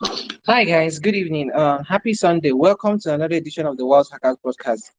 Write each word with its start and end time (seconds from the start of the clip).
Hi 0.00 0.62
guys, 0.62 1.00
good 1.00 1.16
evening. 1.16 1.50
Uh, 1.52 1.82
happy 1.82 2.14
Sunday. 2.14 2.52
Welcome 2.52 3.00
to 3.00 3.14
another 3.14 3.34
edition 3.34 3.66
of 3.66 3.76
the 3.76 3.84
Wealth 3.84 4.08
Hackers 4.12 4.36
Podcast. 4.44 4.92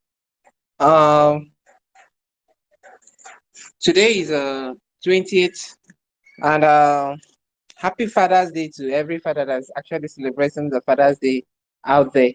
Um, 0.78 1.52
today 3.80 4.18
is 4.18 4.30
uh 4.30 4.74
28th, 5.06 5.74
and 6.42 6.64
uh, 6.64 7.16
happy 7.76 8.06
Father's 8.08 8.52
Day 8.52 8.70
to 8.76 8.92
every 8.92 9.18
father 9.18 9.46
that's 9.46 9.70
actually 9.74 10.08
celebrating 10.08 10.68
the 10.68 10.82
Father's 10.82 11.18
Day 11.18 11.44
out 11.86 12.12
there. 12.12 12.32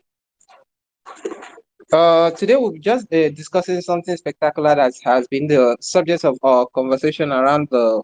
Uh, 1.93 2.31
today 2.31 2.55
we'll 2.55 2.71
be 2.71 2.79
just 2.79 3.13
uh, 3.13 3.29
discussing 3.29 3.79
something 3.79 4.17
spectacular 4.17 4.73
that 4.73 4.93
has 5.03 5.27
been 5.27 5.45
the 5.45 5.77
subject 5.81 6.25
of 6.25 6.39
our 6.41 6.65
conversation 6.73 7.31
around 7.31 7.67
the 7.69 8.01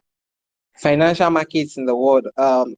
financial 0.77 1.31
markets 1.31 1.77
in 1.77 1.85
the 1.85 1.95
world. 1.95 2.27
Um, 2.37 2.75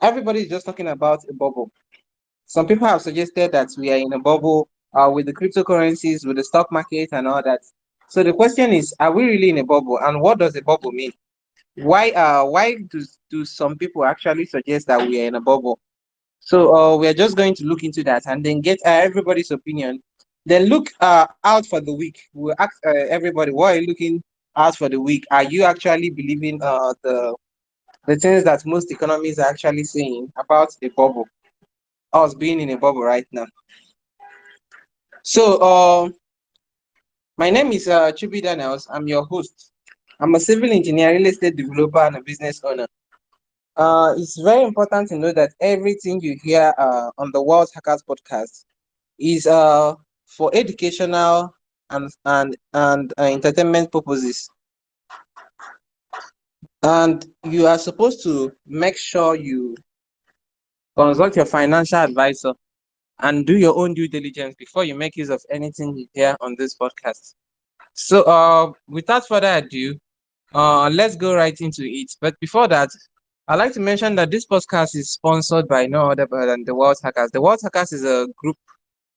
everybody 0.00 0.40
is 0.40 0.48
just 0.48 0.66
talking 0.66 0.88
about 0.88 1.20
a 1.28 1.32
bubble. 1.32 1.70
Some 2.46 2.66
people 2.66 2.86
have 2.86 3.02
suggested 3.02 3.52
that 3.52 3.68
we 3.78 3.92
are 3.92 3.96
in 3.96 4.12
a 4.12 4.18
bubble 4.18 4.68
uh, 4.92 5.10
with 5.12 5.26
the 5.26 5.32
cryptocurrencies, 5.32 6.26
with 6.26 6.36
the 6.36 6.44
stock 6.44 6.72
market, 6.72 7.10
and 7.12 7.28
all 7.28 7.42
that. 7.42 7.60
So 8.08 8.22
the 8.22 8.32
question 8.32 8.72
is, 8.72 8.94
are 8.98 9.12
we 9.12 9.24
really 9.24 9.50
in 9.50 9.58
a 9.58 9.64
bubble? 9.64 9.98
And 10.02 10.20
what 10.20 10.38
does 10.38 10.56
a 10.56 10.62
bubble 10.62 10.90
mean? 10.90 11.12
Why 11.76 12.10
uh 12.10 12.44
why 12.44 12.74
do 12.90 13.04
do 13.30 13.44
some 13.44 13.78
people 13.78 14.04
actually 14.04 14.44
suggest 14.46 14.88
that 14.88 15.06
we 15.06 15.22
are 15.22 15.26
in 15.26 15.36
a 15.36 15.40
bubble? 15.40 15.78
So 16.40 16.74
uh, 16.74 16.96
we 16.96 17.06
are 17.06 17.14
just 17.14 17.36
going 17.36 17.54
to 17.54 17.64
look 17.64 17.84
into 17.84 18.02
that 18.04 18.24
and 18.26 18.44
then 18.44 18.60
get 18.60 18.78
uh, 18.84 18.90
everybody's 18.90 19.50
opinion. 19.50 20.02
Then 20.46 20.64
look 20.64 20.88
uh, 21.00 21.26
out 21.44 21.66
for 21.66 21.80
the 21.80 21.92
week. 21.92 22.28
We'll 22.32 22.56
ask 22.58 22.74
uh, 22.84 22.90
everybody, 22.90 23.52
what 23.52 23.76
are 23.76 23.80
you 23.80 23.86
looking 23.86 24.22
out 24.56 24.74
for 24.74 24.88
the 24.88 25.00
week? 25.00 25.24
Are 25.30 25.44
you 25.44 25.62
actually 25.62 26.10
believing 26.10 26.60
uh, 26.62 26.94
the 27.02 27.36
the 28.06 28.16
things 28.16 28.44
that 28.44 28.64
most 28.66 28.90
economies 28.90 29.38
are 29.38 29.48
actually 29.48 29.84
saying 29.84 30.32
about 30.36 30.74
the 30.80 30.88
bubble? 30.88 31.26
Us 32.12 32.34
being 32.34 32.60
in 32.60 32.70
a 32.70 32.76
bubble 32.76 33.02
right 33.02 33.26
now. 33.30 33.46
So 35.22 35.56
uh, 35.58 36.10
my 37.36 37.50
name 37.50 37.72
is 37.72 37.88
uh, 37.88 38.10
Chubi 38.12 38.42
Daniels. 38.42 38.88
I'm 38.90 39.06
your 39.06 39.24
host. 39.24 39.72
I'm 40.18 40.34
a 40.34 40.40
civil 40.40 40.70
engineer, 40.70 41.12
real 41.12 41.26
estate 41.26 41.56
developer, 41.56 42.00
and 42.00 42.16
a 42.16 42.22
business 42.22 42.60
owner. 42.64 42.86
Uh, 43.76 44.14
it's 44.16 44.38
very 44.38 44.64
important 44.64 45.08
to 45.08 45.16
know 45.16 45.32
that 45.32 45.54
everything 45.60 46.20
you 46.20 46.36
hear 46.42 46.74
uh, 46.76 47.10
on 47.16 47.30
the 47.32 47.40
Wealth 47.42 47.70
Hackers 47.72 48.02
podcast 48.02 48.64
is 49.18 49.46
uh, 49.46 49.94
for 50.26 50.50
educational 50.52 51.54
and 51.90 52.10
and 52.24 52.56
and 52.74 53.14
uh, 53.18 53.22
entertainment 53.22 53.90
purposes. 53.92 54.50
And 56.82 57.24
you 57.44 57.66
are 57.66 57.78
supposed 57.78 58.22
to 58.24 58.52
make 58.66 58.96
sure 58.96 59.34
you 59.34 59.76
consult 60.96 61.36
your 61.36 61.46
financial 61.46 61.98
advisor 61.98 62.54
and 63.20 63.46
do 63.46 63.56
your 63.56 63.76
own 63.76 63.94
due 63.94 64.08
diligence 64.08 64.54
before 64.58 64.84
you 64.84 64.94
make 64.94 65.16
use 65.16 65.28
of 65.28 65.42
anything 65.50 65.96
you 65.96 66.06
hear 66.14 66.36
on 66.40 66.56
this 66.58 66.76
podcast. 66.76 67.34
So, 67.92 68.22
uh, 68.22 68.72
without 68.88 69.26
further 69.28 69.58
ado, 69.58 69.98
uh, 70.54 70.88
let's 70.90 71.16
go 71.16 71.34
right 71.34 71.58
into 71.60 71.82
it. 71.84 72.12
But 72.20 72.38
before 72.40 72.66
that, 72.68 72.88
I'd 73.48 73.56
like 73.56 73.72
to 73.74 73.80
mention 73.80 74.14
that 74.14 74.30
this 74.30 74.46
podcast 74.46 74.94
is 74.94 75.10
sponsored 75.12 75.68
by 75.68 75.86
no 75.86 76.10
other 76.10 76.26
than 76.30 76.64
the 76.64 76.74
Wealth 76.74 77.02
Hackers. 77.02 77.30
The 77.32 77.40
Wealth 77.40 77.60
Hackers 77.62 77.92
is 77.92 78.04
a 78.04 78.26
group, 78.36 78.56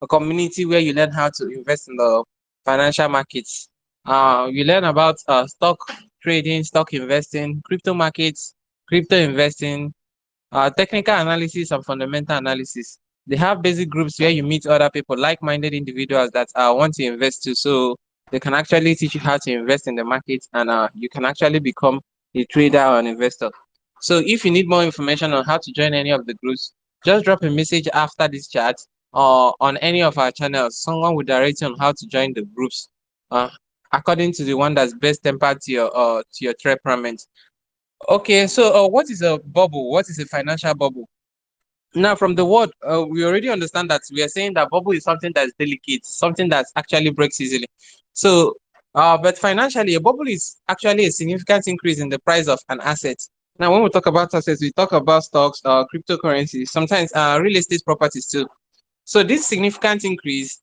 a 0.02 0.08
community 0.08 0.66
where 0.66 0.80
you 0.80 0.94
learn 0.94 1.12
how 1.12 1.30
to 1.36 1.48
invest 1.50 1.88
in 1.88 1.96
the 1.96 2.24
financial 2.66 3.08
markets. 3.10 3.70
Uh, 4.06 4.50
you 4.52 4.64
learn 4.66 4.84
about 4.84 5.16
uh, 5.28 5.48
stock 5.48 5.78
trading, 6.24 6.64
stock 6.64 6.94
investing, 6.94 7.62
crypto 7.66 7.94
markets, 7.94 8.56
crypto 8.88 9.18
investing, 9.18 9.94
uh, 10.52 10.70
technical 10.70 11.16
analysis, 11.16 11.72
and 11.72 11.86
fundamental 11.86 12.38
analysis. 12.38 12.98
They 13.28 13.36
have 13.36 13.62
basic 13.62 13.90
groups 13.90 14.20
where 14.20 14.30
you 14.30 14.44
meet 14.44 14.66
other 14.66 14.90
people, 14.90 15.18
like-minded 15.18 15.74
individuals 15.74 16.32
that 16.32 16.50
uh, 16.56 16.74
want 16.76 16.94
to 16.96 17.04
invest 17.04 17.44
too. 17.44 17.56
So 17.56 17.98
they 18.32 18.40
can 18.40 18.54
actually 18.54 18.96
teach 18.96 19.16
you 19.16 19.22
how 19.22 19.38
to 19.38 19.52
invest 19.52 19.88
in 19.88 19.96
the 19.96 20.04
market, 20.04 20.46
and 20.54 20.70
uh, 20.70 20.90
you 20.94 21.10
can 21.10 21.26
actually 21.26 21.60
become 21.60 22.02
a 22.36 22.46
trader 22.46 22.84
or 22.84 23.00
an 23.00 23.08
investor. 23.08 23.52
So 24.02 24.22
if 24.26 24.44
you 24.44 24.52
need 24.52 24.68
more 24.68 24.84
information 24.84 25.34
on 25.34 25.46
how 25.46 25.58
to 25.58 25.72
join 25.72 25.94
any 25.94 26.12
of 26.12 26.26
the 26.26 26.34
groups, 26.36 26.74
just 27.06 27.26
drop 27.26 27.44
a 27.44 27.50
message 27.50 27.88
after 27.94 28.28
this 28.28 28.48
chat 28.48 28.76
or 29.14 29.54
on 29.60 29.78
any 29.78 30.02
of 30.02 30.18
our 30.18 30.32
channels. 30.32 30.82
Someone 30.82 31.16
will 31.16 31.24
direct 31.24 31.62
you 31.62 31.68
on 31.68 31.76
how 31.80 31.92
to 31.92 32.08
join 32.08 32.34
the 32.34 32.44
groups 32.56 32.90
uh, 33.32 33.50
according 33.94 34.34
to 34.34 34.44
the 34.44 34.56
one 34.56 34.74
that's 34.74 34.94
best 34.94 35.24
tempered 35.24 35.62
to 35.62 35.72
your 35.72 35.92
uh, 35.96 36.22
to 36.34 36.46
your 36.46 36.54
temperament. 36.54 37.26
Okay, 38.10 38.48
so 38.48 38.86
uh, 38.86 38.90
what 38.90 39.10
is 39.10 39.22
a 39.22 39.38
bubble? 39.38 39.90
What 39.92 40.10
is 40.10 40.20
a 40.20 40.26
financial 40.26 40.74
bubble? 40.74 41.08
Now, 41.96 42.16
from 42.16 42.34
the 42.36 42.44
word, 42.44 42.72
uh, 42.82 43.06
we 43.08 43.24
already 43.24 43.50
understand 43.50 43.90
that 43.92 44.02
we 44.12 44.24
are 44.24 44.28
saying 44.28 44.56
that 44.56 44.70
bubble 44.72 44.94
is 44.94 45.04
something 45.04 45.32
that's 45.34 45.54
delicate, 45.58 46.06
something 46.06 46.50
that 46.50 46.66
actually 46.76 47.12
breaks 47.12 47.40
easily. 47.40 47.68
So, 48.14 48.56
uh, 48.96 49.18
but 49.18 49.38
financially, 49.38 49.94
a 49.94 50.02
bubble 50.02 50.28
is 50.28 50.58
actually 50.68 51.06
a 51.06 51.12
significant 51.12 51.68
increase 51.68 52.00
in 52.00 52.10
the 52.10 52.20
price 52.20 52.48
of 52.48 52.60
an 52.70 52.82
asset. 52.82 53.18
Now, 53.60 53.72
when 53.72 53.84
we 53.84 53.90
talk 53.90 54.08
about 54.08 54.34
assets, 54.34 54.62
we 54.62 54.72
talk 54.72 54.92
about 54.92 55.24
stocks, 55.24 55.62
uh, 55.64 55.86
cryptocurrencies, 55.94 56.70
sometimes 56.70 57.14
uh, 57.14 57.40
real 57.42 57.58
estate 57.58 57.84
properties 57.86 58.26
too. 58.26 58.48
So, 59.06 59.22
this 59.22 59.46
significant 59.46 60.04
increase 60.04 60.63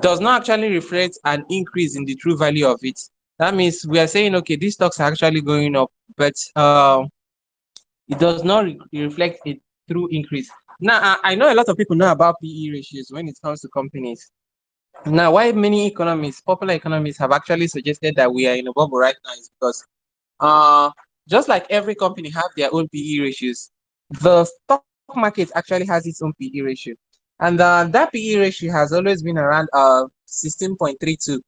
does 0.00 0.20
not 0.20 0.40
actually 0.40 0.72
reflect 0.72 1.18
an 1.24 1.44
increase 1.48 1.96
in 1.96 2.04
the 2.04 2.14
true 2.14 2.36
value 2.36 2.66
of 2.66 2.78
it. 2.82 3.00
That 3.38 3.54
means 3.54 3.86
we 3.86 3.98
are 3.98 4.06
saying, 4.06 4.34
okay, 4.36 4.56
these 4.56 4.74
stocks 4.74 5.00
are 5.00 5.10
actually 5.10 5.40
going 5.40 5.76
up, 5.76 5.90
but 6.16 6.34
uh, 6.56 7.04
it 8.08 8.18
does 8.18 8.44
not 8.44 8.64
re- 8.64 8.80
reflect 8.92 9.40
a 9.46 9.60
true 9.90 10.08
increase. 10.10 10.50
Now, 10.80 11.00
I, 11.00 11.32
I 11.32 11.34
know 11.34 11.52
a 11.52 11.54
lot 11.54 11.68
of 11.68 11.76
people 11.76 11.96
know 11.96 12.10
about 12.10 12.36
PE 12.42 12.70
ratios 12.70 13.10
when 13.10 13.28
it 13.28 13.38
comes 13.42 13.60
to 13.62 13.68
companies. 13.68 14.30
Now, 15.06 15.32
why 15.32 15.52
many 15.52 15.86
economists, 15.86 16.40
popular 16.40 16.74
economists, 16.74 17.18
have 17.18 17.32
actually 17.32 17.68
suggested 17.68 18.16
that 18.16 18.32
we 18.32 18.46
are 18.48 18.54
in 18.54 18.66
a 18.66 18.72
bubble 18.72 18.98
right 18.98 19.16
now 19.24 19.32
is 19.32 19.50
because, 19.58 19.86
uh, 20.40 20.90
just 21.28 21.48
like 21.48 21.66
every 21.70 21.94
company 21.94 22.30
have 22.30 22.50
their 22.56 22.72
own 22.74 22.88
PE 22.88 23.20
ratios, 23.20 23.70
the 24.10 24.44
stock 24.44 24.84
market 25.14 25.50
actually 25.54 25.86
has 25.86 26.06
its 26.06 26.20
own 26.22 26.32
PE 26.40 26.60
ratio, 26.60 26.94
and 27.40 27.60
uh, 27.60 27.84
that 27.84 28.12
PE 28.12 28.36
ratio 28.36 28.72
has 28.72 28.92
always 28.92 29.22
been 29.22 29.38
around 29.38 29.68
uh 29.72 30.04
16.32 30.26 31.40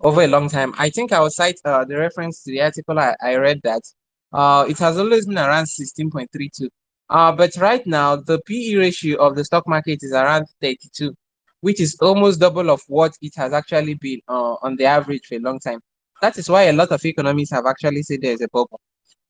over 0.00 0.22
a 0.22 0.26
long 0.26 0.48
time. 0.48 0.74
I 0.78 0.90
think 0.90 1.12
I 1.12 1.20
will 1.20 1.30
cite 1.30 1.60
uh, 1.64 1.84
the 1.84 1.96
reference 1.96 2.42
to 2.44 2.50
the 2.50 2.60
article 2.62 2.98
I, 2.98 3.14
I 3.22 3.36
read 3.36 3.60
that 3.64 3.82
uh, 4.32 4.66
it 4.68 4.78
has 4.78 4.98
always 4.98 5.26
been 5.26 5.38
around 5.38 5.64
16.32. 5.64 6.68
Uh, 7.10 7.32
but 7.32 7.56
right 7.56 7.86
now, 7.86 8.16
the 8.16 8.40
PE 8.46 8.74
ratio 8.74 9.16
of 9.18 9.34
the 9.34 9.44
stock 9.44 9.66
market 9.66 10.00
is 10.02 10.12
around 10.12 10.46
32, 10.60 11.14
which 11.60 11.80
is 11.80 11.96
almost 12.00 12.38
double 12.40 12.70
of 12.70 12.82
what 12.86 13.14
it 13.22 13.32
has 13.36 13.52
actually 13.52 13.94
been 13.94 14.20
uh, 14.28 14.56
on 14.62 14.76
the 14.76 14.84
average 14.84 15.26
for 15.26 15.36
a 15.36 15.40
long 15.40 15.58
time. 15.58 15.80
That 16.20 16.36
is 16.36 16.50
why 16.50 16.64
a 16.64 16.72
lot 16.72 16.90
of 16.90 17.02
economists 17.04 17.52
have 17.52 17.64
actually 17.66 18.02
said 18.02 18.20
there 18.20 18.32
is 18.32 18.42
a 18.42 18.48
bubble. 18.48 18.80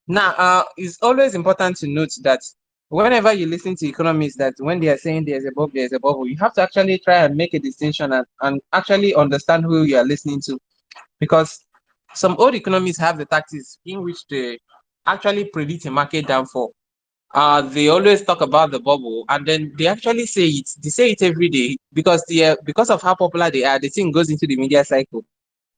Now, 0.08 0.34
uh, 0.36 0.64
it's 0.76 0.98
always 1.02 1.34
important 1.34 1.76
to 1.78 1.86
note 1.86 2.10
that 2.22 2.41
whenever 2.88 3.32
you 3.32 3.47
listen 3.47 3.76
to 3.76 3.87
economists, 3.87 4.37
that 4.37 4.54
when 4.59 4.81
they 4.81 4.88
are 4.88 4.97
saying 4.97 5.25
there's 5.25 5.44
a 5.44 5.50
bubble, 5.53 5.72
there's 5.75 5.93
a 5.93 6.00
bubble, 6.00 6.26
you 6.26 6.37
have 6.38 6.53
to 6.54 6.62
actually 6.62 6.99
try 6.99 7.25
and 7.25 7.37
make 7.37 7.54
a 7.54 7.59
distinction 7.59 8.12
and, 8.12 8.26
and 8.43 8.60
actually 8.72 9.15
understand 9.15 9.65
who 9.65 9.82
you 9.82 9.97
are 9.97 10.04
listening 10.04 10.41
to. 10.43 10.59
Because 11.19 11.65
some 12.15 12.37
old 12.38 12.54
economists 12.54 12.98
have 12.98 13.19
the 13.19 13.27
tactics 13.27 13.78
in 13.84 14.03
which 14.03 14.27
they 14.28 14.59
actually 15.06 15.44
predict 15.47 15.87
a 15.87 15.91
market 15.91 16.27
downfall. 16.27 16.72
Uh, 17.34 17.60
they 17.60 17.88
always 17.88 18.22
talk 18.22 18.41
about 18.41 18.71
the 18.71 18.81
bubble 18.81 19.27
and 19.28 19.44
then 19.47 19.71
they 19.77 19.87
actually 19.87 20.25
say 20.25 20.47
it. 20.47 20.69
They 20.82 20.88
say 20.88 21.10
it 21.10 21.21
every 21.22 21.50
day 21.50 21.77
because 21.93 22.25
they 22.27 22.47
uh, 22.47 22.56
because 22.65 22.88
of 22.88 23.03
how 23.03 23.15
popular 23.15 23.50
they 23.50 23.65
are, 23.65 23.78
the 23.78 23.91
thing 23.91 24.10
goes 24.10 24.31
into 24.31 24.47
the 24.47 24.56
media 24.56 24.82
cycle 24.82 25.24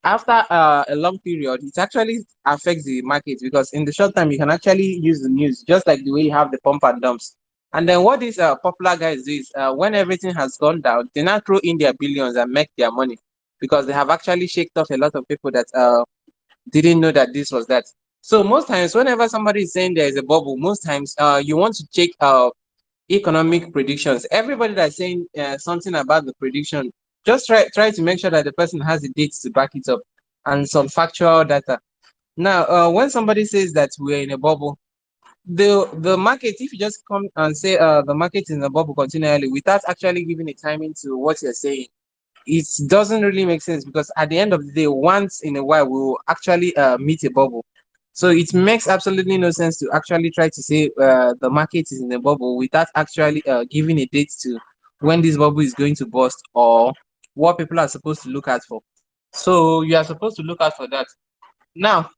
after 0.05 0.44
uh, 0.50 0.85
a 0.88 0.94
long 0.97 1.19
period, 1.19 1.62
it 1.62 1.76
actually 1.79 2.20
affects 2.44 2.85
the 2.85 3.02
market 3.02 3.38
because 3.43 3.73
in 3.73 3.85
the 3.85 3.93
short 3.93 4.14
time 4.14 4.31
you 4.31 4.38
can 4.38 4.50
actually 4.50 4.99
use 4.99 5.20
the 5.20 5.29
news 5.29 5.62
just 5.62 5.87
like 5.87 6.02
the 6.05 6.11
way 6.11 6.23
you 6.23 6.32
have 6.32 6.50
the 6.50 6.58
pump 6.58 6.82
and 6.85 7.02
dumps. 7.02 7.37
And 7.73 7.88
then 7.88 8.02
what 8.02 8.20
these 8.20 8.38
uh, 8.38 8.56
popular 8.56 8.97
guys 8.97 9.23
do 9.25 9.32
is 9.32 9.52
uh, 9.55 9.73
when 9.73 9.94
everything 9.94 10.35
has 10.35 10.56
gone 10.56 10.81
down, 10.81 11.11
they 11.14 11.23
now 11.23 11.38
throw 11.41 11.58
in 11.58 11.79
their 11.79 11.93
billions 11.93 12.37
and 12.37 12.50
make 12.50 12.70
their 12.76 12.91
money 12.91 13.19
because 13.61 13.87
they 13.87 13.93
have 13.93 14.11
actually 14.11 14.47
shaked 14.47 14.76
off 14.76 14.91
a 14.91 14.97
lot 14.97 15.14
of 15.14 15.29
people 15.29 15.50
that 15.52 15.67
uh, 15.75 16.05
didn't 16.70 17.00
know 17.00 17.12
that 17.12 17.32
this 17.32 17.53
was 17.53 17.67
that. 17.67 17.85
So 18.23 18.43
most 18.43 18.69
times, 18.69 18.94
whenever 18.94 19.29
somebody 19.29 19.62
is 19.62 19.73
saying 19.73 19.94
there 19.94 20.08
is 20.08 20.17
a 20.17 20.23
bubble, 20.23 20.56
most 20.56 20.81
times 20.81 21.14
uh, 21.19 21.41
you 21.44 21.56
want 21.56 21.75
to 21.76 21.87
check 21.93 22.11
uh, 22.20 22.50
economic 23.11 23.73
predictions. 23.73 24.26
Everybody 24.31 24.75
that's 24.75 24.96
saying 24.96 25.26
uh, 25.38 25.58
something 25.58 25.94
about 25.94 26.26
the 26.26 26.35
prediction 26.35 26.93
just 27.25 27.46
try 27.46 27.67
try 27.75 27.90
to 27.90 28.02
make 28.02 28.20
sure 28.20 28.31
that 28.31 28.44
the 28.44 28.52
person 28.52 28.81
has 28.81 29.02
the 29.02 29.08
dates 29.11 29.40
to 29.43 29.50
back 29.50 29.70
it 29.75 29.88
up 29.88 30.00
and 30.46 30.69
some 30.69 30.88
factual 30.88 31.44
data. 31.44 31.78
Now, 32.37 32.64
uh, 32.64 32.90
when 32.90 33.11
somebody 33.11 33.44
says 33.44 33.72
that 33.75 33.90
we're 33.99 34.22
in 34.22 34.31
a 34.31 34.38
bubble, 34.38 34.78
the 35.44 35.88
the 35.94 36.17
market, 36.17 36.56
if 36.58 36.72
you 36.72 36.78
just 36.78 37.02
come 37.06 37.28
and 37.37 37.56
say 37.56 37.76
uh, 37.78 38.02
the 38.02 38.14
market 38.14 38.44
is 38.49 38.50
in 38.50 38.62
a 38.62 38.70
bubble 38.70 38.94
continually 38.94 39.49
without 39.49 39.82
actually 39.88 40.25
giving 40.25 40.49
a 40.49 40.55
timing 40.55 40.94
to 41.02 41.17
what 41.17 41.43
you're 41.43 41.52
saying, 41.52 41.87
it 42.46 42.67
doesn't 42.87 43.22
really 43.22 43.44
make 43.44 43.62
sense 43.62 43.84
because 43.84 44.11
at 44.17 44.31
the 44.31 44.38
end 44.38 44.52
of 44.52 44.64
the 44.67 44.72
day, 44.72 44.87
once 44.87 45.40
in 45.43 45.56
a 45.56 45.64
while, 45.64 45.87
we 45.87 45.99
will 45.99 46.20
actually 46.28 46.75
uh, 46.76 46.96
meet 46.99 47.22
a 47.25 47.31
bubble. 47.31 47.64
So 48.12 48.28
it 48.28 48.52
makes 48.52 48.88
absolutely 48.88 49.38
no 49.38 49.50
sense 49.50 49.78
to 49.78 49.90
actually 49.94 50.31
try 50.31 50.49
to 50.49 50.62
say 50.62 50.90
uh, 51.00 51.34
the 51.40 51.49
market 51.49 51.87
is 51.90 52.02
in 52.02 52.12
a 52.12 52.19
bubble 52.19 52.56
without 52.56 52.88
actually 52.94 53.46
uh, 53.46 53.64
giving 53.70 53.99
a 54.00 54.06
date 54.06 54.32
to 54.40 54.58
when 55.00 55.22
this 55.22 55.37
bubble 55.37 55.61
is 55.61 55.75
going 55.75 55.94
to 55.96 56.06
burst 56.06 56.43
or 56.55 56.93
what 57.35 57.59
people 57.59 57.79
are 57.79 57.88
supposed 57.88 58.23
to 58.23 58.29
look 58.29 58.49
out 58.49 58.62
for. 58.69 58.81
So 59.32 59.82
you 59.82 59.97
are 59.97 60.05
supposed 60.05 60.37
to 60.37 60.43
look 60.43 60.61
out 60.61 60.77
for 60.77 60.88
that. 60.88 61.06
Now, 61.75 62.11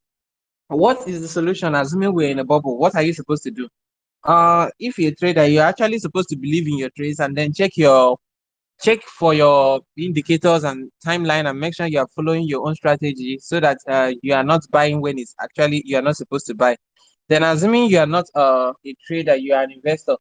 what 0.67 1.07
is 1.07 1.21
the 1.21 1.27
solution? 1.27 1.75
Assuming 1.75 2.13
we're 2.13 2.31
in 2.31 2.39
a 2.39 2.43
bubble, 2.45 2.77
what 2.77 2.95
are 2.95 3.03
you 3.03 3.13
supposed 3.13 3.43
to 3.43 3.51
do? 3.51 3.69
Uh, 4.23 4.69
if 4.79 4.97
you're 4.97 5.11
a 5.11 5.15
trader, 5.15 5.45
you're 5.45 5.63
actually 5.63 5.99
supposed 5.99 6.29
to 6.29 6.35
believe 6.35 6.67
in 6.67 6.77
your 6.77 6.89
trades 6.95 7.19
and 7.19 7.35
then 7.35 7.53
check 7.53 7.75
your 7.77 8.17
check 8.81 9.01
for 9.03 9.33
your 9.33 9.81
indicators 9.97 10.63
and 10.63 10.91
timeline 11.05 11.49
and 11.49 11.59
make 11.59 11.75
sure 11.75 11.85
you 11.85 11.99
are 11.99 12.07
following 12.15 12.43
your 12.43 12.67
own 12.67 12.75
strategy 12.75 13.37
so 13.39 13.59
that 13.59 13.77
uh, 13.87 14.11
you 14.21 14.33
are 14.33 14.43
not 14.43 14.61
buying 14.71 14.99
when 14.99 15.17
it's 15.19 15.35
actually 15.41 15.81
you 15.85 15.95
are 15.97 16.01
not 16.01 16.17
supposed 16.17 16.45
to 16.47 16.55
buy. 16.55 16.75
Then 17.29 17.43
assuming 17.43 17.89
you 17.89 17.99
are 17.99 18.07
not 18.07 18.25
uh, 18.35 18.73
a 18.85 18.95
trader, 19.05 19.35
you 19.35 19.53
are 19.53 19.63
an 19.63 19.71
investor. 19.71 20.15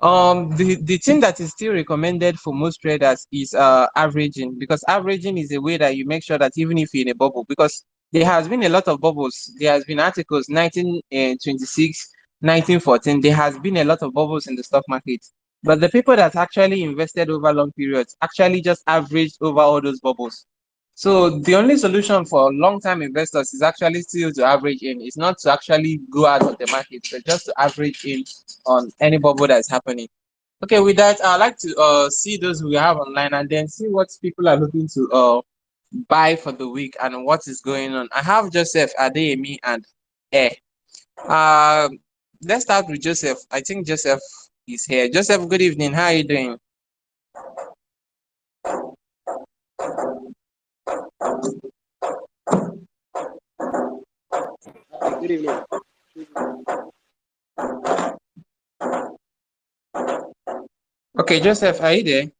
Um, 0.00 0.56
the, 0.56 0.76
the 0.82 0.96
thing 0.98 1.20
that 1.20 1.38
is 1.38 1.50
still 1.50 1.74
recommended 1.74 2.38
for 2.38 2.52
most 2.52 2.78
traders 2.78 3.26
is 3.30 3.54
uh 3.54 3.86
averaging 3.94 4.58
because 4.58 4.82
averaging 4.88 5.38
is 5.38 5.52
a 5.52 5.60
way 5.60 5.76
that 5.76 5.96
you 5.96 6.06
make 6.06 6.24
sure 6.24 6.38
that 6.38 6.52
even 6.56 6.78
if 6.78 6.92
you're 6.92 7.02
in 7.02 7.10
a 7.10 7.14
bubble, 7.14 7.44
because 7.48 7.84
there 8.10 8.24
has 8.24 8.48
been 8.48 8.62
a 8.64 8.68
lot 8.68 8.88
of 8.88 9.00
bubbles. 9.00 9.52
There 9.58 9.72
has 9.72 9.84
been 9.84 10.00
articles 10.00 10.48
1926, 10.48 12.10
1914. 12.40 13.20
There 13.20 13.34
has 13.34 13.58
been 13.58 13.78
a 13.78 13.84
lot 13.84 14.02
of 14.02 14.12
bubbles 14.12 14.46
in 14.46 14.56
the 14.56 14.62
stock 14.64 14.84
market. 14.88 15.24
But 15.62 15.80
the 15.80 15.88
people 15.88 16.16
that 16.16 16.36
actually 16.36 16.82
invested 16.82 17.30
over 17.30 17.52
long 17.52 17.72
periods 17.72 18.16
actually 18.20 18.60
just 18.60 18.82
averaged 18.86 19.38
over 19.40 19.60
all 19.60 19.80
those 19.80 20.00
bubbles. 20.00 20.46
So 20.94 21.30
the 21.30 21.54
only 21.54 21.76
solution 21.76 22.24
for 22.24 22.52
long-term 22.52 23.02
investors 23.02 23.54
is 23.54 23.62
actually 23.62 24.02
still 24.02 24.30
to 24.32 24.44
average 24.44 24.82
in. 24.82 25.00
It's 25.00 25.16
not 25.16 25.38
to 25.38 25.52
actually 25.52 26.00
go 26.10 26.26
out 26.26 26.42
of 26.42 26.58
the 26.58 26.66
market, 26.70 27.08
but 27.10 27.24
just 27.24 27.46
to 27.46 27.54
average 27.58 28.04
in 28.04 28.24
on 28.66 28.90
any 29.00 29.18
bubble 29.18 29.46
that 29.46 29.58
is 29.58 29.68
happening. 29.68 30.08
Okay, 30.62 30.78
with 30.80 30.96
that, 30.96 31.24
I'd 31.24 31.38
like 31.38 31.58
to 31.58 31.74
uh, 31.76 32.10
see 32.10 32.36
those 32.36 32.62
we 32.62 32.74
have 32.74 32.98
online 32.98 33.34
and 33.34 33.48
then 33.48 33.66
see 33.68 33.88
what 33.88 34.08
people 34.20 34.48
are 34.48 34.56
looking 34.56 34.86
to 34.88 35.10
uh, 35.10 35.40
buy 36.08 36.36
for 36.36 36.52
the 36.52 36.68
week 36.68 36.94
and 37.02 37.24
what 37.24 37.46
is 37.48 37.60
going 37.60 37.94
on. 37.94 38.08
I 38.14 38.22
have 38.22 38.52
Joseph, 38.52 38.92
Adeyemi, 39.00 39.58
and 39.64 39.84
Air. 40.30 40.52
Uh, 41.18 41.88
let's 42.42 42.64
start 42.64 42.86
with 42.88 43.00
Joseph. 43.00 43.38
I 43.50 43.60
think 43.60 43.86
Joseph 43.86 44.20
is 44.68 44.84
here. 44.84 45.08
Joseph, 45.08 45.48
good 45.48 45.62
evening. 45.62 45.92
How 45.92 46.04
are 46.04 46.12
you 46.12 46.24
doing? 46.24 46.58
Good. 55.20 55.64
Okay, 61.20 61.40
Joseph, 61.40 61.82
are 61.82 61.94
you 61.94 62.04
there? 62.04 62.32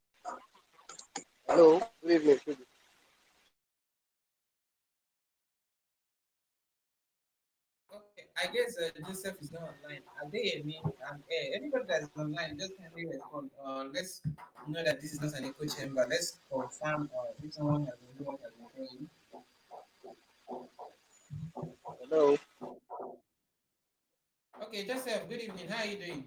Hello. 1.48 1.82
Good 2.02 2.22
evening. 2.22 2.38
I 8.42 8.46
guess 8.46 8.76
uh, 8.76 8.90
Joseph 9.06 9.36
is 9.40 9.52
not 9.52 9.62
online. 9.62 10.02
Adeyemi 10.18 10.82
and 10.82 11.22
uh, 11.22 11.54
anybody 11.54 11.84
that 11.86 12.02
is 12.02 12.08
online? 12.18 12.58
Just 12.58 12.72
kindly 12.76 13.06
respond. 13.06 13.50
Uh, 13.64 13.84
let's 13.94 14.20
know 14.66 14.82
that 14.82 15.00
this 15.00 15.12
is 15.12 15.20
not 15.20 15.34
an 15.34 15.44
echo 15.44 15.64
chamber. 15.66 16.04
Let's 16.10 16.40
confirm 16.50 17.08
uh, 17.14 17.30
if 17.44 17.54
someone 17.54 17.86
has 17.86 17.94
been 18.02 18.24
doing 18.24 18.36
what 18.36 18.40
has 18.42 18.98
been. 18.98 19.08
Hello. 22.02 22.36
Okay, 24.64 24.86
Joseph, 24.86 25.28
good 25.28 25.40
evening. 25.40 25.68
How 25.68 25.84
are 25.84 25.86
you 25.86 25.98
doing? 25.98 26.24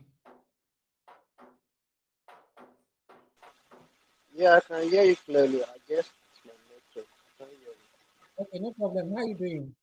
Yeah, 4.33 4.55
I 4.55 4.59
can 4.61 4.89
hear 4.89 5.03
you 5.03 5.15
clearly. 5.17 5.63
I 5.63 5.77
guess 5.87 6.07
it's 6.07 6.45
my 6.45 6.53
network. 6.71 7.07
I 7.11 7.43
can 7.43 7.47
hear 7.59 7.75
you. 7.75 8.43
Okay, 8.43 8.59
no 8.59 8.71
problem. 8.71 9.11
How 9.11 9.17
are 9.17 9.27
you 9.27 9.35
doing? 9.35 9.75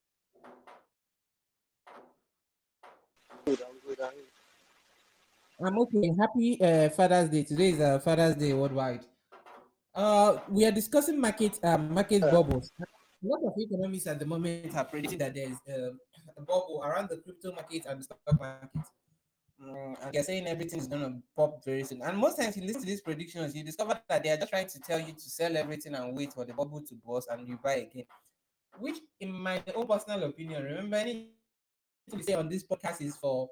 Good. 3.45 3.59
I'm 3.61 3.79
good. 3.85 3.99
I'm 3.99 4.11
good. 4.11 5.67
I'm 5.67 5.79
okay. 5.79 6.11
Happy 6.17 6.61
uh, 6.61 6.89
Father's 6.89 7.29
Day. 7.29 7.43
Today 7.43 7.69
is 7.69 7.79
uh, 7.79 7.99
Father's 7.99 8.35
Day 8.35 8.53
worldwide. 8.53 9.01
Uh, 9.93 10.37
we 10.47 10.65
are 10.65 10.71
discussing 10.71 11.19
market 11.19 11.59
uh, 11.61 11.77
market 11.77 12.21
bubbles. 12.21 12.71
A 12.79 12.85
lot 13.27 13.41
of 13.45 13.53
economists 13.57 14.07
at 14.07 14.19
the 14.19 14.25
moment 14.25 14.75
are 14.75 14.85
predicting 14.85 15.19
that 15.19 15.33
there 15.33 15.49
is 15.49 15.57
uh, 15.67 15.91
a 16.37 16.41
bubble 16.41 16.81
around 16.85 17.09
the 17.09 17.17
crypto 17.17 17.51
market 17.51 17.85
and 17.85 17.99
the 17.99 18.03
stock 18.03 18.19
market. 18.39 18.69
Mm, 19.61 19.95
and 20.01 20.13
they're 20.13 20.23
saying 20.23 20.47
everything 20.47 20.79
is 20.79 20.87
going 20.87 21.01
to 21.01 21.21
pop 21.35 21.63
very 21.65 21.83
soon. 21.83 22.01
And 22.01 22.17
most 22.17 22.39
times, 22.39 22.55
you 22.55 22.63
listen 22.63 22.81
to 22.81 22.87
these 22.87 23.01
predictions, 23.01 23.55
you 23.55 23.63
discover 23.63 23.99
that 24.07 24.23
they 24.23 24.29
are 24.29 24.37
just 24.37 24.49
trying 24.49 24.67
to 24.67 24.79
tell 24.79 24.99
you 24.99 25.13
to 25.13 25.29
sell 25.29 25.55
everything 25.57 25.95
and 25.95 26.15
wait 26.15 26.31
for 26.31 26.45
the 26.45 26.53
bubble 26.53 26.81
to 26.81 26.95
burst 27.05 27.29
and 27.29 27.47
you 27.47 27.59
buy 27.61 27.75
again. 27.75 28.05
Which, 28.79 28.97
in 29.19 29.31
my 29.33 29.61
own 29.75 29.85
personal 29.85 30.23
opinion, 30.23 30.63
remember 30.63 30.95
anything 30.95 31.27
we 32.11 32.21
say 32.23 32.33
on 32.33 32.49
this 32.49 32.63
podcast 32.63 33.01
is 33.01 33.15
for 33.15 33.49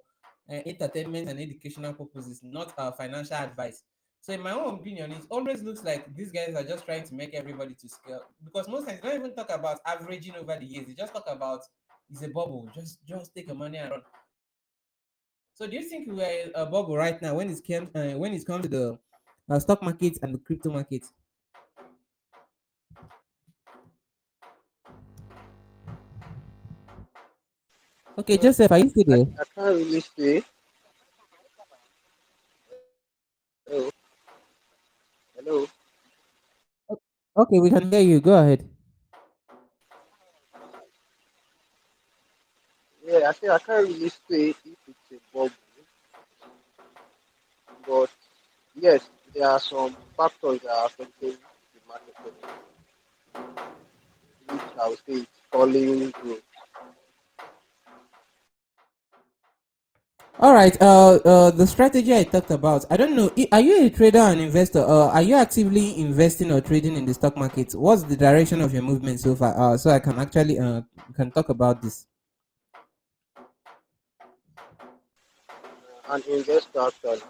uh, 0.50 0.60
entertainment 0.66 1.30
and 1.30 1.40
educational 1.40 1.94
purposes, 1.94 2.42
not 2.44 2.74
uh, 2.78 2.92
financial 2.92 3.38
advice. 3.38 3.84
So, 4.22 4.34
in 4.34 4.42
my 4.42 4.52
own 4.52 4.76
opinion, 4.76 5.12
it 5.12 5.24
always 5.30 5.64
looks 5.64 5.84
like 5.84 6.14
these 6.16 6.32
guys 6.32 6.54
are 6.56 6.64
just 6.64 6.86
trying 6.86 7.04
to 7.06 7.16
make 7.16 7.34
everybody 7.34 7.74
to 7.74 7.90
scale 7.90 8.22
because 8.44 8.68
most 8.68 8.88
times 8.88 9.02
they 9.02 9.10
don't 9.10 9.20
even 9.20 9.36
talk 9.36 9.52
about 9.52 9.80
averaging 9.86 10.36
over 10.36 10.58
the 10.60 10.66
years. 10.66 10.86
They 10.88 10.94
just 10.94 11.14
talk 11.14 11.26
about 11.28 11.62
it's 12.12 12.22
a 12.22 12.28
bubble. 12.28 12.70
Just 12.76 13.00
just 13.06 13.34
take 13.34 13.48
your 13.48 13.56
money 13.56 13.78
and 13.80 13.92
run. 13.92 14.02
So, 15.56 15.66
do 15.66 15.76
you 15.76 15.84
think 15.84 16.12
we 16.12 16.24
are 16.24 16.52
a 16.54 16.66
bubble 16.66 16.98
right 16.98 17.20
now 17.22 17.36
when 17.36 17.50
it 17.50 17.64
came 17.64 17.90
uh, 17.96 18.18
when 18.18 18.34
it 18.34 18.46
comes 18.46 18.64
to 18.64 18.70
the 18.70 19.00
uh, 19.50 19.60
stock 19.60 19.82
market 19.82 20.20
and 20.22 20.36
the 20.36 20.40
crypto 20.40 20.72
market? 20.72 21.04
Okay, 28.18 28.38
Joseph, 28.38 28.72
are 28.72 28.80
you 28.80 28.90
still 28.90 29.04
there? 29.08 29.26
I 29.40 29.44
can't 29.56 29.76
really 29.76 30.02
see. 30.02 30.44
Hello. 33.68 33.90
Hello. 35.36 35.68
Okay, 37.38 37.60
we 37.60 37.70
can 37.70 37.90
hear 37.90 38.02
you. 38.02 38.20
Go 38.20 38.38
ahead. 38.38 38.70
Yeah, 43.08 43.30
I 43.30 43.32
think 43.32 43.52
I 43.52 43.60
can't 43.60 43.88
really 43.88 44.10
say 44.10 44.50
if 44.50 44.58
it's 44.66 45.12
a 45.12 45.16
bubble, 45.34 45.52
but 47.88 48.10
yes, 48.76 49.10
there 49.34 49.48
are 49.50 49.60
some 49.60 49.96
factors 50.18 50.60
that 50.62 50.72
are 50.72 50.86
affecting 50.86 51.38
the 51.74 51.82
market, 51.88 52.16
which 54.48 54.62
I 54.80 54.90
would 54.90 54.98
say 55.00 55.14
it's 55.24 55.28
falling 55.52 56.12
growth. 56.12 56.51
All 60.42 60.56
right. 60.56 60.76
Uh, 60.82 61.20
uh, 61.24 61.52
the 61.52 61.68
strategy 61.68 62.16
I 62.16 62.24
talked 62.24 62.50
about. 62.50 62.86
I 62.90 62.98
don't 62.98 63.16
know. 63.16 63.30
Are 63.52 63.62
you 63.62 63.86
a 63.86 63.90
trader 63.92 64.18
or 64.18 64.32
an 64.32 64.40
investor? 64.40 64.80
Uh, 64.80 65.10
are 65.10 65.22
you 65.22 65.36
actively 65.36 66.00
investing 66.00 66.52
or 66.52 66.60
trading 66.62 66.96
in 66.98 67.06
the 67.06 67.14
stock 67.14 67.38
market? 67.38 67.74
What's 67.76 68.02
the 68.04 68.18
direction 68.18 68.60
of 68.62 68.74
your 68.74 68.82
movement 68.82 69.20
so 69.20 69.36
far? 69.36 69.54
Uh, 69.56 69.78
so 69.78 69.92
I 69.92 70.00
can 70.00 70.18
actually 70.18 70.58
uh 70.58 70.82
can 71.16 71.30
talk 71.30 71.50
about 71.50 71.84
this. 71.84 72.08
An 76.10 76.24
investor 76.28 76.82
actually. 76.88 77.22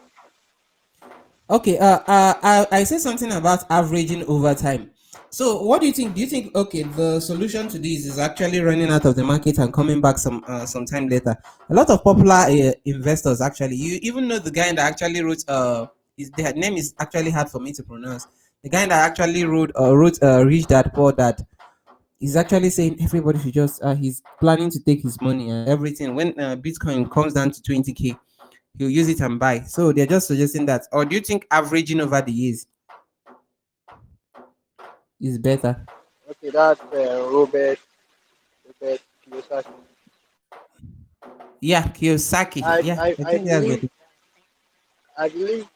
Okay. 1.50 1.78
Uh, 1.80 2.00
uh, 2.08 2.34
I, 2.42 2.68
I 2.72 2.84
said 2.86 3.02
something 3.02 3.32
about 3.34 3.70
averaging 3.70 4.24
over 4.24 4.56
time. 4.56 4.91
So, 5.34 5.62
what 5.64 5.80
do 5.80 5.88
you 5.88 5.94
think? 5.94 6.14
Do 6.14 6.20
you 6.20 6.28
think 6.28 6.54
okay, 6.54 6.84
the 6.84 7.22
solution 7.22 7.70
to 7.70 7.80
this 7.80 8.06
is 8.06 8.20
actually 8.20 8.60
running 8.60 8.90
out 8.90 9.06
of 9.06 9.16
the 9.16 9.24
market 9.24 9.60
and 9.60 9.72
coming 9.72 10.02
back 10.02 10.18
some 10.18 10.44
uh, 10.46 10.66
some 10.66 10.86
time 10.86 11.08
later? 11.08 11.38
A 11.70 11.74
lot 11.74 11.90
of 11.90 12.04
popular 12.04 12.34
uh, 12.34 12.74
investors 12.84 13.40
actually, 13.40 13.78
you 13.78 13.98
even 14.02 14.28
know 14.28 14.40
the 14.40 14.52
guy 14.52 14.74
that 14.74 14.80
actually 14.80 15.24
wrote 15.24 15.46
uh, 15.48 15.88
his 16.18 16.32
their 16.32 16.52
name 16.54 16.74
is 16.74 16.94
actually 17.00 17.32
hard 17.32 17.48
for 17.48 17.60
me 17.60 17.72
to 17.72 17.82
pronounce. 17.82 18.28
The 18.62 18.70
guy 18.70 18.86
that 18.88 19.10
actually 19.10 19.46
wrote 19.46 19.72
uh, 19.80 19.96
wrote 19.96 20.22
uh, 20.22 20.44
Rich 20.46 20.68
Dad 20.68 20.92
Poor 20.94 21.14
Dad 21.14 21.40
is 22.20 22.36
actually 22.36 22.70
saying 22.70 22.98
everybody 23.02 23.40
should 23.40 23.54
just 23.54 23.82
uh, 23.82 23.96
he's 23.96 24.22
planning 24.38 24.70
to 24.70 24.84
take 24.84 25.02
his 25.02 25.20
money 25.22 25.50
and 25.50 25.70
everything 25.70 26.14
when 26.14 26.38
uh, 26.38 26.58
Bitcoin 26.58 27.10
comes 27.10 27.32
down 27.32 27.52
to 27.52 27.62
twenty 27.62 27.94
k, 27.94 28.18
he'll 28.78 28.90
use 28.90 29.08
it 29.08 29.22
and 29.22 29.40
buy. 29.40 29.62
So 29.62 29.94
they're 29.94 30.06
just 30.06 30.28
suggesting 30.28 30.66
that. 30.66 30.82
Or 30.92 31.06
do 31.06 31.16
you 31.16 31.22
think 31.22 31.48
averaging 31.52 32.02
over 32.02 32.22
the 32.22 32.34
years 32.34 32.68
is 35.22 35.38
better? 35.40 35.88
Okay, 36.30 36.50
that's 36.50 36.82
uh, 36.94 37.30
Robert 37.32 37.80
Robert 38.82 39.02
Kiyosaki. 39.26 39.68
Yeah, 41.62 41.84
Kiyosaki. 41.84 42.64
I, 42.64 42.80
yeah, 42.80 42.96
I, 43.00 43.08
I 43.10 43.16
think 43.16 43.46
that's 43.48 43.66
believe 43.66 43.82
better. 43.82 43.90
I 45.18 45.30
believe 45.30 45.68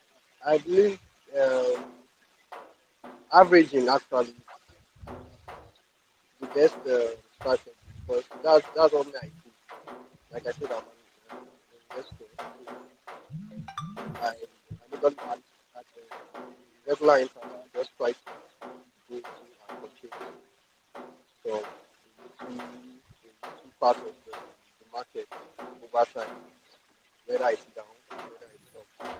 I 0.45 0.57
believe 0.59 0.99
um, 1.39 1.85
averaging 3.33 3.89
actually 3.89 4.33
the 6.41 6.47
best 6.47 6.75
uh, 6.87 7.07
strategy 7.39 7.71
because 8.07 8.23
that's 8.43 8.65
that's 8.75 8.93
what 8.93 9.07
I 9.07 9.21
think. 9.21 9.33
like 10.33 10.47
I 10.47 10.51
said, 10.51 10.71
I'm 10.71 10.77
an 10.77 11.37
investor. 11.91 12.25
I, 14.21 14.27
I 14.27 14.33
legally 14.91 15.15
at, 15.31 15.39
at 15.77 15.85
the 15.95 16.91
regular 16.91 17.19
interval, 17.19 17.43
I 17.65 17.77
just 17.77 17.91
try 17.97 18.11
to 18.11 18.17
little 19.09 19.31
part 23.79 23.97
of 23.97 24.03
the, 24.03 24.31
the 24.31 24.85
market 24.91 25.27
over 25.59 26.05
time, 26.13 26.27
whether 27.27 27.49
it's 27.49 27.65
down, 27.75 27.85
whether 28.09 28.51
it's 28.53 28.75
up. 28.75 29.19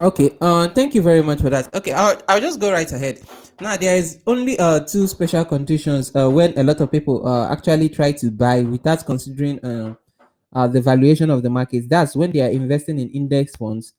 Okay, 0.00 0.36
uh, 0.40 0.68
thank 0.68 0.94
you 0.94 1.02
very 1.02 1.22
much 1.22 1.40
for 1.40 1.50
that. 1.50 1.72
Okay, 1.74 1.92
I'll, 1.92 2.20
I'll 2.28 2.40
just 2.40 2.58
go 2.58 2.72
right 2.72 2.90
ahead. 2.90 3.20
Now, 3.60 3.76
there 3.76 3.96
is 3.96 4.20
only 4.26 4.58
uh, 4.58 4.80
two 4.80 5.06
special 5.06 5.44
conditions 5.44 6.10
uh, 6.16 6.30
when 6.30 6.58
a 6.58 6.62
lot 6.62 6.80
of 6.80 6.90
people 6.90 7.26
uh, 7.26 7.52
actually 7.52 7.90
try 7.90 8.12
to 8.12 8.30
buy 8.30 8.62
without 8.62 9.04
considering 9.04 9.62
uh, 9.62 9.94
uh, 10.54 10.66
the 10.66 10.80
valuation 10.80 11.28
of 11.30 11.42
the 11.42 11.50
market. 11.50 11.88
That's 11.88 12.16
when 12.16 12.32
they 12.32 12.40
are 12.40 12.48
investing 12.48 12.98
in 12.98 13.10
index 13.10 13.54
funds, 13.56 13.92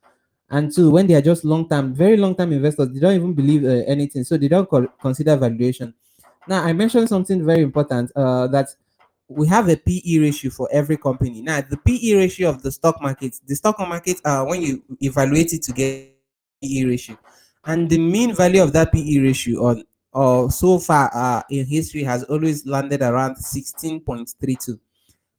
and 0.51 0.72
two, 0.74 0.91
when 0.91 1.08
they 1.08 1.15
are 1.15 1.22
just 1.22 1.46
long 1.46 1.67
term, 1.67 1.93
very 1.93 2.17
long 2.17 2.36
term 2.36 2.51
investors, 2.51 2.89
they 2.89 3.00
don't 3.00 3.15
even 3.15 3.34
believe 3.34 3.63
uh, 3.63 3.84
anything, 3.88 4.24
so 4.24 4.38
they 4.38 4.50
don't 4.50 4.70
co- 4.70 4.91
consider 5.01 5.36
valuation. 5.38 5.93
Now, 6.48 6.63
I 6.63 6.74
mentioned 6.74 7.08
something 7.08 7.43
very 7.46 7.62
important 7.62 8.12
uh, 8.15 8.48
that 8.48 8.67
we 9.29 9.48
have 9.48 9.70
a 9.70 9.77
PE 9.77 10.20
ratio 10.20 10.51
for 10.51 10.67
every 10.72 10.98
company. 10.98 11.41
Now, 11.41 11.62
the 11.62 11.77
PE 11.77 12.15
ratio 12.15 12.50
of 12.50 12.62
the 12.62 12.72
stock 12.72 13.01
market, 13.01 13.39
the 13.48 13.55
stock 13.55 13.79
market, 13.79 14.20
uh, 14.25 14.43
when 14.43 14.62
you 14.62 14.84
evaluate 15.01 15.53
it 15.53 15.63
to 15.63 15.72
get 15.72 16.12
PE 16.62 16.84
ratio, 16.84 17.17
and 17.65 17.89
the 17.89 17.98
mean 17.98 18.36
value 18.36 18.62
of 18.62 18.74
that 18.74 18.91
PE 18.91 19.20
ratio 19.20 19.65
on 19.65 19.84
or 20.13 20.51
so 20.51 20.77
far 20.77 21.10
uh, 21.13 21.41
in 21.50 21.65
history 21.65 22.03
has 22.03 22.24
always 22.25 22.65
landed 22.65 23.01
around 23.01 23.36
16.32. 23.38 24.77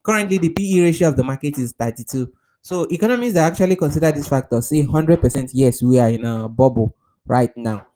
Currently, 0.03 0.39
the 0.39 0.49
PE 0.49 0.81
ratio 0.81 1.09
of 1.09 1.17
the 1.17 1.25
market 1.25 1.59
is 1.59 1.73
32. 1.79 2.33
So 2.63 2.85
economists 2.85 3.35
that 3.35 3.51
actually 3.53 3.75
consider 3.75 4.13
this 4.13 4.29
factor 4.29 4.61
say 4.63 4.83
100% 4.85 5.51
yes, 5.53 5.83
we 5.83 5.99
are 5.99 6.09
in 6.09 6.25
a 6.25 6.49
bubble 6.49 6.95
right 7.27 7.55
now. 7.57 7.87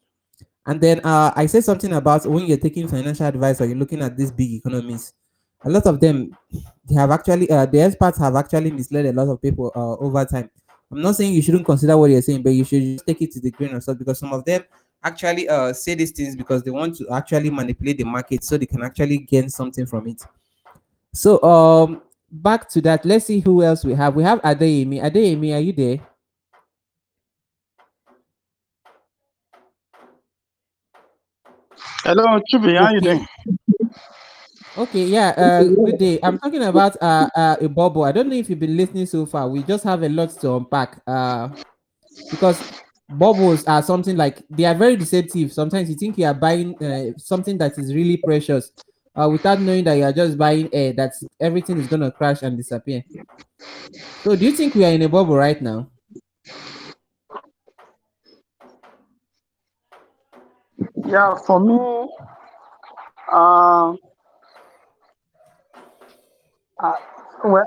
And 0.66 0.80
then 0.80 1.00
uh, 1.04 1.32
I 1.36 1.46
said 1.46 1.62
something 1.64 1.92
about 1.92 2.26
when 2.26 2.46
you're 2.46 2.58
taking 2.58 2.88
financial 2.88 3.26
advice 3.26 3.60
or 3.60 3.66
you're 3.66 3.76
looking 3.76 4.02
at 4.02 4.16
these 4.16 4.32
big 4.32 4.50
economies, 4.54 5.14
a 5.64 5.70
lot 5.70 5.86
of 5.86 6.00
them 6.00 6.36
they 6.84 6.94
have 6.96 7.12
actually 7.12 7.48
uh, 7.48 7.66
the 7.66 7.80
experts 7.80 8.18
have 8.18 8.34
actually 8.34 8.72
misled 8.72 9.06
a 9.06 9.12
lot 9.12 9.28
of 9.28 9.40
people 9.40 9.70
uh, 9.76 9.94
over 10.04 10.24
time. 10.24 10.50
I'm 10.90 11.00
not 11.00 11.14
saying 11.14 11.32
you 11.32 11.42
shouldn't 11.42 11.64
consider 11.64 11.96
what 11.96 12.10
you're 12.10 12.22
saying, 12.22 12.42
but 12.42 12.50
you 12.50 12.64
should 12.64 12.82
just 12.82 13.06
take 13.06 13.22
it 13.22 13.32
to 13.32 13.40
the 13.40 13.52
grain 13.52 13.74
of 13.74 13.84
salt 13.84 13.98
because 13.98 14.18
some 14.18 14.32
of 14.32 14.44
them 14.44 14.64
actually 15.02 15.48
uh, 15.48 15.72
say 15.72 15.94
these 15.94 16.10
things 16.10 16.34
because 16.34 16.64
they 16.64 16.70
want 16.72 16.96
to 16.96 17.08
actually 17.10 17.50
manipulate 17.50 17.98
the 17.98 18.04
market 18.04 18.42
so 18.42 18.58
they 18.58 18.66
can 18.66 18.82
actually 18.82 19.18
gain 19.18 19.48
something 19.48 19.86
from 19.86 20.08
it. 20.08 20.22
So 21.12 21.42
um 21.42 22.02
back 22.30 22.68
to 22.70 22.80
that, 22.82 23.04
let's 23.04 23.26
see 23.26 23.40
who 23.40 23.62
else 23.62 23.84
we 23.84 23.94
have. 23.94 24.14
We 24.14 24.22
have 24.22 24.40
Adeyemi. 24.42 25.02
Adeyemi, 25.02 25.54
are 25.54 25.60
you 25.60 25.72
there? 25.72 26.00
Hello, 32.04 32.40
Chubi. 32.50 32.78
How 32.78 32.92
you 32.92 33.00
Okay. 33.00 33.00
doing? 33.00 33.26
Okay, 34.78 35.04
yeah, 35.06 35.30
uh, 35.30 35.62
good 35.64 35.98
day. 35.98 36.20
I'm 36.22 36.38
talking 36.38 36.62
about 36.62 36.96
uh, 37.00 37.28
uh, 37.34 37.56
a 37.60 37.68
bubble. 37.68 38.04
I 38.04 38.12
don't 38.12 38.28
know 38.28 38.36
if 38.36 38.50
you've 38.50 38.60
been 38.60 38.76
listening 38.76 39.06
so 39.06 39.24
far. 39.24 39.48
We 39.48 39.62
just 39.62 39.84
have 39.84 40.02
a 40.02 40.08
lot 40.08 40.30
to 40.40 40.56
unpack. 40.56 41.00
Uh, 41.06 41.48
because 42.30 42.62
bubbles 43.08 43.64
are 43.64 43.82
something 43.82 44.16
like 44.16 44.42
they 44.50 44.64
are 44.64 44.74
very 44.74 44.96
deceptive. 44.96 45.52
Sometimes 45.52 45.88
you 45.88 45.96
think 45.96 46.18
you 46.18 46.26
are 46.26 46.34
buying 46.34 46.76
uh, 46.82 47.16
something 47.16 47.56
that 47.58 47.78
is 47.78 47.94
really 47.94 48.18
precious, 48.18 48.70
uh, 49.16 49.28
without 49.30 49.60
knowing 49.60 49.84
that 49.84 49.94
you 49.94 50.04
are 50.04 50.12
just 50.12 50.36
buying 50.38 50.68
air. 50.72 50.92
That 50.92 51.12
everything 51.40 51.78
is 51.78 51.88
gonna 51.88 52.10
crash 52.12 52.42
and 52.42 52.56
disappear. 52.56 53.04
So, 54.24 54.36
do 54.36 54.44
you 54.44 54.52
think 54.52 54.74
we 54.74 54.84
are 54.84 54.92
in 54.92 55.02
a 55.02 55.08
bubble 55.08 55.36
right 55.36 55.60
now? 55.60 55.88
Yeah, 61.06 61.36
for 61.36 61.60
me, 61.60 61.74
um, 63.32 63.98
uh, 66.82 66.96
well, 67.44 67.66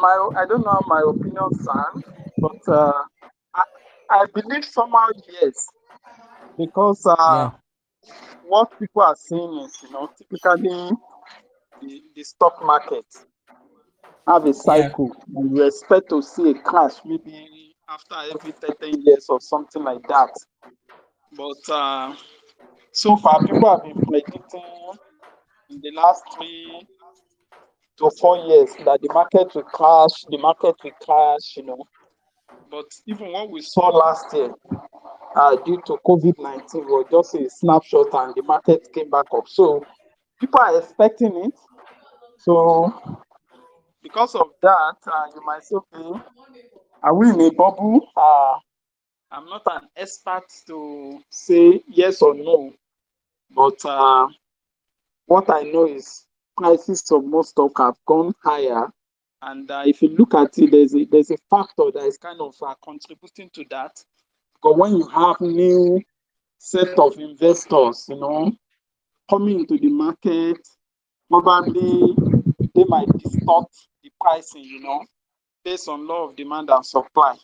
my 0.00 0.30
I 0.36 0.46
don't 0.46 0.64
know 0.64 0.80
my 0.86 1.02
opinion 1.06 1.54
sound, 1.54 2.04
but 2.38 2.72
uh, 2.72 2.92
I, 3.54 3.62
I 4.10 4.26
believe 4.34 4.64
somehow 4.64 5.08
yes, 5.40 5.66
because 6.58 7.04
uh, 7.06 7.14
Yeah, 7.16 7.50
what 8.48 8.78
people 8.78 9.02
are 9.02 9.16
saying 9.16 9.60
is, 9.64 9.78
you 9.82 9.90
know, 9.90 10.08
typically 10.16 10.96
the, 11.82 12.02
the 12.14 12.22
stock 12.24 12.64
market 12.64 13.04
have 14.26 14.44
a 14.44 14.54
cycle, 14.54 15.12
and 15.34 15.56
you 15.56 15.64
expect 15.64 16.08
to 16.10 16.22
see 16.22 16.50
a 16.50 16.54
crash 16.54 16.94
maybe 17.04 17.74
after 17.88 18.16
every 18.34 18.52
13 18.52 19.02
years 19.02 19.26
or 19.28 19.40
something 19.40 19.84
like 19.84 20.02
that. 20.08 20.30
But 21.36 21.72
uh, 21.72 22.14
so 22.92 23.16
far, 23.16 23.40
people 23.40 23.70
have 23.70 23.84
been 23.84 24.02
predicting 24.02 24.62
in 25.70 25.80
the 25.80 25.90
last 25.92 26.22
three 26.36 26.86
to 27.98 28.10
four 28.20 28.36
years 28.38 28.70
that 28.84 29.00
the 29.00 29.12
market 29.12 29.54
will 29.54 29.62
crash, 29.62 30.24
the 30.28 30.38
market 30.38 30.74
will 30.82 30.90
crash, 31.02 31.56
you 31.56 31.64
know. 31.64 31.78
But 32.70 32.86
even 33.06 33.32
what 33.32 33.50
we 33.50 33.62
saw 33.62 33.88
last 33.88 34.32
year, 34.34 34.52
uh, 35.34 35.56
due 35.64 35.80
to 35.86 35.98
COVID 36.06 36.34
19, 36.38 36.84
was 36.86 37.06
just 37.10 37.34
a 37.34 37.50
snapshot 37.50 38.08
and 38.12 38.34
the 38.34 38.42
market 38.42 38.88
came 38.92 39.10
back 39.10 39.26
up. 39.34 39.48
So 39.48 39.84
people 40.40 40.60
are 40.60 40.78
expecting 40.78 41.36
it. 41.44 41.54
So 42.38 42.92
because 44.02 44.34
of 44.34 44.50
that, 44.62 44.96
uh, 45.06 45.26
you 45.34 45.42
might 45.44 45.64
say, 45.64 45.76
okay, 45.76 46.20
are 47.02 47.14
we 47.14 47.30
in 47.30 47.40
a 47.40 47.50
bubble? 47.50 48.08
Uh, 48.16 48.54
I'm 49.30 49.46
not 49.46 49.62
an 49.66 49.88
expert 49.96 50.44
to 50.68 51.20
say 51.30 51.82
yes 51.88 52.22
or 52.22 52.34
no, 52.34 52.72
but 53.54 53.84
uh, 53.84 54.28
what 55.26 55.50
I 55.50 55.62
know 55.62 55.86
is 55.86 56.24
prices 56.56 57.04
of 57.10 57.24
most 57.24 57.50
stock 57.50 57.72
have 57.78 57.96
gone 58.06 58.32
higher. 58.42 58.88
And 59.42 59.70
uh, 59.70 59.82
if 59.86 60.02
you 60.02 60.08
look 60.08 60.34
at 60.34 60.58
it, 60.58 60.70
there's 60.70 60.94
a, 60.94 61.04
there's 61.04 61.30
a 61.30 61.36
factor 61.50 61.90
that 61.92 62.04
is 62.06 62.18
kind 62.18 62.40
of 62.40 62.54
uh, 62.62 62.74
contributing 62.82 63.50
to 63.54 63.64
that. 63.70 64.02
Because 64.54 64.76
when 64.76 64.96
you 64.96 65.06
have 65.08 65.40
new 65.40 66.00
set 66.58 66.98
of 66.98 67.18
investors, 67.18 68.06
you 68.08 68.18
know, 68.18 68.50
coming 69.28 69.60
into 69.60 69.78
the 69.78 69.88
market, 69.88 70.56
probably 71.28 72.14
they 72.74 72.84
might 72.88 73.08
distort 73.18 73.70
the 74.02 74.10
pricing, 74.20 74.64
you 74.64 74.80
know, 74.80 75.04
based 75.64 75.88
on 75.88 76.06
law 76.06 76.24
of 76.28 76.36
demand 76.36 76.70
and 76.70 76.84
supply. 76.84 77.36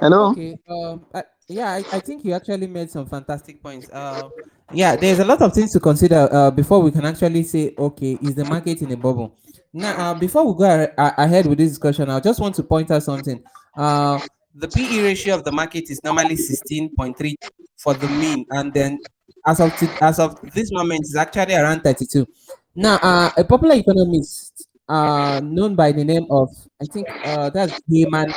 Hello? 0.00 0.30
Okay. 0.30 0.56
Um. 0.68 1.06
I, 1.14 1.22
yeah, 1.48 1.70
I, 1.70 1.84
I 1.92 2.00
think 2.00 2.24
you 2.24 2.32
actually 2.32 2.66
made 2.66 2.90
some 2.90 3.06
fantastic 3.06 3.62
points. 3.62 3.90
Uh, 3.90 4.28
yeah, 4.74 4.96
there's 4.96 5.18
a 5.18 5.24
lot 5.24 5.40
of 5.42 5.52
things 5.52 5.72
to 5.72 5.80
consider 5.80 6.28
uh, 6.32 6.50
before 6.50 6.80
we 6.82 6.90
can 6.90 7.04
actually 7.04 7.42
say, 7.44 7.74
okay, 7.78 8.18
is 8.22 8.34
the 8.34 8.44
market 8.44 8.82
in 8.82 8.92
a 8.92 8.96
bubble? 8.96 9.36
Now, 9.72 10.10
uh, 10.10 10.14
before 10.14 10.44
we 10.52 10.58
go 10.58 10.64
a- 10.64 10.88
a- 11.02 11.14
ahead 11.18 11.46
with 11.46 11.58
this 11.58 11.70
discussion, 11.70 12.10
I 12.10 12.20
just 12.20 12.40
want 12.40 12.54
to 12.56 12.62
point 12.62 12.90
out 12.90 13.02
something. 13.02 13.42
Uh, 13.76 14.20
the 14.54 14.68
PE 14.68 15.02
ratio 15.02 15.34
of 15.34 15.44
the 15.44 15.52
market 15.52 15.90
is 15.90 16.00
normally 16.04 16.36
16.3 16.36 17.36
for 17.78 17.94
the 17.94 18.08
mean, 18.08 18.44
and 18.50 18.72
then 18.72 18.98
as 19.46 19.60
of 19.60 19.74
to, 19.76 19.88
as 20.02 20.18
of 20.18 20.38
this 20.52 20.70
moment, 20.72 21.00
it's 21.00 21.16
actually 21.16 21.54
around 21.54 21.80
32. 21.82 22.26
Now, 22.74 22.96
uh, 23.02 23.30
a 23.36 23.44
popular 23.44 23.74
economist 23.76 24.68
uh, 24.88 25.40
known 25.42 25.74
by 25.74 25.92
the 25.92 26.04
name 26.04 26.26
of, 26.30 26.48
I 26.80 26.84
think 26.86 27.06
uh, 27.24 27.50
that's 27.50 27.80
Hyman 27.90 28.32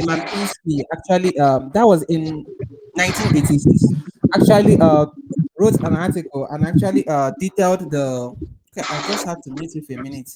Imam 0.00 0.20
Minsky 0.20 0.80
actually 0.92 1.38
um 1.38 1.70
that 1.74 1.86
was 1.86 2.02
in 2.04 2.44
1986 2.94 3.82
actually 4.34 4.80
wrote 5.62 5.78
an 5.84 5.94
article 5.94 6.46
and 6.50 6.64
actually 6.64 7.06
uh 7.08 7.30
detailed 7.38 7.90
the 7.90 8.34
okay 8.72 8.84
I 8.90 9.02
just 9.02 9.24
have 9.26 9.40
to 9.42 9.50
mute 9.50 9.74
you 9.74 9.82
for 9.82 9.94
a 9.94 9.98
minute. 9.98 10.30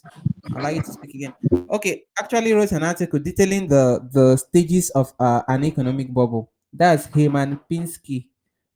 Allow 0.55 0.71
you 0.71 0.81
to 0.81 0.93
speak 0.93 1.15
again. 1.15 1.35
Okay 1.71 2.05
actually 2.19 2.53
wrote 2.53 2.73
an 2.73 2.83
article 2.83 3.19
detailing 3.19 3.67
the 3.69 4.01
the 4.13 4.37
stages 4.37 4.91
of 4.91 5.13
uh, 5.21 5.43
an 5.49 5.65
economic 5.65 6.13
bubble. 6.13 6.51
That's 6.73 7.07
Herman 7.07 7.61
Minsky 7.71 8.29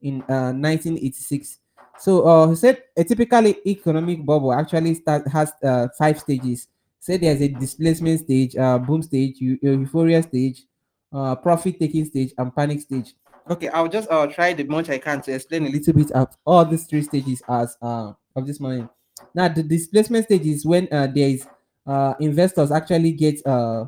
in 0.03 0.23
uh 0.29 0.53
1986 0.53 1.59
so 1.99 2.23
uh 2.27 2.49
he 2.49 2.57
said 2.57 2.83
a 2.97 3.05
typical 3.05 3.47
economic 3.67 4.25
bubble 4.25 4.53
actually 4.53 4.95
start 4.95 5.27
has 5.29 5.53
uh 5.63 5.89
five 5.99 6.19
stages. 6.19 6.69
Say 6.99 7.17
there's 7.17 7.41
a 7.41 7.49
displacement 7.49 8.21
stage 8.21 8.57
uh 8.57 8.79
boom 8.79 9.03
stage 9.03 9.41
eu- 9.41 9.59
euphoria 9.63 10.23
stage 10.23 10.65
uh, 11.13 11.35
profit 11.37 11.79
taking 11.79 12.05
stage 12.05 12.33
and 12.39 12.55
panic 12.55 12.81
stage. 12.81 13.15
Okay, 13.51 13.69
I'll 13.69 13.89
just 13.89 14.09
uh, 14.09 14.29
try 14.29 14.53
the 14.53 14.63
much 14.63 14.91
I 14.91 14.99
can 14.99 15.21
to 15.23 15.33
explain 15.33 15.67
a 15.67 15.71
little 15.71 15.93
bit 15.93 16.13
of 16.13 16.29
all 16.45 16.65
these 16.65 16.85
three 16.85 17.03
stages 17.03 17.43
as 17.49 17.77
uh, 17.83 18.13
of 18.37 18.47
this 18.47 18.61
morning. 18.61 18.89
Now, 19.35 19.49
the 19.49 19.65
displacement 19.65 20.27
stage 20.27 20.47
is 20.47 20.65
when 20.65 20.87
uh, 20.93 21.09
there 21.09 21.31
is 21.31 21.45
uh, 21.85 22.15
investors 22.21 22.71
actually 22.71 23.11
get 23.11 23.45
uh, 23.45 23.87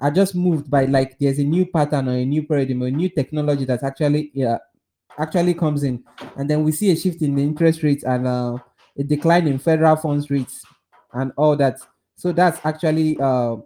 are 0.00 0.10
just 0.10 0.34
moved 0.34 0.70
by 0.70 0.86
like 0.86 1.18
there's 1.18 1.38
a 1.38 1.44
new 1.44 1.66
pattern 1.66 2.08
or 2.08 2.12
a 2.12 2.24
new 2.24 2.42
paradigm 2.42 2.82
or 2.82 2.86
a 2.86 2.90
new 2.90 3.10
technology 3.10 3.66
that 3.66 3.82
actually 3.82 4.30
yeah, 4.32 4.56
actually 5.18 5.52
comes 5.52 5.82
in, 5.82 6.02
and 6.36 6.48
then 6.48 6.64
we 6.64 6.72
see 6.72 6.90
a 6.90 6.96
shift 6.96 7.20
in 7.20 7.34
the 7.34 7.42
interest 7.42 7.82
rates 7.82 8.04
and 8.04 8.26
uh, 8.26 8.56
a 8.98 9.02
decline 9.02 9.46
in 9.46 9.58
federal 9.58 9.96
funds 9.96 10.30
rates 10.30 10.64
and 11.12 11.32
all 11.36 11.54
that. 11.54 11.80
So 12.16 12.32
that's 12.32 12.64
actually 12.64 13.18
uh, 13.20 13.56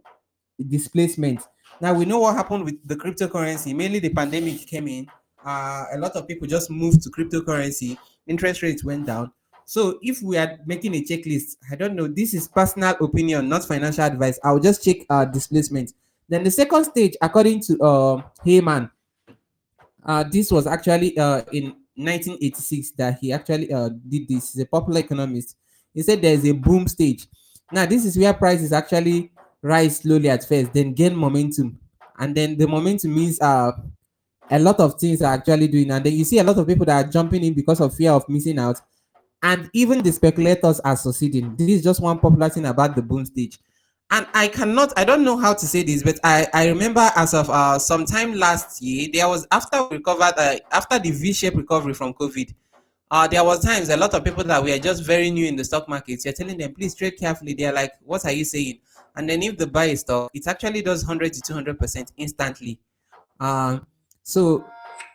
displacement. 0.69 1.47
Now 1.81 1.95
we 1.95 2.05
know 2.05 2.19
what 2.19 2.35
happened 2.35 2.65
with 2.65 2.85
the 2.85 2.97
cryptocurrency. 2.97 3.77
Mainly 3.77 4.01
the 4.01 4.09
pandemic 4.09 4.67
came 4.67 4.89
in. 4.89 5.07
Uh, 5.45 5.85
a 5.93 5.99
lot 5.99 6.13
of 6.17 6.27
people 6.27 6.47
just 6.47 6.71
moved 6.71 7.03
to 7.03 7.11
cryptocurrency. 7.11 7.97
Interest 8.27 8.63
rates 8.63 8.85
went 8.85 9.07
down. 9.07 9.33
So 9.65 9.99
if 10.01 10.23
we 10.23 10.39
are 10.39 10.59
making 10.65 10.95
a 10.95 11.03
checklist, 11.03 11.57
I 11.71 11.75
don't 11.75 11.95
know. 11.95 12.07
This 12.07 12.35
is 12.35 12.47
personal 12.47 12.95
opinion, 13.01 13.49
not 13.49 13.65
financial 13.65 14.05
advice. 14.05 14.39
I'll 14.45 14.61
just 14.61 14.85
check 14.85 14.99
uh, 15.11 15.25
displacement. 15.25 15.93
Then 16.29 16.45
the 16.45 16.51
second 16.51 16.85
stage, 16.85 17.17
according 17.21 17.63
to 17.63 17.79
uh, 17.81 18.23
Hyman, 18.45 18.91
uh, 20.05 20.25
this 20.31 20.53
was 20.53 20.67
actually 20.67 21.19
uh, 21.19 21.43
in 21.53 21.75
1986 21.97 22.91
that 22.93 23.19
he 23.21 23.33
actually 23.33 23.73
uh, 23.73 23.91
did 24.09 24.29
this. 24.29 24.53
He's 24.53 24.63
a 24.63 24.67
popular 24.67 25.01
economist. 25.01 25.57
He 25.93 26.03
said 26.03 26.23
there's 26.23 26.45
a 26.45 26.53
boom 26.53 26.87
stage. 26.87 27.27
Now, 27.73 27.87
this 27.87 28.05
is 28.05 28.17
where 28.17 28.35
prices 28.35 28.73
actually 28.73 29.33
rise 29.63 29.99
slowly 29.99 30.29
at 30.31 30.47
first, 30.47 30.73
then 30.73 30.93
gain 30.93 31.17
momentum. 31.17 31.81
And 32.19 32.35
then 32.35 32.57
the 32.57 32.69
momentum 32.69 33.15
means 33.15 33.41
uh, 33.41 33.73
a 34.51 34.59
lot 34.59 34.81
of 34.81 34.99
things 34.99 35.23
are 35.23 35.35
actually 35.35 35.69
doing. 35.69 35.91
And 35.91 36.05
then 36.05 36.13
you 36.13 36.25
see 36.25 36.39
a 36.39 36.45
lot 36.45 36.59
of 36.59 36.67
people 36.67 36.87
that 36.87 37.05
are 37.05 37.11
jumping 37.11 37.45
in 37.45 37.55
because 37.55 37.81
of 37.81 37.95
fear 37.95 38.13
of 38.13 38.29
missing 38.29 38.59
out. 38.59 38.81
And 39.43 39.71
even 39.73 40.03
the 40.03 40.13
speculators 40.13 40.81
are 40.81 40.97
succeeding. 40.97 41.57
This 41.57 41.69
is 41.69 41.83
just 41.83 42.01
one 42.01 42.19
popular 42.19 42.49
thing 42.49 42.67
about 42.67 42.97
the 42.97 43.03
boom 43.03 43.25
stage 43.27 43.59
and 44.11 44.27
I 44.35 44.49
cannot, 44.49 44.93
I 44.97 45.05
don't 45.05 45.25
know 45.25 45.37
how 45.37 45.53
to 45.53 45.67
say 45.67 45.83
this, 45.83 46.03
but 46.03 46.19
I, 46.23 46.47
I 46.55 46.69
remember 46.69 47.11
as 47.17 47.35
of 47.35 47.51
uh, 47.51 47.79
sometime 47.79 48.35
last 48.35 48.81
year, 48.81 49.09
there 49.13 49.29
was 49.29 49.47
after 49.51 49.83
we 49.85 49.97
recovered, 49.97 50.35
uh, 50.37 50.57
after 50.71 50.99
the 50.99 51.11
V-shaped 51.11 51.57
recovery 51.57 51.93
from 51.93 52.15
COVID, 52.15 52.55
uh, 53.11 53.27
there 53.27 53.43
was 53.43 53.65
times 53.65 53.89
a 53.89 53.97
lot 53.97 54.15
of 54.15 54.25
people 54.25 54.45
that 54.45 54.63
were 54.63 54.79
just 54.79 55.05
very 55.05 55.31
new 55.31 55.47
in 55.47 55.57
the 55.57 55.65
stock 55.65 55.89
market. 55.89 56.25
You're 56.25 56.35
telling 56.35 56.57
them, 56.57 56.73
please 56.73 56.95
trade 56.95 57.19
carefully. 57.19 57.55
They're 57.55 57.73
like, 57.73 57.93
what 58.05 58.25
are 58.25 58.33
you 58.33 58.45
saying? 58.45 58.79
And 59.17 59.29
then 59.29 59.43
if 59.43 59.59
the 59.59 59.67
buy 59.67 59.87
is 59.87 60.01
stock, 60.01 60.31
it 60.35 60.47
actually 60.47 60.83
does 60.83 61.05
100 61.05 61.33
to 61.33 61.41
200 61.41 61.79
percent 61.79 62.13
instantly. 62.17 62.79
Uh, 63.41 63.81
so 64.27 64.65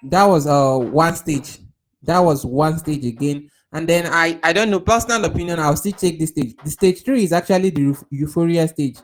that 0.04 0.24
was 0.24 0.48
uh 0.48 0.78
one 0.78 1.16
stage. 1.16 1.60
That 2.04 2.20
was 2.20 2.46
one 2.46 2.80
stage 2.80 3.06
again. 3.06 3.50
And 3.74 3.88
then 3.88 4.08
I, 4.08 4.40
I 4.42 4.54
don't 4.54 4.70
know, 4.70 4.80
personal 4.80 5.24
opinion, 5.26 5.60
I'll 5.60 5.76
still 5.76 5.92
take 5.94 6.20
this 6.20 6.30
stage. 6.30 6.56
The 6.64 6.72
stage 6.72 7.04
three 7.04 7.24
is 7.24 7.32
actually 7.32 7.70
the 7.70 7.96
euphoria 8.10 8.68
stage. 8.68 8.98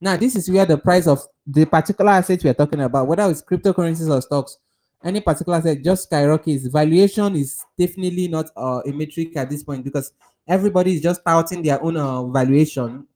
Now, 0.00 0.16
this 0.16 0.36
is 0.36 0.48
where 0.50 0.64
the 0.64 0.78
price 0.78 1.06
of 1.06 1.20
the 1.46 1.64
particular 1.64 2.12
asset 2.12 2.42
we're 2.44 2.54
talking 2.54 2.80
about, 2.80 3.06
whether 3.06 3.28
it's 3.30 3.42
cryptocurrencies 3.42 4.08
or 4.08 4.22
stocks, 4.22 4.56
any 5.02 5.20
particular 5.20 5.58
asset 5.58 5.82
just 5.82 6.04
skyrockets. 6.04 6.66
Valuation 6.68 7.36
is 7.36 7.62
definitely 7.78 8.28
not 8.28 8.46
uh, 8.56 8.80
a 8.86 8.92
metric 8.92 9.36
at 9.36 9.50
this 9.50 9.62
point 9.62 9.82
because 9.82 10.12
everybody 10.46 10.94
is 10.94 11.02
just 11.02 11.20
touting 11.26 11.62
their 11.62 11.82
own 11.82 11.96
uh, 11.96 12.22
valuation. 12.24 13.06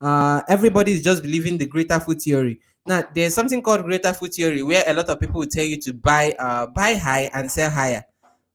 Uh, 0.00 0.42
everybody 0.48 0.92
is 0.92 1.02
just 1.02 1.22
believing 1.22 1.56
the 1.56 1.66
greater 1.66 2.00
fool 2.00 2.14
theory. 2.14 2.60
Now, 2.86 3.02
there's 3.14 3.34
something 3.34 3.62
called 3.62 3.84
greater 3.84 4.12
fool 4.12 4.28
theory 4.28 4.62
where 4.62 4.84
a 4.86 4.92
lot 4.92 5.08
of 5.08 5.18
people 5.18 5.40
will 5.40 5.46
tell 5.46 5.64
you 5.64 5.80
to 5.80 5.92
buy 5.94 6.34
uh, 6.38 6.66
buy 6.66 6.94
high 6.94 7.30
and 7.32 7.50
sell 7.50 7.70
higher 7.70 8.04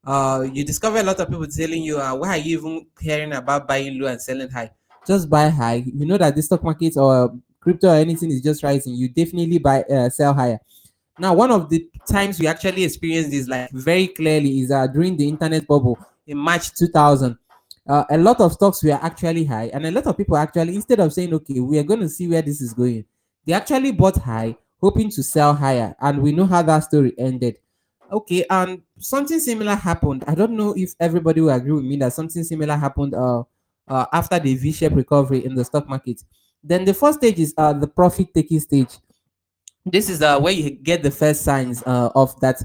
uh, 0.05 0.47
you 0.53 0.63
discover 0.63 0.97
a 0.97 1.03
lot 1.03 1.19
of 1.19 1.29
people 1.29 1.47
telling 1.47 1.83
you, 1.83 1.99
uh, 1.99 2.15
why 2.15 2.29
are 2.29 2.37
you 2.37 2.57
even 2.57 2.85
caring 2.99 3.33
about 3.33 3.67
buying 3.67 3.99
low 3.99 4.07
and 4.07 4.21
selling 4.21 4.49
high? 4.49 4.71
Just 5.05 5.29
buy 5.29 5.49
high. 5.49 5.83
You 5.85 6.05
know 6.05 6.17
that 6.17 6.35
the 6.35 6.41
stock 6.41 6.63
market 6.63 6.97
or 6.97 7.37
crypto 7.59 7.89
or 7.89 7.95
anything 7.95 8.31
is 8.31 8.41
just 8.41 8.63
rising. 8.63 8.95
You 8.95 9.09
definitely 9.09 9.57
buy, 9.57 9.83
uh, 9.83 10.09
sell 10.09 10.33
higher. 10.33 10.59
Now, 11.17 11.33
one 11.33 11.51
of 11.51 11.69
the 11.69 11.87
times 12.07 12.39
we 12.39 12.47
actually 12.47 12.85
experienced 12.85 13.31
this 13.31 13.47
like 13.47 13.69
very 13.71 14.07
clearly 14.07 14.61
is 14.61 14.71
uh, 14.71 14.87
during 14.87 15.17
the 15.17 15.27
internet 15.27 15.67
bubble 15.67 15.99
in 16.25 16.37
March 16.37 16.73
2000. 16.73 17.37
Uh, 17.87 18.03
a 18.09 18.17
lot 18.17 18.39
of 18.39 18.53
stocks 18.53 18.83
were 18.83 18.99
actually 19.01 19.43
high, 19.43 19.69
and 19.73 19.85
a 19.85 19.91
lot 19.91 20.05
of 20.05 20.15
people 20.15 20.37
actually, 20.37 20.75
instead 20.75 20.99
of 20.99 21.11
saying, 21.11 21.33
okay, 21.33 21.59
we 21.59 21.77
are 21.77 21.83
going 21.83 21.99
to 21.99 22.09
see 22.09 22.27
where 22.27 22.41
this 22.41 22.61
is 22.61 22.73
going, 22.73 23.03
they 23.49 23.55
actually 23.55 23.91
bought 23.91 24.15
high, 24.15 24.55
hoping 24.79 25.09
to 25.09 25.23
sell 25.23 25.55
higher. 25.55 25.95
And 25.99 26.21
we 26.21 26.31
know 26.31 26.45
how 26.45 26.61
that 26.61 26.83
story 26.83 27.15
ended. 27.17 27.57
Okay, 28.11 28.45
and 28.47 28.83
something 28.99 29.39
similar 29.39 29.73
happened. 29.73 30.23
I 30.27 30.35
don't 30.35 30.51
know 30.51 30.75
if 30.77 30.93
everybody 30.99 31.41
will 31.41 31.49
agree 31.49 31.71
with 31.71 31.83
me 31.83 31.95
that 31.97 32.13
something 32.13 32.43
similar 32.43 32.75
happened 32.75 33.15
uh, 33.15 33.43
uh 33.87 34.05
after 34.13 34.37
the 34.37 34.53
V-shaped 34.53 34.95
recovery 34.95 35.43
in 35.45 35.55
the 35.55 35.65
stock 35.65 35.89
market. 35.89 36.21
Then 36.63 36.85
the 36.85 36.93
first 36.93 37.17
stage 37.17 37.39
is 37.39 37.55
uh 37.57 37.73
the 37.73 37.87
profit 37.87 38.35
taking 38.35 38.59
stage. 38.59 38.99
This 39.83 40.09
is 40.09 40.21
uh 40.21 40.39
where 40.39 40.53
you 40.53 40.69
get 40.69 41.01
the 41.01 41.11
first 41.11 41.41
signs 41.41 41.81
uh 41.87 42.11
of 42.13 42.39
that 42.41 42.61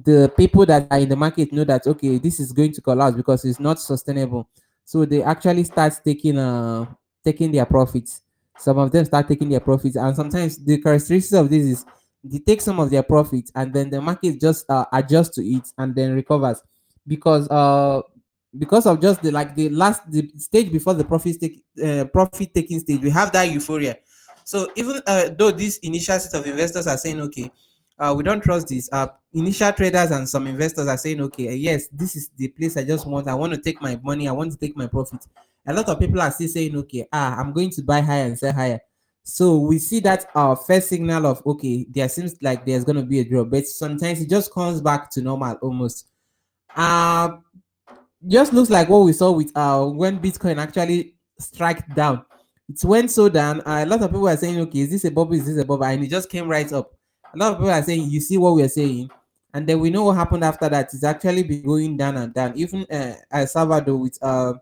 the 0.00 0.32
people 0.36 0.64
that 0.66 0.86
are 0.92 0.98
in 0.98 1.08
the 1.08 1.16
market 1.16 1.52
know 1.52 1.64
that 1.64 1.88
okay 1.88 2.18
this 2.18 2.38
is 2.38 2.52
going 2.52 2.72
to 2.74 2.80
collapse 2.80 3.16
because 3.16 3.44
it's 3.44 3.58
not 3.58 3.80
sustainable. 3.80 4.48
So 4.84 5.04
they 5.04 5.24
actually 5.24 5.64
start 5.64 5.94
taking 6.04 6.38
uh 6.38 6.86
taking 7.24 7.50
their 7.50 7.66
profits. 7.66 8.22
Some 8.60 8.76
of 8.76 8.92
them 8.92 9.06
start 9.06 9.26
taking 9.26 9.48
their 9.48 9.60
profits, 9.60 9.96
and 9.96 10.14
sometimes 10.14 10.62
the 10.62 10.78
characteristics 10.80 11.32
of 11.32 11.48
this 11.48 11.64
is 11.64 11.86
they 12.22 12.38
take 12.38 12.60
some 12.60 12.78
of 12.78 12.90
their 12.90 13.02
profits 13.02 13.50
and 13.54 13.72
then 13.72 13.88
the 13.88 14.00
market 14.00 14.38
just 14.38 14.68
uh, 14.68 14.84
adjusts 14.92 15.34
to 15.36 15.42
it 15.42 15.62
and 15.78 15.94
then 15.94 16.14
recovers. 16.14 16.60
Because 17.06 17.48
uh 17.48 18.02
because 18.58 18.84
of 18.84 19.00
just 19.00 19.22
the 19.22 19.30
like 19.30 19.54
the 19.54 19.70
last 19.70 20.02
the 20.10 20.30
stage 20.36 20.70
before 20.70 20.92
the 20.92 21.04
profit 21.04 21.40
take 21.40 21.62
uh, 21.82 22.04
profit 22.04 22.52
taking 22.52 22.80
stage 22.80 23.00
we 23.00 23.08
have 23.08 23.32
that 23.32 23.50
euphoria. 23.50 23.96
So 24.44 24.68
even 24.76 25.00
uh, 25.06 25.30
though 25.36 25.52
this 25.52 25.78
initial 25.78 26.18
set 26.18 26.38
of 26.38 26.46
investors 26.46 26.86
are 26.86 26.98
saying 26.98 27.20
okay 27.22 27.50
uh, 27.98 28.12
we 28.14 28.22
don't 28.22 28.42
trust 28.42 28.68
this 28.68 28.90
uh 28.92 29.06
initial 29.32 29.72
traders 29.72 30.10
and 30.10 30.28
some 30.28 30.46
investors 30.46 30.88
are 30.88 30.98
saying 30.98 31.20
okay 31.22 31.54
yes 31.54 31.88
this 31.88 32.16
is 32.16 32.30
the 32.36 32.48
place 32.48 32.76
i 32.76 32.84
just 32.84 33.06
want. 33.06 33.26
I 33.28 33.34
want 33.34 33.54
to 33.54 33.60
take 33.60 33.80
my 33.80 33.98
money. 34.02 34.28
I 34.28 34.32
want 34.32 34.52
to 34.52 34.58
take 34.58 34.76
my 34.76 34.86
profit 34.86 35.26
a 35.70 35.72
lot 35.72 35.88
of 35.88 35.98
people 35.98 36.20
are 36.20 36.30
still 36.30 36.48
saying 36.48 36.76
okay 36.76 37.06
ah 37.12 37.36
i'm 37.38 37.52
going 37.52 37.70
to 37.70 37.82
buy 37.82 38.00
higher 38.00 38.26
and 38.26 38.38
sell 38.38 38.52
higher 38.52 38.80
so 39.22 39.58
we 39.58 39.78
see 39.78 40.00
that 40.00 40.26
our 40.34 40.56
first 40.56 40.88
signal 40.88 41.26
of 41.26 41.46
okay, 41.46 41.86
there 41.90 42.08
seems 42.08 42.34
like 42.42 42.64
there's 42.64 42.84
gonna 42.84 43.04
be 43.04 43.20
a 43.20 43.24
drop, 43.24 43.50
but 43.50 43.66
sometimes 43.66 44.20
it 44.20 44.28
just 44.28 44.52
comes 44.52 44.80
back 44.80 45.10
to 45.12 45.22
normal 45.22 45.54
almost. 45.62 46.08
Uh 46.74 47.36
just 48.26 48.52
looks 48.52 48.70
like 48.70 48.88
what 48.88 49.04
we 49.04 49.12
saw 49.12 49.30
with 49.30 49.52
uh 49.54 49.86
when 49.86 50.18
Bitcoin 50.18 50.58
actually 50.58 51.14
struck 51.38 51.82
down. 51.94 52.24
It 52.68 52.82
went 52.84 53.10
so 53.10 53.28
down. 53.28 53.60
Uh, 53.60 53.84
a 53.84 53.86
lot 53.86 54.02
of 54.02 54.10
people 54.10 54.28
are 54.28 54.36
saying, 54.36 54.58
okay, 54.60 54.80
is 54.80 54.90
this 54.90 55.04
a 55.04 55.10
bubble? 55.10 55.34
Is 55.34 55.46
this 55.46 55.58
a 55.58 55.64
bubble? 55.64 55.84
And 55.84 56.04
it 56.04 56.08
just 56.08 56.30
came 56.30 56.48
right 56.48 56.70
up. 56.72 56.92
A 57.34 57.36
lot 57.38 57.52
of 57.52 57.58
people 57.58 57.70
are 57.70 57.82
saying, 57.82 58.10
you 58.10 58.20
see 58.20 58.38
what 58.38 58.54
we're 58.54 58.68
saying, 58.68 59.10
and 59.54 59.66
then 59.66 59.80
we 59.80 59.90
know 59.90 60.04
what 60.04 60.16
happened 60.16 60.44
after 60.44 60.68
that. 60.68 60.92
It's 60.92 61.04
actually 61.04 61.42
been 61.44 61.62
going 61.62 61.96
down 61.96 62.16
and 62.16 62.32
down. 62.34 62.56
Even 62.56 62.84
uh, 62.90 63.14
El 63.30 63.46
Salvador 63.46 63.96
with 63.96 64.18
uh 64.22 64.54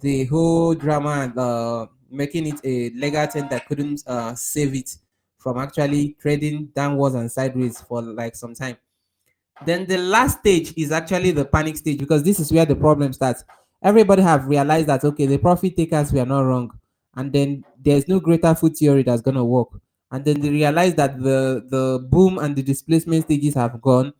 the 0.00 0.24
whole 0.26 0.74
drama 0.74 1.10
and 1.24 1.38
uh 1.38 1.86
making 2.10 2.46
it 2.46 2.60
a 2.64 2.90
legal 2.90 3.26
thing 3.26 3.46
that 3.50 3.66
couldn't 3.66 4.02
uh, 4.06 4.34
save 4.34 4.74
it 4.74 4.96
from 5.38 5.58
actually 5.58 6.16
trading 6.20 6.66
downwards 6.74 7.14
and 7.14 7.30
sideways 7.30 7.80
for 7.82 8.00
like 8.02 8.34
some 8.34 8.54
time. 8.54 8.76
Then 9.64 9.86
the 9.86 9.98
last 9.98 10.40
stage 10.40 10.72
is 10.76 10.92
actually 10.92 11.32
the 11.32 11.44
panic 11.44 11.76
stage 11.76 11.98
because 11.98 12.22
this 12.22 12.38
is 12.40 12.52
where 12.52 12.64
the 12.64 12.76
problem 12.76 13.12
starts. 13.12 13.44
Everybody 13.82 14.22
have 14.22 14.46
realized 14.46 14.86
that 14.88 15.04
okay, 15.04 15.26
the 15.26 15.38
profit 15.38 15.76
takers 15.76 16.12
were 16.12 16.24
not 16.26 16.40
wrong, 16.42 16.70
and 17.16 17.32
then 17.32 17.64
there's 17.80 18.08
no 18.08 18.20
greater 18.20 18.54
fool 18.54 18.70
theory 18.70 19.02
that's 19.02 19.22
gonna 19.22 19.44
work. 19.44 19.68
And 20.10 20.24
then 20.24 20.40
they 20.40 20.50
realize 20.50 20.94
that 20.94 21.18
the 21.20 21.64
the 21.68 22.06
boom 22.08 22.38
and 22.38 22.54
the 22.56 22.62
displacement 22.62 23.24
stages 23.24 23.54
have 23.54 23.80
gone, 23.82 24.12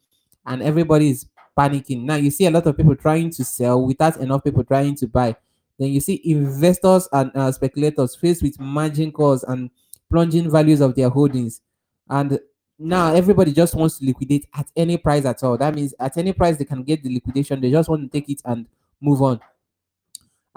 and 0.47 0.63
everybody 0.63 1.11
is 1.11 1.27
panicking. 1.57 2.03
Now 2.03 2.17
you 2.17 2.31
see 2.31 2.47
a 2.47 2.51
lot 2.51 2.67
of 2.67 2.77
people 2.77 2.97
trying 2.97 3.31
to 3.31 3.45
sell 3.45 3.85
without 3.85 4.17
enough 4.19 4.45
people 4.45 4.65
trying 4.65 4.95
to 4.97 5.07
buy. 5.07 5.37
Then 5.79 5.91
you 5.91 6.01
see 6.01 6.21
investors 6.25 7.09
and 7.13 7.31
uh, 7.35 7.53
speculators 7.53 8.17
faced 8.17 8.43
with 8.43 8.59
margin 8.59 9.13
calls 9.13 9.45
and 9.45 9.71
plunging 10.11 10.51
values 10.51 10.81
of 10.81 10.95
their 10.95 11.09
holdings. 11.09 11.61
And 12.09 12.41
now 12.79 13.13
everybody 13.13 13.53
just 13.53 13.75
wants 13.75 13.99
to 13.99 14.05
liquidate 14.07 14.47
at 14.55 14.67
any 14.77 14.97
price 14.97 15.25
at 15.25 15.43
all. 15.43 15.57
That 15.57 15.75
means 15.75 15.95
at 16.01 16.17
any 16.17 16.33
price 16.33 16.57
they 16.57 16.65
can 16.65 16.83
get 16.83 17.03
the 17.03 17.13
liquidation, 17.13 17.61
they 17.61 17.71
just 17.71 17.89
want 17.89 18.03
to 18.03 18.09
take 18.09 18.29
it 18.29 18.41
and 18.45 18.67
move 19.01 19.23
on. 19.23 19.41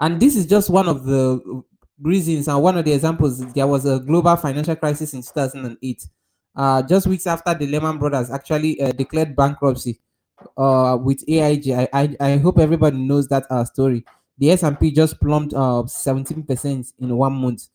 And 0.00 0.18
this 0.20 0.36
is 0.36 0.46
just 0.46 0.70
one 0.70 0.88
of 0.88 1.04
the 1.04 1.62
reasons 2.00 2.48
and 2.48 2.60
one 2.62 2.76
of 2.76 2.84
the 2.84 2.92
examples. 2.92 3.38
There 3.52 3.66
was 3.66 3.86
a 3.86 4.00
global 4.00 4.36
financial 4.36 4.74
crisis 4.76 5.14
in 5.14 5.22
2008, 5.22 6.06
uh, 6.56 6.82
just 6.82 7.06
weeks 7.06 7.26
after 7.26 7.54
the 7.54 7.66
Lehman 7.66 7.98
Brothers 7.98 8.30
actually 8.30 8.80
uh, 8.80 8.92
declared 8.92 9.36
bankruptcy 9.36 10.00
uh, 10.56 10.98
with 11.00 11.22
AIG. 11.28 11.70
I, 11.70 11.88
I, 11.92 12.16
I 12.18 12.36
hope 12.38 12.58
everybody 12.58 12.96
knows 12.96 13.28
that 13.28 13.44
uh, 13.50 13.64
story 13.64 14.04
the 14.42 14.50
S&P 14.50 14.90
just 14.90 15.20
plumped 15.20 15.54
uh 15.54 15.84
17% 15.86 16.92
in 16.98 17.16
one 17.16 17.32
month. 17.32 17.68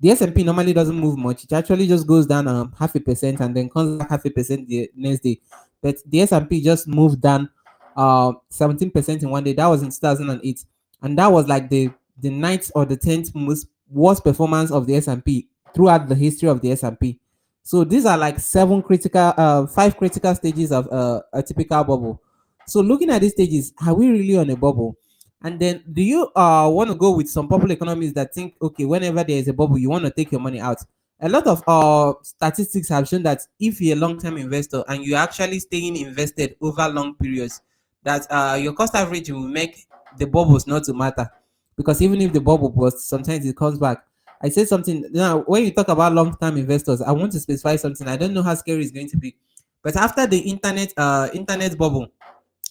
The 0.00 0.10
S&P 0.10 0.42
normally 0.42 0.72
doesn't 0.72 0.98
move 0.98 1.18
much. 1.18 1.44
It 1.44 1.52
actually 1.52 1.86
just 1.86 2.06
goes 2.06 2.26
down 2.26 2.48
um, 2.48 2.72
half 2.78 2.94
a 2.94 3.00
percent 3.00 3.40
and 3.40 3.54
then 3.54 3.68
comes 3.68 3.98
back 3.98 4.08
half 4.08 4.24
a 4.24 4.30
percent 4.30 4.66
the 4.66 4.90
next 4.96 5.20
day. 5.20 5.38
But 5.82 5.96
the 6.06 6.22
S&P 6.22 6.62
just 6.62 6.88
moved 6.88 7.20
down 7.20 7.50
uh 7.94 8.32
17% 8.50 9.22
in 9.22 9.28
one 9.28 9.44
day. 9.44 9.52
That 9.52 9.66
was 9.66 9.82
in 9.82 9.90
2008. 9.90 10.64
And 11.02 11.18
that 11.18 11.30
was 11.30 11.46
like 11.46 11.68
the 11.68 11.90
the 12.18 12.30
ninth 12.30 12.70
or 12.74 12.86
the 12.86 12.96
10th 12.96 13.34
most 13.34 13.66
worst 13.90 14.24
performance 14.24 14.70
of 14.70 14.86
the 14.86 14.96
S&P 14.96 15.46
throughout 15.74 16.08
the 16.08 16.14
history 16.14 16.48
of 16.48 16.62
the 16.62 16.72
S&P. 16.72 17.18
So 17.64 17.84
these 17.84 18.06
are 18.06 18.16
like 18.16 18.40
seven 18.40 18.80
critical 18.82 19.34
uh 19.36 19.66
five 19.66 19.98
critical 19.98 20.34
stages 20.34 20.72
of 20.72 20.90
uh, 20.90 21.20
a 21.34 21.42
typical 21.42 21.84
bubble. 21.84 22.22
So 22.66 22.80
looking 22.80 23.10
at 23.10 23.20
these 23.20 23.32
stages, 23.32 23.74
are 23.86 23.92
we 23.92 24.08
really 24.08 24.38
on 24.38 24.48
a 24.48 24.56
bubble? 24.56 24.96
And 25.44 25.60
then, 25.60 25.84
do 25.92 26.02
you 26.02 26.30
uh 26.34 26.68
want 26.72 26.90
to 26.90 26.96
go 26.96 27.12
with 27.16 27.28
some 27.28 27.48
popular 27.48 27.74
economists 27.74 28.14
that 28.14 28.34
think, 28.34 28.54
okay, 28.62 28.86
whenever 28.86 29.22
there 29.22 29.36
is 29.38 29.48
a 29.48 29.52
bubble, 29.52 29.78
you 29.78 29.90
want 29.90 30.04
to 30.06 30.10
take 30.10 30.32
your 30.32 30.40
money 30.40 30.60
out? 30.60 30.78
A 31.20 31.28
lot 31.28 31.46
of 31.46 31.62
uh 31.68 32.14
statistics 32.22 32.88
have 32.88 33.06
shown 33.08 33.22
that 33.24 33.42
if 33.60 33.80
you're 33.80 33.96
a 33.96 34.00
long-term 34.00 34.38
investor 34.38 34.82
and 34.88 35.04
you're 35.04 35.18
actually 35.18 35.60
staying 35.60 35.96
invested 35.96 36.56
over 36.62 36.88
long 36.88 37.14
periods, 37.16 37.60
that 38.02 38.26
uh 38.30 38.56
your 38.60 38.72
cost 38.72 38.94
average 38.94 39.30
will 39.30 39.40
make 39.48 39.86
the 40.18 40.26
bubbles 40.26 40.66
not 40.66 40.84
to 40.84 40.94
matter 40.94 41.30
because 41.76 42.00
even 42.00 42.20
if 42.22 42.32
the 42.32 42.40
bubble 42.40 42.70
bursts, 42.70 43.04
sometimes 43.04 43.44
it 43.46 43.56
comes 43.56 43.78
back. 43.78 44.04
I 44.40 44.48
said 44.48 44.68
something 44.68 45.06
now 45.12 45.40
when 45.40 45.64
you 45.64 45.72
talk 45.72 45.88
about 45.88 46.14
long-term 46.14 46.56
investors, 46.56 47.02
I 47.02 47.12
want 47.12 47.32
to 47.32 47.40
specify 47.40 47.76
something. 47.76 48.08
I 48.08 48.16
don't 48.16 48.32
know 48.34 48.42
how 48.42 48.54
scary 48.54 48.82
it's 48.82 48.92
going 48.92 49.08
to 49.10 49.16
be, 49.16 49.36
but 49.82 49.96
after 49.96 50.26
the 50.26 50.38
internet 50.38 50.92
uh 50.96 51.28
internet 51.34 51.76
bubble 51.76 52.08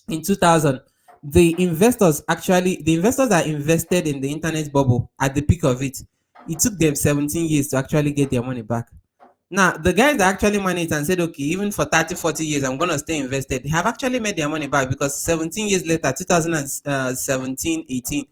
in 0.09 0.21
2000, 0.21 0.81
the 1.23 1.55
investors 1.57 2.21
actually 2.27 2.81
the 2.83 2.95
investors 2.95 3.29
that 3.29 3.47
invested 3.47 4.07
in 4.07 4.19
the 4.19 4.29
internet 4.29 4.71
bubble 4.71 5.09
at 5.19 5.33
the 5.33 5.41
peak 5.41 5.63
of 5.63 5.81
it, 5.81 5.97
it 6.49 6.59
took 6.59 6.77
them 6.77 6.95
17 6.95 7.49
years 7.49 7.69
to 7.69 7.77
actually 7.77 8.11
get 8.11 8.29
their 8.29 8.43
money 8.43 8.61
back. 8.61 8.89
Now, 9.49 9.71
the 9.71 9.93
guys 9.93 10.17
that 10.17 10.33
actually 10.33 10.59
managed 10.59 10.91
and 10.93 11.05
said, 11.05 11.19
okay, 11.19 11.43
even 11.43 11.71
for 11.71 11.85
30, 11.85 12.15
40 12.15 12.43
years, 12.43 12.63
I'm 12.63 12.75
going 12.77 12.89
to 12.89 12.97
stay 12.97 13.19
invested, 13.19 13.63
they 13.63 13.69
have 13.69 13.85
actually 13.85 14.19
made 14.19 14.35
their 14.35 14.49
money 14.49 14.65
back 14.65 14.89
because 14.89 15.21
17 15.21 15.67
years 15.67 15.85
later, 15.85 16.11
2017, 16.17 17.85
18, 17.87 18.25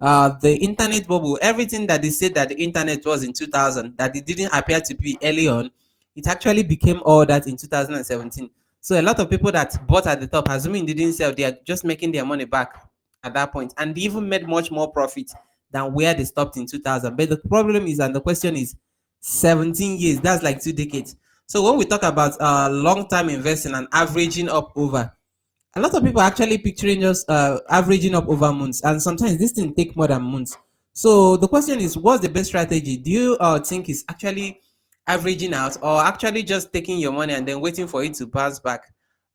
uh, 0.00 0.30
the 0.40 0.56
internet 0.56 1.06
bubble, 1.06 1.38
everything 1.40 1.86
that 1.86 2.02
they 2.02 2.10
said 2.10 2.34
that 2.34 2.48
the 2.48 2.56
internet 2.56 3.06
was 3.06 3.22
in 3.22 3.32
2000, 3.32 3.96
that 3.96 4.16
it 4.16 4.26
didn't 4.26 4.52
appear 4.52 4.80
to 4.80 4.96
be 4.96 5.16
early 5.22 5.46
on, 5.46 5.70
it 6.16 6.26
actually 6.26 6.64
became 6.64 7.00
all 7.04 7.24
that 7.24 7.46
in 7.46 7.56
2017. 7.56 8.50
So 8.84 9.00
a 9.00 9.00
lot 9.00 9.18
of 9.18 9.30
people 9.30 9.50
that 9.50 9.86
bought 9.86 10.06
at 10.06 10.20
the 10.20 10.26
top, 10.26 10.46
assuming 10.50 10.84
they 10.84 10.92
didn't 10.92 11.14
sell, 11.14 11.32
they 11.32 11.44
are 11.44 11.56
just 11.64 11.84
making 11.84 12.12
their 12.12 12.26
money 12.26 12.44
back 12.44 12.86
at 13.22 13.32
that 13.32 13.50
point, 13.50 13.72
and 13.78 13.94
they 13.94 14.02
even 14.02 14.28
made 14.28 14.46
much 14.46 14.70
more 14.70 14.92
profit 14.92 15.30
than 15.70 15.94
where 15.94 16.12
they 16.12 16.24
stopped 16.24 16.58
in 16.58 16.66
2000. 16.66 17.16
But 17.16 17.30
the 17.30 17.38
problem 17.38 17.86
is, 17.86 17.98
and 17.98 18.14
the 18.14 18.20
question 18.20 18.56
is, 18.56 18.76
17 19.20 19.98
years, 19.98 20.20
that's 20.20 20.42
like 20.42 20.62
two 20.62 20.74
decades. 20.74 21.16
So 21.46 21.62
when 21.62 21.78
we 21.78 21.86
talk 21.86 22.02
about 22.02 22.38
uh, 22.38 22.68
long-term 22.70 23.30
investing 23.30 23.72
and 23.72 23.88
averaging 23.90 24.50
up 24.50 24.70
over, 24.76 25.10
a 25.74 25.80
lot 25.80 25.94
of 25.94 26.04
people 26.04 26.20
are 26.20 26.26
actually 26.26 26.58
picturing 26.58 27.00
just 27.00 27.28
uh, 27.30 27.60
averaging 27.70 28.14
up 28.14 28.28
over 28.28 28.52
months, 28.52 28.82
and 28.84 29.02
sometimes 29.02 29.38
this 29.38 29.52
thing 29.52 29.74
take 29.74 29.96
more 29.96 30.08
than 30.08 30.22
months. 30.22 30.58
So 30.92 31.38
the 31.38 31.48
question 31.48 31.80
is, 31.80 31.96
what's 31.96 32.20
the 32.20 32.28
best 32.28 32.48
strategy? 32.48 32.98
Do 32.98 33.10
you 33.10 33.36
uh, 33.40 33.60
think 33.60 33.88
is 33.88 34.04
actually 34.10 34.60
averaging 35.06 35.54
out, 35.54 35.76
or 35.82 36.02
actually 36.02 36.42
just 36.42 36.72
taking 36.72 36.98
your 36.98 37.12
money 37.12 37.34
and 37.34 37.46
then 37.46 37.60
waiting 37.60 37.86
for 37.86 38.02
it 38.02 38.14
to 38.14 38.26
bounce 38.26 38.58
back? 38.58 38.82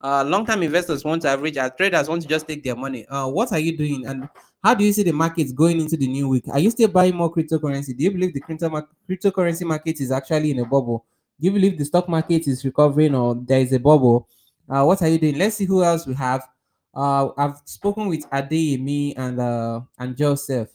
Uh, 0.01 0.23
long-term 0.23 0.63
investors 0.63 1.03
want 1.03 1.21
to 1.21 1.29
average 1.29 1.57
out, 1.57 1.77
traders 1.77 2.07
want 2.07 2.21
to 2.21 2.27
just 2.27 2.47
take 2.47 2.63
their 2.63 2.75
money. 2.75 3.05
Uh, 3.07 3.27
what 3.27 3.51
are 3.51 3.59
you 3.59 3.77
doing, 3.77 4.05
and 4.07 4.29
how 4.63 4.73
do 4.73 4.83
you 4.83 4.93
see 4.93 5.03
the 5.03 5.11
markets 5.11 5.51
going 5.51 5.79
into 5.79 5.97
the 5.97 6.07
new 6.07 6.27
week? 6.29 6.45
Are 6.51 6.59
you 6.59 6.71
still 6.71 6.87
buying 6.87 7.15
more 7.15 7.33
cryptocurrency? 7.33 7.95
Do 7.97 8.03
you 8.03 8.11
believe 8.11 8.33
the 8.33 8.39
crypto 8.39 8.69
mar- 8.69 8.87
cryptocurrency 9.09 9.65
market 9.65 9.99
is 9.99 10.11
actually 10.11 10.51
in 10.51 10.59
a 10.59 10.65
bubble? 10.65 11.05
Do 11.39 11.47
you 11.47 11.51
believe 11.51 11.77
the 11.77 11.85
stock 11.85 12.07
market 12.09 12.47
is 12.47 12.63
recovering, 12.63 13.13
or 13.15 13.35
there 13.35 13.59
is 13.59 13.73
a 13.73 13.79
bubble? 13.79 14.27
Uh, 14.69 14.83
what 14.83 15.01
are 15.01 15.07
you 15.07 15.17
doing? 15.17 15.37
Let's 15.37 15.55
see 15.55 15.65
who 15.65 15.83
else 15.83 16.05
we 16.05 16.13
have. 16.13 16.47
Uh, 16.93 17.29
I've 17.37 17.57
spoken 17.65 18.07
with 18.07 18.29
Adeyemi 18.29 19.13
and 19.17 19.39
uh, 19.39 19.81
and 19.97 20.15
Joseph. 20.15 20.69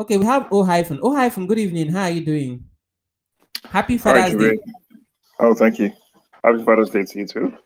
Okay, 0.00 0.16
we 0.16 0.24
have 0.24 0.46
O 0.52 0.62
hyphen. 0.62 1.00
O 1.02 1.14
hyphen. 1.14 1.46
Good 1.46 1.58
evening. 1.58 1.90
How 1.90 2.02
are 2.04 2.10
you 2.10 2.24
doing? 2.24 2.67
Happy 3.70 3.98
Father's 3.98 4.34
Day. 4.34 4.58
Oh, 5.40 5.54
thank 5.54 5.78
you. 5.78 5.92
Happy 6.42 6.64
Father's 6.64 6.90
Day 6.90 7.04
to 7.04 7.18
you 7.18 7.26
too. 7.26 7.58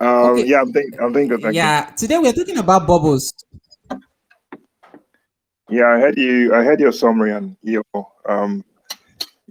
Um, 0.00 0.30
Okay. 0.30 0.46
yeah, 0.46 0.60
I'm 0.62 0.72
doing, 0.72 0.90
I'm 1.00 1.12
good. 1.12 1.42
Thank 1.42 1.54
Yeah, 1.54 1.90
today 1.96 2.18
we're 2.18 2.32
talking 2.32 2.58
about 2.58 2.86
bubbles. 2.86 3.32
Yeah, 5.68 5.88
I 5.94 6.00
heard 6.00 6.18
you. 6.18 6.54
I 6.54 6.64
heard 6.64 6.80
your 6.80 6.92
summary 6.92 7.32
and 7.32 7.56
your 7.62 7.84
um 8.28 8.64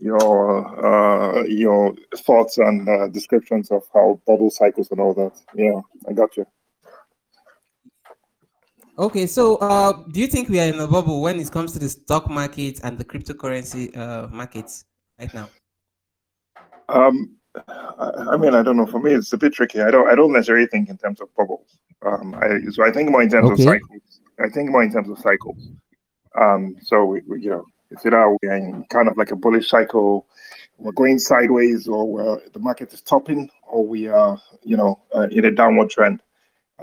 your 0.01 0.86
uh 0.86 1.43
your 1.43 1.95
thoughts 2.17 2.58
and 2.58 2.88
uh, 2.89 3.08
descriptions 3.08 3.71
of 3.71 3.84
how 3.93 4.19
bubble 4.27 4.49
cycles 4.51 4.91
and 4.91 4.99
all 4.99 5.13
that. 5.13 5.32
Yeah, 5.55 5.79
I 6.08 6.13
got 6.13 6.36
you. 6.36 6.45
Okay, 8.97 9.27
so 9.27 9.55
uh, 9.58 9.93
do 10.12 10.19
you 10.19 10.27
think 10.27 10.49
we 10.49 10.60
are 10.60 10.67
in 10.67 10.77
a 10.77 10.88
bubble 10.88 11.21
when 11.21 11.39
it 11.39 11.49
comes 11.49 11.71
to 11.71 11.79
the 11.79 11.88
stock 11.88 12.29
market 12.29 12.82
and 12.84 12.97
the 12.97 13.05
cryptocurrency 13.05 13.95
uh, 13.95 14.27
markets 14.27 14.84
right 15.19 15.34
now? 15.34 15.49
Um, 16.88 17.36
I, 17.67 18.12
I 18.32 18.38
mean, 18.38 18.55
I 18.55 18.63
don't 18.63 18.77
know. 18.77 18.86
For 18.86 18.99
me, 18.99 19.13
it's 19.13 19.34
a 19.34 19.38
bit 19.38 19.53
tricky. 19.53 19.82
I 19.82 19.91
don't. 19.91 20.08
I 20.08 20.15
don't 20.15 20.34
necessarily 20.34 20.67
think 20.67 20.89
in 20.89 20.97
terms 20.97 21.21
of 21.21 21.34
bubbles. 21.36 21.77
Um, 22.05 22.36
I 22.36 22.60
so 22.71 22.84
I 22.84 22.91
think 22.91 23.12
more 23.12 23.21
in 23.21 23.29
terms 23.29 23.51
Okay. 23.51 23.63
of 23.63 23.69
cycles. 23.69 24.21
I 24.39 24.49
think 24.49 24.69
more 24.69 24.84
in 24.84 24.91
terms 24.91 25.10
of 25.10 25.19
cycles. 25.19 25.58
Um, 26.39 26.77
so 26.82 27.05
we, 27.05 27.21
we, 27.27 27.41
you 27.41 27.49
know, 27.49 27.65
it's 27.91 28.05
either 28.05 28.38
we're 28.41 28.55
in 28.55 28.86
kind 28.86 29.10
of 29.10 29.17
like 29.17 29.32
a 29.32 29.36
bullish 29.36 29.69
cycle, 29.69 30.27
we're 30.77 30.93
going 30.93 31.19
sideways, 31.19 31.88
or 31.88 32.08
we're, 32.08 32.39
the 32.53 32.60
market 32.60 32.93
is 32.93 33.01
topping, 33.01 33.49
or 33.67 33.86
we 33.86 34.08
are, 34.08 34.39
you 34.63 34.77
know, 34.77 34.99
uh, 35.13 35.27
in 35.32 35.45
a 35.45 35.51
downward 35.51 35.89
trend. 35.89 36.21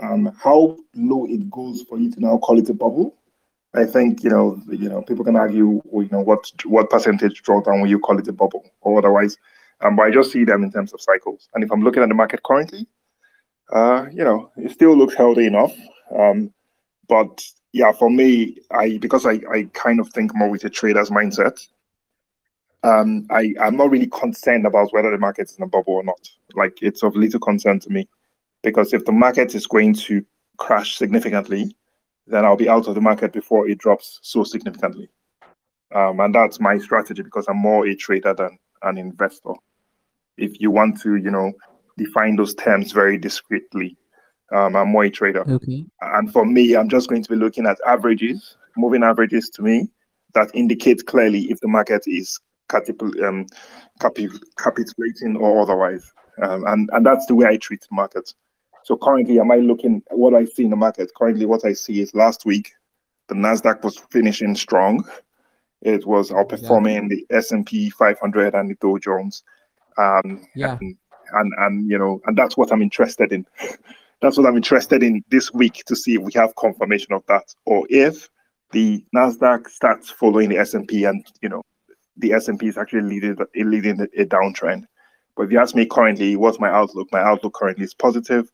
Um, 0.01 0.31
how 0.37 0.77
low 0.93 1.25
it 1.25 1.49
goes 1.49 1.81
for 1.83 1.97
you 1.97 2.11
to 2.11 2.19
now 2.19 2.37
call 2.37 2.59
it 2.59 2.69
a 2.69 2.73
bubble? 2.73 3.15
I 3.73 3.85
think 3.85 4.23
you 4.23 4.29
know, 4.29 4.61
you 4.69 4.89
know, 4.89 5.01
people 5.01 5.25
can 5.25 5.35
argue, 5.35 5.81
you 5.91 6.09
know, 6.11 6.21
what 6.21 6.51
what 6.65 6.89
percentage 6.89 7.43
drawdown 7.43 7.81
will 7.81 7.89
you 7.89 7.99
call 7.99 8.17
it 8.19 8.27
a 8.27 8.33
bubble, 8.33 8.65
or 8.81 8.99
otherwise. 8.99 9.37
Um, 9.81 9.95
but 9.95 10.03
I 10.03 10.11
just 10.11 10.31
see 10.31 10.43
them 10.43 10.63
in 10.63 10.71
terms 10.71 10.93
of 10.93 11.01
cycles. 11.01 11.49
And 11.53 11.63
if 11.63 11.71
I'm 11.71 11.83
looking 11.83 12.01
at 12.01 12.09
the 12.09 12.15
market 12.15 12.41
currently, 12.43 12.87
uh, 13.71 14.05
you 14.11 14.23
know, 14.23 14.51
it 14.57 14.71
still 14.71 14.97
looks 14.97 15.13
healthy 15.13 15.45
enough. 15.45 15.73
Um, 16.17 16.51
but 17.07 17.43
yeah, 17.73 17.91
for 17.91 18.09
me, 18.09 18.57
I 18.71 18.97
because 18.97 19.25
I, 19.25 19.39
I 19.51 19.69
kind 19.73 19.99
of 19.99 20.09
think 20.09 20.33
more 20.35 20.49
with 20.49 20.63
a 20.63 20.69
trader's 20.69 21.09
mindset. 21.09 21.65
Um, 22.83 23.27
I 23.29 23.53
I'm 23.61 23.75
not 23.75 23.91
really 23.91 24.07
concerned 24.07 24.65
about 24.65 24.93
whether 24.93 25.11
the 25.11 25.17
market's 25.17 25.55
in 25.55 25.63
a 25.63 25.67
bubble 25.67 25.93
or 25.93 26.03
not. 26.03 26.29
Like 26.55 26.77
it's 26.81 27.03
of 27.03 27.15
little 27.15 27.39
concern 27.39 27.79
to 27.81 27.89
me, 27.89 28.07
because 28.63 28.93
if 28.93 29.05
the 29.05 29.11
market 29.11 29.53
is 29.55 29.67
going 29.67 29.93
to 29.95 30.25
crash 30.57 30.95
significantly, 30.95 31.75
then 32.27 32.45
I'll 32.45 32.57
be 32.57 32.69
out 32.69 32.87
of 32.87 32.95
the 32.95 33.01
market 33.01 33.33
before 33.33 33.67
it 33.67 33.77
drops 33.77 34.19
so 34.21 34.43
significantly. 34.43 35.09
Um, 35.95 36.19
and 36.19 36.35
that's 36.35 36.59
my 36.59 36.77
strategy 36.77 37.23
because 37.23 37.45
I'm 37.47 37.57
more 37.57 37.87
a 37.87 37.95
trader 37.95 38.33
than 38.33 38.57
an 38.83 38.97
investor. 38.97 39.53
If 40.37 40.59
you 40.59 40.69
want 40.69 40.99
to, 41.01 41.15
you 41.15 41.31
know, 41.31 41.53
define 41.97 42.35
those 42.35 42.53
terms 42.53 42.91
very 42.91 43.17
discreetly, 43.17 43.97
um, 44.53 44.75
I'm 44.75 44.89
more 44.89 45.05
a 45.05 45.09
trader. 45.09 45.49
Okay. 45.49 45.85
And 46.01 46.31
for 46.31 46.45
me, 46.45 46.75
I'm 46.75 46.89
just 46.89 47.09
going 47.09 47.23
to 47.23 47.29
be 47.29 47.35
looking 47.35 47.65
at 47.65 47.79
averages, 47.85 48.57
moving 48.75 49.03
averages 49.03 49.49
to 49.51 49.61
me 49.61 49.89
that 50.33 50.51
indicate 50.53 51.05
clearly 51.05 51.49
if 51.49 51.59
the 51.61 51.67
market 51.67 52.03
is 52.05 52.39
catapul- 52.69 53.23
um, 53.23 53.45
capi- 53.99 54.29
capitulating 54.57 55.37
or 55.37 55.61
otherwise. 55.61 56.11
Um, 56.41 56.65
and, 56.67 56.89
and 56.93 57.05
that's 57.05 57.25
the 57.25 57.35
way 57.35 57.47
I 57.47 57.57
treat 57.57 57.81
the 57.81 57.95
market. 57.95 58.33
So 58.87 58.95
currently, 58.95 59.37
am 59.37 59.51
I 59.51 59.57
looking 59.57 60.01
what 60.11 60.33
I 60.33 60.45
see 60.45 60.63
in 60.63 60.69
the 60.69 60.77
market? 60.77 61.11
Currently, 61.13 61.45
what 61.45 61.65
I 61.65 61.73
see 61.73 61.99
is 61.99 62.15
last 62.15 62.45
week, 62.45 62.71
the 63.27 63.35
Nasdaq 63.35 63.83
was 63.83 63.97
finishing 64.11 64.55
strong. 64.55 65.03
It 65.81 66.07
was 66.07 66.31
outperforming 66.31 67.09
the 67.09 67.25
S&P 67.29 67.89
500 67.89 68.55
and 68.55 68.69
the 68.69 68.75
Dow 68.75 68.97
Jones. 68.97 69.43
Um, 69.97 70.47
Yeah. 70.55 70.77
and, 70.79 70.95
and 71.33 71.53
and 71.57 71.91
you 71.91 71.97
know, 71.97 72.21
and 72.27 72.37
that's 72.37 72.55
what 72.55 72.71
I'm 72.71 72.81
interested 72.81 73.33
in. 73.33 73.45
That's 74.21 74.37
what 74.37 74.47
I'm 74.47 74.55
interested 74.55 75.03
in 75.03 75.23
this 75.29 75.53
week 75.53 75.83
to 75.85 75.95
see 75.95 76.15
if 76.15 76.21
we 76.21 76.31
have 76.33 76.55
confirmation 76.55 77.13
of 77.13 77.23
that, 77.27 77.53
or 77.65 77.85
if 77.89 78.29
the 78.71 79.05
Nasdaq 79.13 79.67
starts 79.67 80.09
following 80.09 80.49
the 80.49 80.57
S&P, 80.57 81.03
and 81.03 81.23
you 81.41 81.49
know, 81.49 81.61
the 82.15 82.33
S&P 82.33 82.67
is 82.67 82.77
actually 82.77 83.01
leading 83.01 83.35
leading 83.53 83.99
a 84.01 84.25
downtrend. 84.25 84.85
But 85.35 85.43
if 85.43 85.51
you 85.51 85.59
ask 85.59 85.75
me 85.75 85.85
currently, 85.85 86.35
what's 86.35 86.59
my 86.59 86.69
outlook? 86.69 87.09
My 87.11 87.19
outlook 87.21 87.53
currently 87.53 87.83
is 87.83 87.93
positive, 87.93 88.49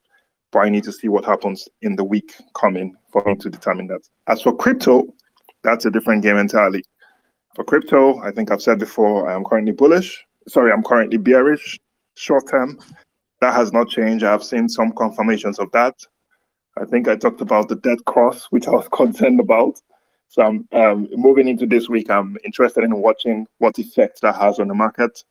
but 0.54 0.60
I 0.60 0.70
need 0.70 0.84
to 0.86 0.94
see 0.94 1.10
what 1.10 1.26
happens 1.26 1.68
in 1.82 1.96
the 1.96 2.04
week 2.04 2.36
coming 2.54 2.96
for 3.12 3.24
to 3.36 3.50
determine 3.50 3.88
that. 3.88 4.02
As 4.28 4.42
for 4.42 4.56
crypto, 4.56 5.14
that's 5.64 5.86
a 5.86 5.92
different 5.92 6.22
game 6.22 6.38
entirely. 6.38 6.84
For 7.56 7.64
crypto, 7.64 8.20
I 8.22 8.32
think 8.32 8.52
I've 8.52 8.62
said 8.62 8.80
before, 8.80 9.30
I 9.30 9.36
am 9.36 9.44
currently 9.44 9.74
bullish. 9.74 10.24
Sorry, 10.48 10.72
I'm 10.72 10.84
currently 10.84 11.18
bearish 11.18 11.80
short 12.16 12.48
term. 12.50 12.80
That 13.42 13.54
has 13.54 13.74
not 13.74 13.90
changed. 13.90 14.24
I've 14.24 14.44
seen 14.44 14.70
some 14.70 14.92
confirmations 14.94 15.60
of 15.60 15.72
that. 15.72 15.96
I 16.80 16.86
think 16.86 17.08
I 17.08 17.16
talked 17.16 17.42
about 17.42 17.68
the 17.68 17.76
dead 17.76 18.06
cross, 18.06 18.46
which 18.46 18.68
I 18.68 18.72
was 18.72 18.88
concerned 18.94 19.40
about. 19.40 19.82
So 20.30 20.42
I'm 20.42 20.68
um, 20.72 21.08
moving 21.12 21.48
into 21.48 21.66
this 21.66 21.90
week. 21.90 22.10
I'm 22.10 22.38
interested 22.44 22.84
in 22.84 22.96
watching 22.98 23.46
what 23.58 23.78
effect 23.78 24.22
that 24.22 24.36
has 24.36 24.60
on 24.60 24.68
the 24.68 24.74
market. 24.74 25.24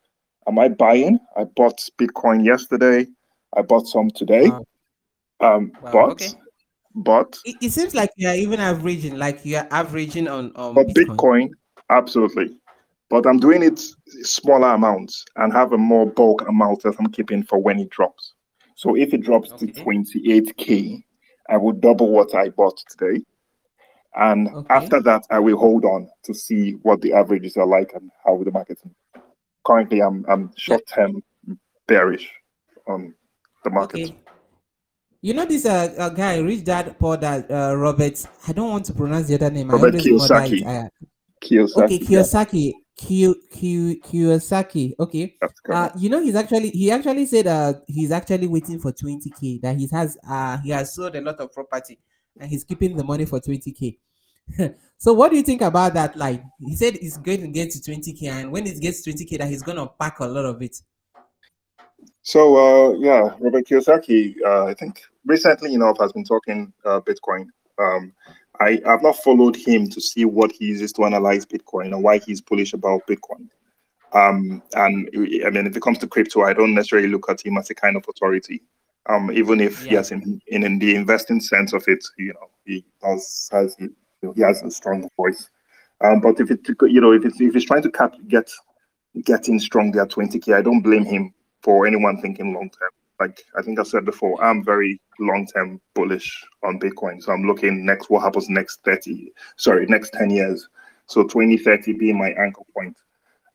Am 0.47 0.59
I 0.59 0.69
buying? 0.69 1.19
I 1.37 1.45
bought 1.45 1.89
Bitcoin 1.99 2.45
yesterday. 2.45 3.07
I 3.57 3.63
bought 3.63 3.87
some 3.87 4.11
today. 4.11 4.49
Wow. 4.49 4.65
Um, 5.43 5.73
Wow, 5.83 5.93
but 5.93 6.11
okay. 6.13 6.31
but 6.95 7.39
It, 7.45 7.57
it 7.61 7.71
seems 7.73 7.95
like 7.95 8.11
you 8.17 8.29
are 8.29 8.35
even 8.35 8.61
averaging, 8.61 9.19
like 9.19 9.45
you 9.45 9.57
are 9.57 9.67
averaging 9.71 10.29
on 10.29 10.53
on 10.57 10.75
for 10.75 10.85
Bitcoin. 10.85 11.17
Bitcoin, 11.17 11.51
absolutely. 11.91 12.57
But 13.11 13.27
I'm 13.27 13.39
doing 13.39 13.63
it 13.63 13.79
smaller 14.23 14.69
amounts 14.69 15.25
and 15.37 15.53
have 15.53 15.73
a 15.73 15.79
more 15.79 16.07
bulk 16.07 16.49
amount 16.49 16.83
that 16.83 16.95
I'm 16.99 17.09
keeping 17.13 17.43
for 17.43 17.59
when 17.59 17.79
it 17.79 17.91
drops. 17.91 18.33
So 18.77 18.97
if 18.97 19.13
it 19.13 19.23
drops 19.23 19.53
Okay. 19.53 19.67
to 19.67 19.73
28k, 19.85 21.03
I 21.51 21.57
will 21.59 21.73
double 21.73 22.11
what 22.11 22.35
I 22.35 22.49
bought 22.49 22.81
today. 22.89 23.23
And 24.15 24.49
Okay. 24.49 24.75
after 24.75 25.01
that, 25.03 25.25
I 25.31 25.41
will 25.41 25.59
hold 25.59 25.85
on 25.85 26.09
to 26.25 26.33
see 26.35 26.73
what 26.83 27.01
the 27.03 27.13
averages 27.13 27.57
are 27.57 27.67
like 27.67 27.93
and 27.95 28.11
how 28.25 28.43
the 28.43 28.51
market. 28.51 28.79
Currently, 29.67 30.01
I'm 30.01 30.25
I'm 30.29 30.51
short 30.57 30.83
term 30.87 31.23
bearish 31.87 32.31
on 32.87 33.15
the 33.65 33.71
market. 33.71 34.09
Okay. 34.09 34.17
You 35.25 35.35
know 35.35 35.45
this 35.45 35.65
uh, 35.65 35.95
uh 35.97 36.09
guy, 36.09 36.39
rich 36.39 36.65
dad, 36.65 36.99
poor 36.99 37.17
dad, 37.17 37.47
uh, 37.49 37.77
Robert. 37.77 38.27
I 38.49 38.53
don't 38.53 38.71
want 38.71 38.85
to 38.87 38.93
pronounce 38.93 39.29
the 39.29 39.37
other 39.37 39.53
name. 39.53 39.71
I 39.71 39.75
Robert 39.75 39.95
Kiyosaki. 39.95 40.63
it. 40.63 40.67
I- 40.67 40.91
Kiyosaki. 41.41 41.83
okay, 41.85 41.99
yeah, 42.09 42.21
Kiyosaki. 42.23 42.73
Kiyo, 42.99 43.35
Kiyo, 43.53 44.01
Kiyosaki. 44.01 44.95
Okay. 44.99 45.37
Uh, 45.71 45.91
you 45.97 46.09
know, 46.11 46.21
he's 46.21 46.35
actually 46.35 46.71
he 46.71 46.91
actually 46.91 47.27
said 47.27 47.47
uh 47.47 47.75
he's 47.87 48.11
actually 48.11 48.49
waiting 48.49 48.81
for 48.81 48.93
20k 48.93 49.61
that 49.63 49.77
he 49.77 49.89
has 49.93 50.19
uh 50.29 50.59
he 50.59 50.71
has 50.71 50.95
sold 50.95 51.15
a 51.15 51.21
lot 51.21 51.37
of 51.37 51.53
property 51.53 51.99
and 52.39 52.51
he's 52.51 52.65
keeping 52.65 52.97
the 52.97 53.05
money 53.05 53.25
for 53.25 53.41
20k. 53.41 53.99
so 54.99 55.13
what 55.13 55.31
do 55.31 55.37
you 55.37 55.43
think 55.43 55.63
about 55.63 55.95
that? 55.95 56.17
Like 56.17 56.43
he 56.59 56.75
said 56.77 56.95
he's 56.95 57.17
going 57.17 57.41
to 57.43 57.49
get 57.49 57.71
to 57.71 57.79
20k 57.79 58.25
and 58.25 58.53
when 58.53 58.67
it 58.67 58.81
gets 58.81 59.07
20k 59.07 59.39
that 59.39 59.49
he's 59.49 59.63
gonna 59.63 59.87
pack 59.87 60.19
a 60.19 60.27
lot 60.27 60.45
of 60.45 60.61
it. 60.63 60.77
So 62.23 62.57
uh, 62.57 62.93
yeah, 62.99 63.31
Robert 63.41 63.67
Kiyosaki, 63.67 64.37
uh, 64.45 64.67
I 64.67 64.75
think 64.75 65.03
recently 65.27 65.75
enough 65.75 65.99
has 65.99 66.13
been 66.13 66.25
talking 66.25 66.73
uh, 66.85 67.01
Bitcoin. 67.01 67.47
Um, 67.79 68.13
I 68.61 68.81
have 68.87 69.03
not 69.03 69.17
followed 69.17 69.57
him 69.57 69.89
to 69.91 70.01
see 70.01 70.25
what 70.25 70.53
he 70.53 70.67
uses 70.67 70.93
to 70.95 71.05
analyze 71.05 71.45
Bitcoin 71.45 71.87
and 71.87 72.03
why 72.03 72.19
he's 72.19 72.41
bullish 72.41 72.75
about 72.75 73.07
Bitcoin. 73.09 73.49
Um, 74.13 74.63
and 74.75 75.09
I 75.15 75.51
mean, 75.51 75.67
if 75.67 75.77
it 75.77 75.83
comes 75.83 75.99
to 75.99 76.07
crypto, 76.07 76.43
I 76.43 76.53
don't 76.53 76.75
necessarily 76.75 77.09
look 77.09 77.29
at 77.29 77.45
him 77.45 77.59
as 77.59 77.71
a 77.71 77.75
kind 77.75 77.97
of 77.97 78.05
authority. 78.09 78.63
Um, 79.09 79.33
even 79.33 79.61
if 79.61 79.85
Yeah. 79.87 79.95
yes, 79.95 80.13
in, 80.13 80.41
in 80.47 80.63
in 80.63 80.79
the 80.79 80.95
investing 80.95 81.41
sense 81.41 81.73
of 81.73 81.83
it, 81.89 82.07
you 82.19 82.35
know, 82.35 82.51
he 82.65 82.85
does 83.03 83.49
has 83.51 83.75
you 83.81 83.93
know, 84.23 84.33
he 84.33 84.43
has 84.43 84.63
a 84.63 84.71
strong 84.71 85.09
voice. 85.17 85.51
Um, 86.01 86.21
but 86.21 86.39
if 86.39 86.53
it 86.53 86.61
you 86.83 87.01
know 87.01 87.13
if 87.13 87.25
it's 87.25 87.41
if 87.41 87.55
he's 87.55 87.65
trying 87.65 87.83
to 87.83 87.91
cap, 87.91 88.15
get 88.29 88.49
getting 89.25 89.59
strong 89.59 89.91
there 89.91 90.07
20k, 90.07 90.55
I 90.55 90.63
don't 90.63 90.83
blame 90.83 91.05
him 91.05 91.35
for 91.63 91.87
anyone 91.87 92.21
thinking 92.21 92.55
long 92.55 92.71
term. 92.71 92.91
Like 93.21 93.45
I 93.57 93.63
think 93.63 93.79
I 93.79 93.85
said 93.85 94.05
before, 94.05 94.43
I'm 94.43 94.65
very 94.65 95.01
long 95.21 95.47
term 95.47 95.81
bullish 95.95 96.45
on 96.65 96.81
Bitcoin. 96.81 97.23
So 97.23 97.33
I'm 97.33 97.45
looking 97.45 97.85
next 97.87 98.11
what 98.11 98.23
happens 98.23 98.49
next 98.49 98.81
30, 98.85 99.33
sorry, 99.57 99.87
next 99.87 100.13
10 100.15 100.31
years. 100.31 100.69
So 101.07 101.23
2030 101.23 101.93
being 101.95 102.19
my 102.19 102.31
anchor 102.31 102.63
point. 102.75 102.97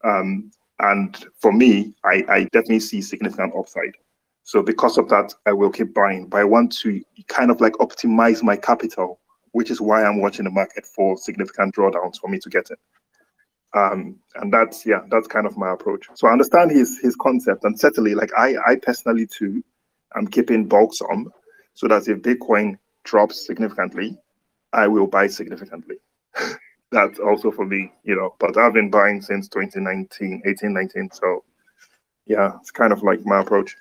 Um, 0.04 0.52
and 0.80 1.26
for 1.40 1.52
me, 1.52 1.94
I, 2.06 2.24
I 2.30 2.44
definitely 2.54 2.82
see 2.82 3.02
significant 3.02 3.54
upside. 3.58 3.96
So 4.44 4.62
because 4.62 4.98
of 4.98 5.10
that, 5.10 5.34
I 5.46 5.52
will 5.52 5.72
keep 5.72 5.94
buying. 5.94 6.28
But 6.28 6.42
I 6.42 6.44
want 6.46 6.72
to 6.78 7.04
kind 7.28 7.52
of 7.52 7.60
like 7.60 7.74
optimize 7.74 8.44
my 8.44 8.56
capital, 8.56 9.20
which 9.52 9.72
is 9.72 9.82
why 9.82 10.04
I'm 10.04 10.22
watching 10.22 10.46
the 10.46 10.52
market 10.52 10.86
for 10.86 11.18
significant 11.18 11.76
drawdowns 11.76 12.20
for 12.22 12.30
me 12.30 12.40
to 12.40 12.50
get 12.50 12.70
it. 12.70 12.80
Um, 13.74 14.18
and 14.36 14.52
that's 14.52 14.86
yeah, 14.86 15.02
that's 15.10 15.28
kind 15.28 15.46
of 15.46 15.58
my 15.58 15.74
approach. 15.74 16.08
So 16.16 16.28
I 16.28 16.32
understand 16.32 16.72
his 16.72 17.00
his 17.00 17.16
concept, 17.16 17.64
and 17.64 17.80
certainly, 17.80 18.16
like 18.16 18.32
I 18.38 18.56
I 18.66 18.76
personally 18.76 19.28
too, 19.28 19.64
I'm 20.16 20.28
keeping 20.28 20.68
bulk 20.68 20.94
sum, 20.94 21.32
so 21.74 21.88
that 21.88 22.08
if 22.08 22.20
Bitcoin 22.20 22.78
drops 23.04 23.46
significantly, 23.46 24.18
I 24.74 24.88
will 24.88 25.08
buy 25.08 25.28
significantly. 25.28 25.98
that's 26.92 27.20
also 27.20 27.52
for 27.52 27.66
me, 27.66 27.92
you 28.04 28.16
know. 28.16 28.36
But 28.40 28.58
I've 28.58 28.74
been 28.74 28.90
buying 28.90 29.22
since 29.22 29.48
2019, 29.50 30.44
18, 30.46 30.74
19. 30.74 31.10
So 31.12 31.44
yeah, 32.26 32.54
it's 32.62 32.72
kind 32.72 32.94
of 32.94 33.04
like 33.04 33.26
my 33.26 33.42
approach. 33.42 33.76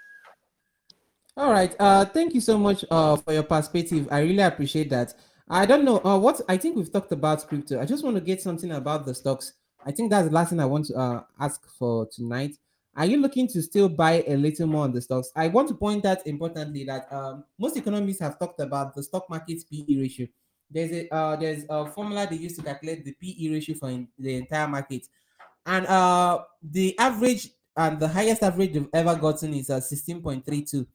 All 1.36 1.50
right. 1.50 1.74
Uh, 1.78 2.04
thank 2.06 2.34
you 2.34 2.40
so 2.40 2.56
much 2.56 2.84
uh, 2.90 3.16
for 3.16 3.32
your 3.32 3.42
perspective. 3.42 4.08
I 4.10 4.20
really 4.20 4.42
appreciate 4.42 4.88
that. 4.90 5.14
I 5.48 5.66
don't 5.66 5.84
know 5.84 6.02
uh, 6.04 6.18
what 6.18 6.40
I 6.48 6.56
think 6.56 6.76
we've 6.76 6.90
talked 6.90 7.12
about 7.12 7.46
crypto. 7.46 7.80
I 7.80 7.84
just 7.84 8.02
want 8.02 8.16
to 8.16 8.22
get 8.22 8.40
something 8.40 8.72
about 8.72 9.04
the 9.04 9.14
stocks. 9.14 9.52
I 9.86 9.92
think 9.92 10.10
that's 10.10 10.26
the 10.28 10.34
last 10.34 10.50
thing 10.50 10.60
I 10.60 10.66
want 10.66 10.86
to 10.86 10.94
uh, 10.96 11.22
ask 11.38 11.64
for 11.78 12.06
tonight. 12.06 12.56
Are 12.96 13.06
you 13.06 13.18
looking 13.18 13.46
to 13.48 13.62
still 13.62 13.88
buy 13.88 14.24
a 14.26 14.36
little 14.36 14.66
more 14.66 14.84
on 14.84 14.92
the 14.92 15.00
stocks? 15.00 15.30
I 15.36 15.48
want 15.48 15.68
to 15.68 15.74
point 15.74 16.04
out 16.04 16.26
importantly 16.26 16.84
that 16.84 17.12
um, 17.12 17.44
most 17.58 17.76
economists 17.76 18.20
have 18.20 18.38
talked 18.38 18.58
about 18.58 18.94
the 18.94 19.02
stock 19.02 19.30
market's 19.30 19.64
PE 19.64 19.84
ratio. 19.96 20.26
There's 20.70 20.90
a 20.90 21.14
uh, 21.14 21.36
there's 21.36 21.64
a 21.68 21.86
formula 21.86 22.26
they 22.28 22.36
use 22.36 22.56
to 22.56 22.62
calculate 22.62 23.04
the 23.04 23.12
PE 23.12 23.52
ratio 23.52 23.76
for 23.76 23.90
in, 23.90 24.08
the 24.18 24.34
entire 24.34 24.66
market, 24.66 25.06
and 25.64 25.86
uh, 25.86 26.42
the 26.62 26.98
average 26.98 27.50
and 27.76 28.00
the 28.00 28.08
highest 28.08 28.42
average 28.42 28.72
they've 28.72 28.88
ever 28.92 29.14
gotten 29.14 29.54
is 29.54 29.70
uh, 29.70 29.76
16.32 29.76 30.86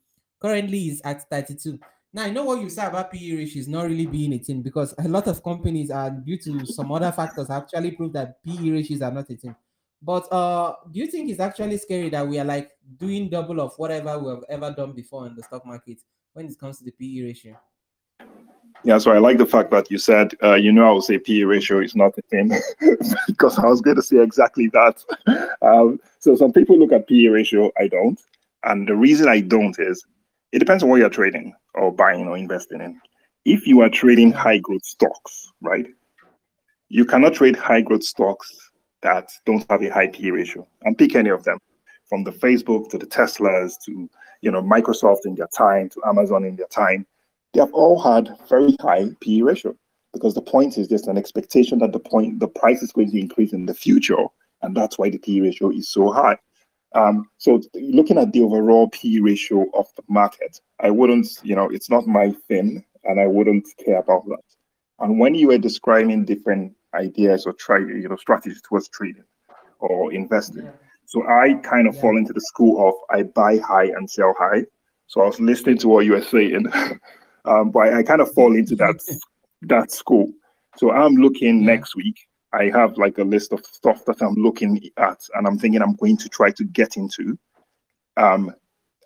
currently 0.41 0.89
is 0.89 1.01
at 1.05 1.29
32. 1.29 1.79
Now, 2.13 2.23
I 2.23 2.29
know 2.29 2.43
what 2.43 2.61
you 2.61 2.69
say 2.69 2.85
about 2.85 3.11
PE 3.11 3.37
ratio 3.37 3.61
is 3.61 3.69
not 3.69 3.85
really 3.85 4.05
being 4.05 4.33
a 4.33 4.37
thing 4.37 4.61
because 4.61 4.93
a 4.97 5.07
lot 5.07 5.27
of 5.27 5.41
companies 5.41 5.89
are 5.89 6.09
due 6.09 6.37
to 6.39 6.65
some 6.65 6.91
other 6.91 7.11
factors 7.11 7.49
actually 7.49 7.91
prove 7.91 8.11
that 8.13 8.43
PE 8.43 8.69
ratios 8.69 9.01
are 9.01 9.11
not 9.11 9.29
a 9.29 9.35
thing. 9.37 9.55
But 10.01 10.31
uh, 10.31 10.75
do 10.91 10.99
you 10.99 11.07
think 11.07 11.29
it's 11.29 11.39
actually 11.39 11.77
scary 11.77 12.09
that 12.09 12.27
we 12.27 12.37
are 12.37 12.43
like 12.43 12.71
doing 12.97 13.29
double 13.29 13.61
of 13.61 13.73
whatever 13.77 14.19
we 14.19 14.29
have 14.29 14.43
ever 14.49 14.73
done 14.75 14.91
before 14.91 15.25
in 15.27 15.35
the 15.35 15.43
stock 15.43 15.65
market 15.65 15.99
when 16.33 16.47
it 16.47 16.59
comes 16.59 16.79
to 16.79 16.83
the 16.83 16.91
PE 16.91 17.27
ratio? 17.27 17.57
Yeah, 18.83 18.97
so 18.97 19.11
I 19.11 19.19
like 19.19 19.37
the 19.37 19.45
fact 19.45 19.69
that 19.71 19.89
you 19.91 19.97
said, 19.97 20.33
uh, 20.43 20.55
you 20.55 20.71
know, 20.71 20.89
I 20.89 20.91
would 20.91 21.03
say 21.03 21.17
PE 21.17 21.43
ratio 21.43 21.79
is 21.79 21.95
not 21.95 22.17
a 22.17 22.21
thing 22.23 22.51
because 23.27 23.57
I 23.59 23.67
was 23.67 23.79
going 23.79 23.97
to 23.97 24.01
say 24.01 24.17
exactly 24.17 24.67
that. 24.69 25.03
Um, 25.63 25.99
so 26.17 26.35
some 26.35 26.51
people 26.51 26.75
look 26.79 26.91
at 26.91 27.07
PE 27.07 27.27
ratio, 27.27 27.71
I 27.77 27.87
don't. 27.87 28.19
And 28.63 28.87
the 28.87 28.95
reason 28.95 29.27
I 29.27 29.41
don't 29.41 29.77
is 29.77 30.03
it 30.51 30.59
depends 30.59 30.83
on 30.83 30.89
what 30.89 30.99
you're 30.99 31.09
trading 31.09 31.53
or 31.75 31.91
buying 31.91 32.27
or 32.27 32.37
investing 32.37 32.81
in. 32.81 32.99
If 33.45 33.65
you 33.65 33.81
are 33.81 33.89
trading 33.89 34.31
high 34.31 34.59
growth 34.59 34.85
stocks, 34.85 35.51
right, 35.61 35.87
you 36.89 37.05
cannot 37.05 37.33
trade 37.33 37.55
high 37.55 37.81
growth 37.81 38.03
stocks 38.03 38.71
that 39.01 39.29
don't 39.45 39.65
have 39.69 39.81
a 39.81 39.89
high 39.89 40.07
PE 40.07 40.29
ratio 40.29 40.67
and 40.83 40.97
pick 40.97 41.15
any 41.15 41.29
of 41.29 41.43
them 41.43 41.57
from 42.07 42.23
the 42.23 42.31
Facebook 42.31 42.89
to 42.89 42.97
the 42.97 43.07
Teslas 43.07 43.73
to, 43.85 44.09
you 44.41 44.51
know, 44.51 44.61
Microsoft 44.61 45.25
in 45.25 45.35
their 45.35 45.49
time 45.57 45.89
to 45.89 46.01
Amazon 46.05 46.43
in 46.43 46.55
their 46.55 46.67
time 46.67 47.07
they 47.53 47.59
have 47.59 47.73
all 47.73 47.99
had 47.99 48.29
very 48.47 48.75
high 48.79 49.05
PE 49.19 49.41
ratio 49.41 49.75
because 50.13 50.33
the 50.33 50.41
point 50.41 50.77
is 50.77 50.87
there's 50.87 51.07
an 51.07 51.17
expectation 51.17 51.79
that 51.79 51.91
the 51.91 51.99
point 51.99 52.39
the 52.39 52.47
price 52.47 52.81
is 52.81 52.91
going 52.91 53.11
to 53.11 53.19
increase 53.19 53.53
in 53.53 53.65
the 53.65 53.73
future, 53.73 54.25
and 54.61 54.75
that's 54.75 54.97
why 54.97 55.09
the 55.09 55.17
PE 55.17 55.41
ratio 55.41 55.71
is 55.71 55.89
so 55.89 56.11
high. 56.11 56.37
Um, 56.93 57.29
so 57.37 57.61
looking 57.75 58.17
at 58.17 58.33
the 58.33 58.41
overall 58.41 58.89
PE 58.89 59.19
ratio 59.19 59.65
of 59.73 59.87
the 59.95 60.03
market, 60.07 60.59
I 60.79 60.89
wouldn't, 60.91 61.27
you 61.43 61.55
know, 61.55 61.69
it's 61.69 61.89
not 61.89 62.07
my 62.07 62.31
thing, 62.47 62.83
and 63.05 63.19
I 63.19 63.27
wouldn't 63.27 63.67
care 63.83 63.99
about 63.99 64.25
that. 64.27 64.41
And 64.99 65.19
when 65.19 65.33
you 65.35 65.47
were 65.47 65.57
describing 65.57 66.25
different 66.25 66.73
ideas 66.93 67.45
or 67.45 67.53
try, 67.53 67.79
you 67.79 68.07
know, 68.09 68.17
strategies 68.17 68.61
towards 68.61 68.89
trading 68.89 69.23
or 69.79 70.11
investing, 70.13 70.69
so 71.05 71.25
I 71.27 71.53
kind 71.63 71.87
of 71.87 71.95
Yeah. 71.95 72.01
fall 72.01 72.17
into 72.17 72.33
the 72.33 72.41
school 72.41 72.87
of 72.87 72.93
I 73.09 73.23
buy 73.23 73.57
high 73.57 73.85
and 73.85 74.09
sell 74.09 74.33
high. 74.37 74.65
So 75.07 75.21
I 75.21 75.25
was 75.27 75.39
listening 75.39 75.77
to 75.79 75.87
what 75.87 76.05
you 76.05 76.13
were 76.13 76.21
saying, 76.21 76.67
um, 77.45 77.71
but 77.71 77.79
I, 77.79 77.99
I 77.99 78.03
kind 78.03 78.21
of 78.21 78.31
fall 78.33 78.55
into 78.55 78.75
that 78.77 78.99
that 79.63 79.91
school. 79.91 80.31
So 80.77 80.91
I'm 80.91 81.15
looking 81.15 81.63
Yeah. 81.65 81.75
next 81.75 81.95
week. 81.95 82.27
I 82.53 82.69
have 82.69 82.97
like 82.97 83.17
a 83.17 83.23
list 83.23 83.53
of 83.53 83.65
stuff 83.65 84.03
that 84.05 84.21
I'm 84.21 84.35
looking 84.35 84.89
at, 84.97 85.19
and 85.35 85.47
I'm 85.47 85.57
thinking 85.57 85.81
I'm 85.81 85.95
going 85.95 86.17
to 86.17 86.29
try 86.29 86.51
to 86.51 86.63
get 86.65 86.97
into, 86.97 87.37
um, 88.17 88.53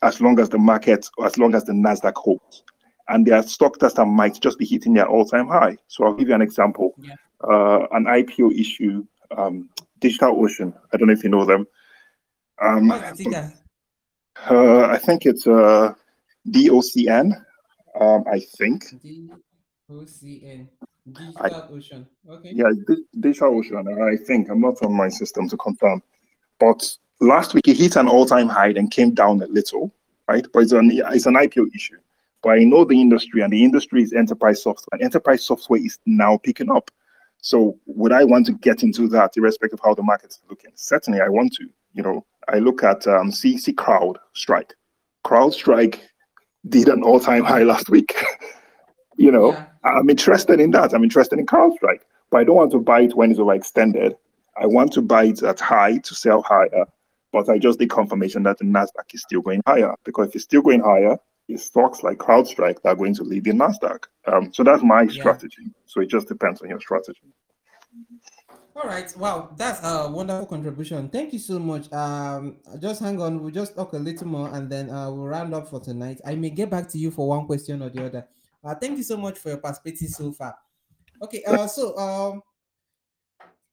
as 0.02 0.20
long 0.20 0.40
as 0.40 0.50
the 0.50 0.58
market, 0.58 1.08
as 1.24 1.38
long 1.38 1.54
as 1.54 1.64
the 1.66 1.74
Nasdaq 1.74 2.16
holds. 2.16 2.64
And 3.08 3.26
there 3.26 3.36
are 3.36 3.44
stocks 3.44 3.78
that 3.80 4.06
might 4.06 4.42
just 4.42 4.58
be 4.58 4.66
hitting 4.66 4.96
their 4.96 5.08
all-time 5.08 5.48
high. 5.48 5.78
So 5.88 6.06
I'll 6.06 6.16
give 6.16 6.30
you 6.30 6.34
an 6.34 6.42
example. 6.42 6.96
Yeah. 6.98 7.16
Uh, 7.48 7.86
an 7.92 8.06
IPO 8.06 8.60
issue, 8.60 9.06
um, 9.38 9.70
Digital 10.00 10.44
Ocean. 10.44 10.74
I 10.92 10.98
don't 10.98 11.08
know 11.08 11.14
if 11.14 11.24
you 11.24 11.30
know 11.30 11.46
them. 11.46 11.68
Um, 12.60 12.88
the 12.88 13.14
ticker? 13.16 13.54
uh, 14.50 14.86
I 14.88 14.98
think 14.98 15.26
it's 15.26 15.46
uh, 15.46 15.94
DOCN. 16.50 17.44
Um, 18.00 18.24
I 18.32 18.40
think. 18.58 19.02
D-O-C-N. 19.02 20.70
Digital 21.12 21.68
Ocean. 21.72 22.08
Okay. 22.28 22.52
Yeah, 22.54 22.72
Digital 23.20 23.58
Ocean. 23.58 23.88
I 24.02 24.18
think 24.18 24.50
I'm 24.50 24.62
not 24.62 24.82
on 24.82 24.94
my 24.94 25.10
system 25.10 25.48
to 25.50 25.58
confirm, 25.58 26.02
but 26.60 26.88
last 27.22 27.54
week 27.54 27.68
it 27.68 27.78
hit 27.78 27.96
an 27.96 28.08
all-time 28.08 28.50
high 28.50 28.70
and 28.70 28.90
came 28.90 29.14
down 29.14 29.42
a 29.42 29.48
little, 29.48 29.94
right? 30.28 30.46
But 30.52 30.64
it's 30.64 30.72
an 30.72 30.90
it's 30.94 31.26
an 31.28 31.36
IPO 31.36 31.76
issue. 31.76 31.98
But 32.42 32.60
I 32.60 32.64
know 32.64 32.86
the 32.86 33.00
industry, 33.00 33.42
and 33.42 33.52
the 33.52 33.64
industry 33.64 34.04
is 34.04 34.14
enterprise 34.14 34.64
software. 34.64 34.90
And 34.94 35.02
enterprise 35.02 35.44
software 35.44 35.80
is 35.80 36.00
now 36.06 36.38
picking 36.38 36.72
up. 36.72 36.92
So 37.42 37.78
would 37.86 38.12
I 38.12 38.24
want 38.24 38.48
to 38.48 38.54
get 38.54 38.82
into 38.84 39.08
that, 39.10 39.38
irrespective 39.38 39.80
of 39.80 39.86
how 39.86 39.94
the 39.94 40.04
market 40.04 40.32
is 40.32 40.42
looking? 40.50 40.72
Certainly, 40.76 41.22
I 41.22 41.30
want 41.30 41.54
to. 41.56 41.70
You 41.94 42.04
know, 42.04 42.26
I 42.50 42.60
look 42.60 42.84
at 42.84 43.08
um, 43.08 43.32
CC 43.32 43.76
Crowd 43.76 44.18
Strike. 44.34 44.74
CrowdStrike 45.24 46.00
did 46.70 46.88
an 46.88 47.04
all-time 47.04 47.44
high 47.44 47.64
last 47.64 47.90
week. 47.90 48.16
you 49.18 49.32
know, 49.32 49.52
Yeah. 49.54 49.66
I'm 49.84 50.10
interested 50.10 50.60
in 50.60 50.72
that. 50.72 50.94
I'm 50.94 51.04
interested 51.04 51.40
in 51.40 51.46
CrowdStrike, 51.46 52.02
but 52.32 52.40
I 52.40 52.44
don't 52.44 52.56
want 52.56 52.72
to 52.72 52.80
buy 52.80 53.02
it 53.02 53.16
when 53.16 53.32
it's 53.32 53.40
overextended. 53.40 54.16
I 54.58 54.66
want 54.66 54.92
to 54.94 55.02
buy 55.02 55.26
it 55.26 55.44
at 55.44 55.60
high 55.60 55.98
to 55.98 56.16
sell 56.16 56.42
higher, 56.42 56.86
but 57.32 57.50
I 57.50 57.58
just 57.60 57.80
need 57.80 57.90
confirmation 57.90 58.44
that 58.44 58.58
the 58.58 58.66
Nasdaq 58.66 59.14
is 59.14 59.22
still 59.22 59.42
going 59.42 59.62
higher. 59.68 59.94
Because 60.04 60.30
if 60.30 60.36
it's 60.36 60.44
still 60.46 60.62
going 60.62 60.82
higher, 60.82 61.18
it's 61.48 61.66
stocks 61.66 62.02
like 62.04 62.18
CrowdStrike 62.18 62.82
that 62.82 62.90
are 62.90 62.96
going 62.96 63.14
to 63.16 63.24
lead 63.24 63.44
the 63.44 63.52
Nasdaq. 63.52 64.06
Um, 64.26 64.52
so 64.54 64.64
that's 64.64 64.82
my 64.82 65.04
Yeah. 65.04 65.10
strategy. 65.12 65.72
So 65.86 66.02
it 66.02 66.08
just 66.08 66.28
depends 66.28 66.62
on 66.62 66.70
your 66.70 66.80
strategy. 66.80 67.32
All 68.76 68.90
right. 68.90 69.16
Wow, 69.18 69.52
that's 69.56 69.80
a 69.84 70.10
wonderful 70.12 70.48
contribution. 70.48 71.08
Thank 71.10 71.32
you 71.32 71.40
so 71.40 71.60
much. 71.60 71.92
Um, 71.94 72.58
just 72.80 73.02
hang 73.02 73.22
on. 73.22 73.42
We'll 73.42 73.52
just 73.54 73.76
talk 73.76 73.94
a 73.94 73.98
little 73.98 74.28
more, 74.28 74.50
and 74.50 74.70
then 74.70 74.90
uh, 74.90 75.10
we'll 75.12 75.28
round 75.28 75.54
up 75.54 75.70
for 75.70 75.80
tonight. 75.80 76.20
I 76.26 76.36
may 76.36 76.50
get 76.50 76.70
back 76.70 76.90
to 76.90 76.98
you 76.98 77.12
for 77.12 77.28
one 77.30 77.46
question 77.46 77.82
or 77.82 77.90
the 77.90 78.06
other. 78.06 78.28
Uh, 78.66 78.74
thank 78.76 78.98
you 78.98 79.04
so 79.04 79.16
much 79.16 79.38
for 79.38 79.50
your 79.50 79.60
perspective 79.60 80.10
so 80.10 80.32
far. 80.32 80.56
Okay. 81.22 81.44
Uh, 81.44 81.68
so 81.68 81.96
um, 81.98 82.42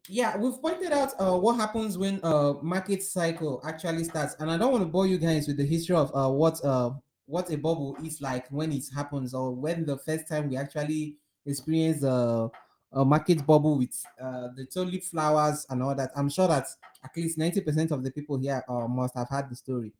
yeah, 0.08 0.36
we've 0.36 0.60
pointed 0.60 0.92
out 0.92 1.12
uh 1.18 1.36
what 1.38 1.56
happens 1.56 1.96
when 1.96 2.20
uh 2.22 2.54
market 2.60 3.02
cycle 3.02 3.60
actually 3.64 4.04
starts, 4.04 4.34
and 4.38 4.50
I 4.50 4.58
don't 4.58 4.72
want 4.72 4.82
to 4.82 4.88
bore 4.88 5.06
you 5.06 5.18
guys 5.18 5.46
with 5.46 5.56
the 5.56 5.64
history 5.64 5.96
of 5.96 6.14
uh 6.14 6.28
what 6.28 6.62
uh 6.64 6.90
what 7.26 7.50
a 7.50 7.56
bubble 7.56 7.96
is 8.04 8.20
like 8.20 8.48
when 8.50 8.72
it 8.72 8.84
happens, 8.94 9.32
or 9.32 9.52
when 9.54 9.86
the 9.86 9.96
first 9.98 10.28
time 10.28 10.48
we 10.50 10.56
actually 10.56 11.16
experience 11.46 12.04
uh 12.04 12.48
a 12.94 13.04
market 13.04 13.46
bubble 13.46 13.78
with 13.78 14.04
uh, 14.20 14.48
the 14.54 14.66
tulip 14.66 15.02
flowers 15.02 15.64
and 15.70 15.82
all 15.82 15.94
that. 15.94 16.10
I'm 16.14 16.28
sure 16.28 16.46
that 16.48 16.66
at 17.02 17.16
least 17.16 17.38
90% 17.38 17.90
of 17.90 18.04
the 18.04 18.10
people 18.10 18.38
here 18.38 18.62
uh, 18.68 18.86
must 18.86 19.14
have 19.16 19.30
had 19.30 19.48
the 19.48 19.56
story. 19.56 19.94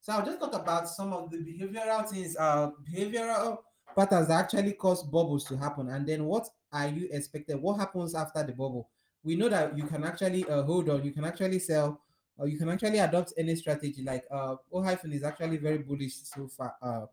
So 0.00 0.14
I'll 0.14 0.24
just 0.24 0.40
talk 0.40 0.54
about 0.54 0.88
some 0.88 1.12
of 1.12 1.30
the 1.30 1.36
behavioral 1.36 2.08
things, 2.08 2.36
uh, 2.38 2.70
behavioral 2.90 3.58
patterns 3.96 4.28
that 4.28 4.44
actually 4.44 4.72
cause 4.72 5.02
bubbles 5.02 5.44
to 5.44 5.56
happen. 5.56 5.88
And 5.88 6.06
then 6.06 6.24
what 6.24 6.48
are 6.72 6.88
you 6.88 7.08
expected? 7.10 7.60
What 7.60 7.78
happens 7.78 8.14
after 8.14 8.42
the 8.42 8.52
bubble? 8.52 8.88
We 9.22 9.36
know 9.36 9.48
that 9.48 9.76
you 9.76 9.84
can 9.84 10.04
actually 10.04 10.48
uh, 10.48 10.62
hold 10.62 10.88
on, 10.88 11.04
you 11.04 11.12
can 11.12 11.24
actually 11.24 11.58
sell, 11.58 12.00
or 12.36 12.48
you 12.48 12.58
can 12.58 12.68
actually 12.70 12.98
adopt 12.98 13.34
any 13.36 13.54
strategy. 13.56 14.02
Like 14.02 14.24
uh, 14.30 14.56
O 14.72 14.82
hyphen 14.82 15.12
is 15.12 15.22
actually 15.22 15.58
very 15.58 15.78
bullish 15.78 16.14
so 16.14 16.48
far. 16.48 16.74
Uh, 16.80 17.06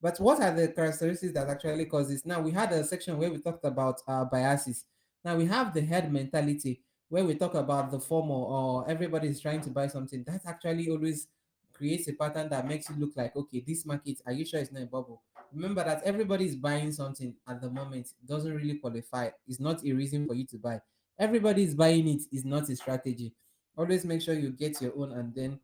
but 0.00 0.18
what 0.18 0.40
are 0.40 0.54
the 0.54 0.68
characteristics 0.68 1.32
that 1.32 1.48
actually 1.48 1.86
cause 1.86 2.08
this? 2.08 2.26
Now 2.26 2.40
we 2.40 2.50
had 2.50 2.72
a 2.72 2.84
section 2.84 3.16
where 3.18 3.30
we 3.30 3.38
talked 3.38 3.64
about 3.64 4.00
uh, 4.06 4.24
biases. 4.24 4.84
Now 5.24 5.36
we 5.36 5.46
have 5.46 5.72
the 5.72 5.84
herd 5.84 6.12
mentality 6.12 6.82
where 7.08 7.24
we 7.24 7.34
talk 7.34 7.54
about 7.54 7.90
the 7.90 7.98
FOMO 7.98 8.30
or 8.30 8.90
everybody 8.90 9.28
is 9.28 9.40
trying 9.40 9.60
to 9.62 9.70
buy 9.70 9.86
something. 9.86 10.24
That 10.24 10.42
actually 10.46 10.88
always 10.90 11.28
creates 11.72 12.08
a 12.08 12.12
pattern 12.12 12.48
that 12.50 12.66
makes 12.66 12.90
it 12.90 12.98
look 12.98 13.12
like 13.16 13.36
okay, 13.36 13.62
this 13.66 13.86
market. 13.86 14.20
Are 14.26 14.32
you 14.32 14.44
sure 14.44 14.60
it's 14.60 14.72
not 14.72 14.82
a 14.82 14.86
bubble? 14.86 15.22
Remember 15.52 15.84
that 15.84 16.02
everybody 16.04 16.46
is 16.46 16.56
buying 16.56 16.92
something 16.92 17.34
at 17.48 17.60
the 17.60 17.70
moment. 17.70 18.08
Doesn't 18.26 18.54
really 18.54 18.74
qualify. 18.74 19.30
It's 19.46 19.60
not 19.60 19.84
a 19.84 19.92
reason 19.92 20.26
for 20.26 20.34
you 20.34 20.46
to 20.46 20.58
buy. 20.58 20.80
Everybody 21.18 21.64
is 21.64 21.74
buying 21.74 22.08
it. 22.08 22.22
Is 22.32 22.44
not 22.44 22.68
a 22.68 22.76
strategy. 22.76 23.32
Always 23.76 24.04
make 24.04 24.22
sure 24.22 24.34
you 24.34 24.50
get 24.50 24.80
your 24.80 24.92
own 24.98 25.12
and 25.12 25.34
then 25.34 25.60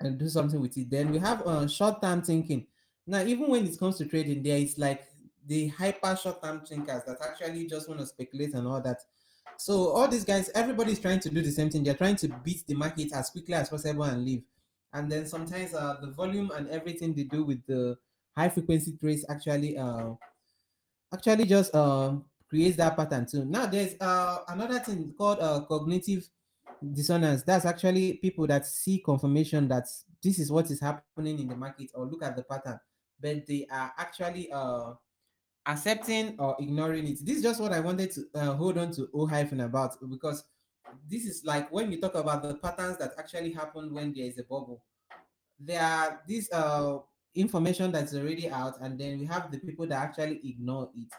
and 0.00 0.18
do 0.18 0.28
something 0.28 0.60
with 0.60 0.76
it. 0.76 0.90
Then 0.90 1.10
we 1.10 1.18
have 1.18 1.46
uh, 1.46 1.66
short-term 1.66 2.22
thinking. 2.22 2.66
Now, 3.06 3.22
even 3.22 3.48
when 3.48 3.66
it 3.66 3.78
comes 3.78 3.98
to 3.98 4.06
trading, 4.06 4.42
there 4.42 4.58
is 4.58 4.78
like 4.78 5.04
the 5.46 5.68
hyper 5.68 6.16
short-term 6.16 6.60
thinkers 6.60 7.02
that 7.06 7.18
actually 7.22 7.66
just 7.66 7.88
want 7.88 8.00
to 8.00 8.06
speculate 8.06 8.54
and 8.54 8.66
all 8.66 8.80
that. 8.80 9.00
So 9.56 9.90
all 9.90 10.08
these 10.08 10.24
guys, 10.24 10.50
everybody's 10.54 10.98
trying 10.98 11.20
to 11.20 11.30
do 11.30 11.42
the 11.42 11.50
same 11.50 11.70
thing. 11.70 11.84
They're 11.84 11.94
trying 11.94 12.16
to 12.16 12.28
beat 12.28 12.66
the 12.66 12.74
market 12.74 13.12
as 13.12 13.30
quickly 13.30 13.54
as 13.54 13.68
possible 13.68 14.04
and 14.04 14.24
leave. 14.24 14.42
And 14.92 15.10
then 15.10 15.26
sometimes 15.26 15.74
uh, 15.74 15.96
the 16.00 16.08
volume 16.08 16.50
and 16.54 16.68
everything 16.68 17.14
they 17.14 17.24
do 17.24 17.44
with 17.44 17.64
the 17.66 17.96
high 18.36 18.48
frequency 18.48 18.96
trades 18.96 19.24
actually 19.28 19.76
uh 19.76 20.12
actually 21.12 21.44
just 21.44 21.74
uh 21.74 22.14
creates 22.48 22.76
that 22.76 22.96
pattern 22.96 23.26
too. 23.26 23.44
Now 23.44 23.66
there's 23.66 23.94
uh 24.00 24.38
another 24.48 24.78
thing 24.78 25.14
called 25.16 25.38
uh 25.40 25.64
cognitive 25.66 26.28
dissonance. 26.92 27.42
That's 27.42 27.64
actually 27.64 28.14
people 28.14 28.46
that 28.48 28.66
see 28.66 28.98
confirmation 28.98 29.68
that 29.68 29.86
this 30.22 30.38
is 30.38 30.50
what 30.50 30.70
is 30.70 30.80
happening 30.80 31.38
in 31.38 31.48
the 31.48 31.56
market 31.56 31.90
or 31.94 32.06
look 32.06 32.22
at 32.22 32.36
the 32.36 32.42
pattern, 32.42 32.78
but 33.20 33.46
they 33.46 33.66
are 33.70 33.92
actually 33.98 34.50
uh 34.52 34.94
accepting 35.66 36.36
or 36.38 36.56
ignoring 36.58 37.06
it. 37.06 37.24
This 37.24 37.38
is 37.38 37.42
just 37.42 37.60
what 37.60 37.72
I 37.72 37.80
wanted 37.80 38.10
to 38.12 38.26
uh, 38.34 38.54
hold 38.54 38.78
on 38.78 38.92
to 38.92 39.08
O 39.14 39.26
hyphen 39.26 39.60
about 39.60 39.96
because 40.10 40.44
this 41.08 41.24
is 41.24 41.44
like 41.44 41.70
when 41.72 41.88
we 41.88 41.98
talk 41.98 42.14
about 42.14 42.42
the 42.42 42.54
patterns 42.54 42.98
that 42.98 43.12
actually 43.18 43.52
happen 43.52 43.94
when 43.94 44.12
there 44.12 44.26
is 44.26 44.38
a 44.38 44.42
bubble. 44.42 44.82
There 45.58 45.80
are 45.80 46.20
these 46.26 46.50
uh 46.52 46.98
information 47.34 47.92
that's 47.92 48.14
already 48.14 48.50
out, 48.50 48.80
and 48.80 48.98
then 48.98 49.18
we 49.18 49.26
have 49.26 49.50
the 49.50 49.58
people 49.58 49.86
that 49.86 50.02
actually 50.02 50.40
ignore 50.44 50.90
it. 50.96 51.12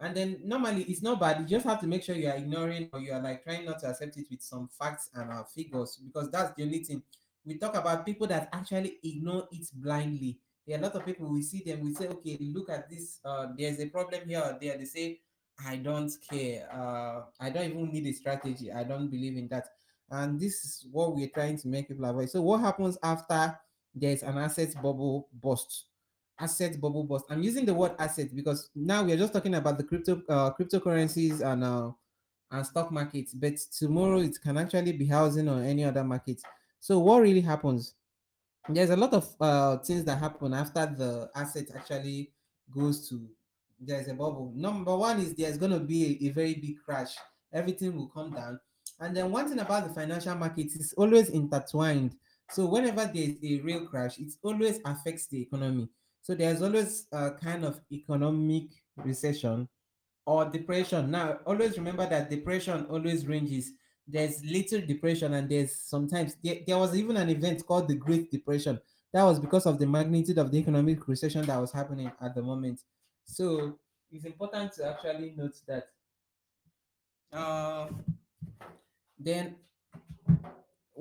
And 0.00 0.16
then 0.16 0.40
normally 0.44 0.82
it's 0.82 1.02
not 1.02 1.20
bad. 1.20 1.40
You 1.40 1.46
just 1.46 1.64
have 1.64 1.80
to 1.80 1.86
make 1.86 2.02
sure 2.02 2.16
you 2.16 2.28
are 2.28 2.36
ignoring 2.36 2.90
or 2.92 2.98
you 2.98 3.12
are 3.12 3.22
like 3.22 3.44
trying 3.44 3.64
not 3.64 3.78
to 3.80 3.86
accept 3.88 4.16
it 4.16 4.26
with 4.28 4.42
some 4.42 4.68
facts 4.76 5.10
and 5.14 5.30
uh, 5.30 5.44
figures 5.44 5.96
because 6.04 6.28
that's 6.28 6.52
the 6.56 6.64
only 6.64 6.82
thing. 6.82 7.02
We 7.44 7.56
talk 7.56 7.76
about 7.76 8.04
people 8.04 8.26
that 8.26 8.48
actually 8.52 8.98
ignore 9.04 9.46
it 9.52 9.68
blindly. 9.74 10.40
There 10.66 10.76
are 10.76 10.80
a 10.80 10.82
lot 10.82 10.96
of 10.96 11.06
people 11.06 11.28
we 11.28 11.42
see 11.42 11.62
them, 11.64 11.84
we 11.84 11.94
say, 11.94 12.08
okay, 12.08 12.36
look 12.40 12.68
at 12.68 12.90
this. 12.90 13.20
Uh, 13.24 13.48
there's 13.56 13.78
a 13.78 13.86
problem 13.86 14.28
here 14.28 14.40
or 14.40 14.58
there. 14.60 14.76
They 14.76 14.84
say, 14.86 15.20
I 15.64 15.76
don't 15.76 16.12
care. 16.28 16.68
Uh, 16.72 17.22
I 17.40 17.50
don't 17.50 17.70
even 17.70 17.92
need 17.92 18.06
a 18.06 18.12
strategy. 18.12 18.72
I 18.72 18.82
don't 18.84 19.08
believe 19.08 19.36
in 19.36 19.48
that. 19.48 19.68
And 20.10 20.38
this 20.38 20.64
is 20.64 20.86
what 20.90 21.14
we're 21.14 21.28
trying 21.28 21.58
to 21.58 21.68
make 21.68 21.88
people 21.88 22.04
avoid. 22.04 22.30
So, 22.30 22.42
what 22.42 22.60
happens 22.60 22.98
after 23.02 23.58
there's 23.94 24.22
an 24.22 24.38
asset 24.38 24.74
bubble 24.82 25.28
bust? 25.32 25.86
asset 26.42 26.80
bubble 26.80 27.04
bust. 27.04 27.24
I'm 27.30 27.42
using 27.42 27.64
the 27.64 27.74
word 27.74 27.92
asset 27.98 28.34
because 28.34 28.70
now 28.74 29.04
we 29.04 29.12
are 29.12 29.16
just 29.16 29.32
talking 29.32 29.54
about 29.54 29.78
the 29.78 29.84
crypto 29.84 30.22
uh, 30.28 30.50
cryptocurrencies 30.52 31.40
and 31.40 31.64
uh, 31.64 31.90
and 32.50 32.66
stock 32.66 32.92
markets, 32.92 33.32
but 33.32 33.56
tomorrow 33.78 34.18
it 34.20 34.36
can 34.42 34.58
actually 34.58 34.92
be 34.92 35.06
housing 35.06 35.48
or 35.48 35.62
any 35.62 35.84
other 35.84 36.04
market. 36.04 36.42
So 36.80 36.98
what 36.98 37.22
really 37.22 37.40
happens? 37.40 37.94
There's 38.68 38.90
a 38.90 38.96
lot 38.96 39.14
of 39.14 39.34
uh, 39.40 39.78
things 39.78 40.04
that 40.04 40.18
happen 40.18 40.52
after 40.52 40.86
the 40.86 41.30
asset 41.34 41.66
actually 41.74 42.32
goes 42.70 43.08
to 43.08 43.28
there's 43.80 44.08
a 44.08 44.14
bubble. 44.14 44.52
Number 44.54 44.96
one 44.96 45.18
is 45.20 45.34
there's 45.34 45.58
gonna 45.58 45.80
be 45.80 46.18
a, 46.20 46.26
a 46.26 46.32
very 46.32 46.54
big 46.54 46.76
crash. 46.84 47.16
Everything 47.52 47.96
will 47.96 48.08
come 48.08 48.32
down. 48.32 48.60
And 49.00 49.16
then 49.16 49.32
one 49.32 49.48
thing 49.48 49.58
about 49.58 49.88
the 49.88 49.94
financial 49.94 50.34
markets 50.36 50.76
is 50.76 50.92
always 50.96 51.30
intertwined. 51.30 52.14
So 52.52 52.66
whenever 52.66 53.10
there's 53.12 53.36
a 53.42 53.60
real 53.60 53.86
crash, 53.86 54.18
it 54.18 54.32
always 54.42 54.78
affects 54.84 55.26
the 55.26 55.40
economy. 55.40 55.88
So 56.20 56.34
there's 56.34 56.60
always 56.60 57.06
a 57.10 57.30
kind 57.30 57.64
of 57.64 57.80
economic 57.90 58.64
recession 58.96 59.68
or 60.26 60.44
depression. 60.44 61.10
Now, 61.10 61.38
always 61.46 61.78
remember 61.78 62.06
that 62.08 62.28
depression 62.28 62.86
always 62.90 63.26
ranges. 63.26 63.72
There's 64.06 64.44
little 64.44 64.82
depression, 64.82 65.32
and 65.32 65.48
there's 65.48 65.74
sometimes 65.74 66.36
there, 66.44 66.58
there 66.66 66.76
was 66.76 66.94
even 66.94 67.16
an 67.16 67.30
event 67.30 67.66
called 67.66 67.88
the 67.88 67.94
Great 67.94 68.30
Depression. 68.30 68.78
That 69.14 69.24
was 69.24 69.40
because 69.40 69.64
of 69.64 69.78
the 69.78 69.86
magnitude 69.86 70.38
of 70.38 70.50
the 70.50 70.58
economic 70.58 71.08
recession 71.08 71.46
that 71.46 71.60
was 71.60 71.72
happening 71.72 72.12
at 72.20 72.34
the 72.34 72.42
moment. 72.42 72.80
So 73.24 73.78
it's 74.10 74.26
important 74.26 74.72
to 74.74 74.90
actually 74.90 75.32
note 75.36 75.54
that. 75.66 75.88
Uh, 77.32 77.88
then 79.18 79.54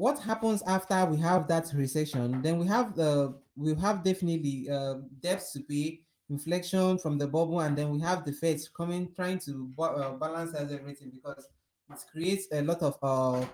what 0.02 0.18
happens 0.18 0.64
after 0.64 1.06
we 1.06 1.18
have 1.18 1.48
that 1.48 1.72
recession? 1.76 2.42
Then 2.42 2.58
we 2.58 2.66
have 2.66 2.96
the 2.96 3.36
we 3.56 3.76
have 3.76 4.04
definitely 4.04 4.68
uh, 4.68 4.96
debts 5.22 5.54
to 5.54 5.60
pay, 5.60 6.02
inflation 6.28 6.98
from 6.98 7.20
the 7.20 7.28
bubble, 7.28 7.60
and 7.60 7.78
then 7.78 7.92
we 7.92 8.00
have 8.00 8.26
the 8.26 8.32
Fed 8.34 8.60
coming 8.76 9.12
trying 9.16 9.38
to 9.42 9.70
uh, 9.78 10.14
balance 10.14 10.56
everything 10.56 11.12
because 11.12 11.48
it 11.92 12.00
creates 12.12 12.48
a 12.52 12.64
lot 12.64 12.82
of 12.82 12.98
uh, 13.04 13.46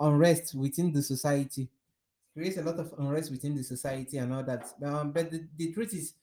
unrest 0.00 0.56
within 0.56 0.92
the 0.92 1.00
society. 1.00 1.68
Creates 2.36 2.56
a 2.56 2.62
lot 2.62 2.80
of 2.80 2.92
unrest 2.98 3.30
within 3.30 3.54
the 3.54 3.62
society 3.62 4.18
and 4.18 4.34
all 4.34 4.42
that. 4.42 4.66
Um, 4.84 5.12
but 5.12 5.30
the, 5.30 5.46
the 5.56 5.72
truth 5.72 5.94
is, 5.94 6.14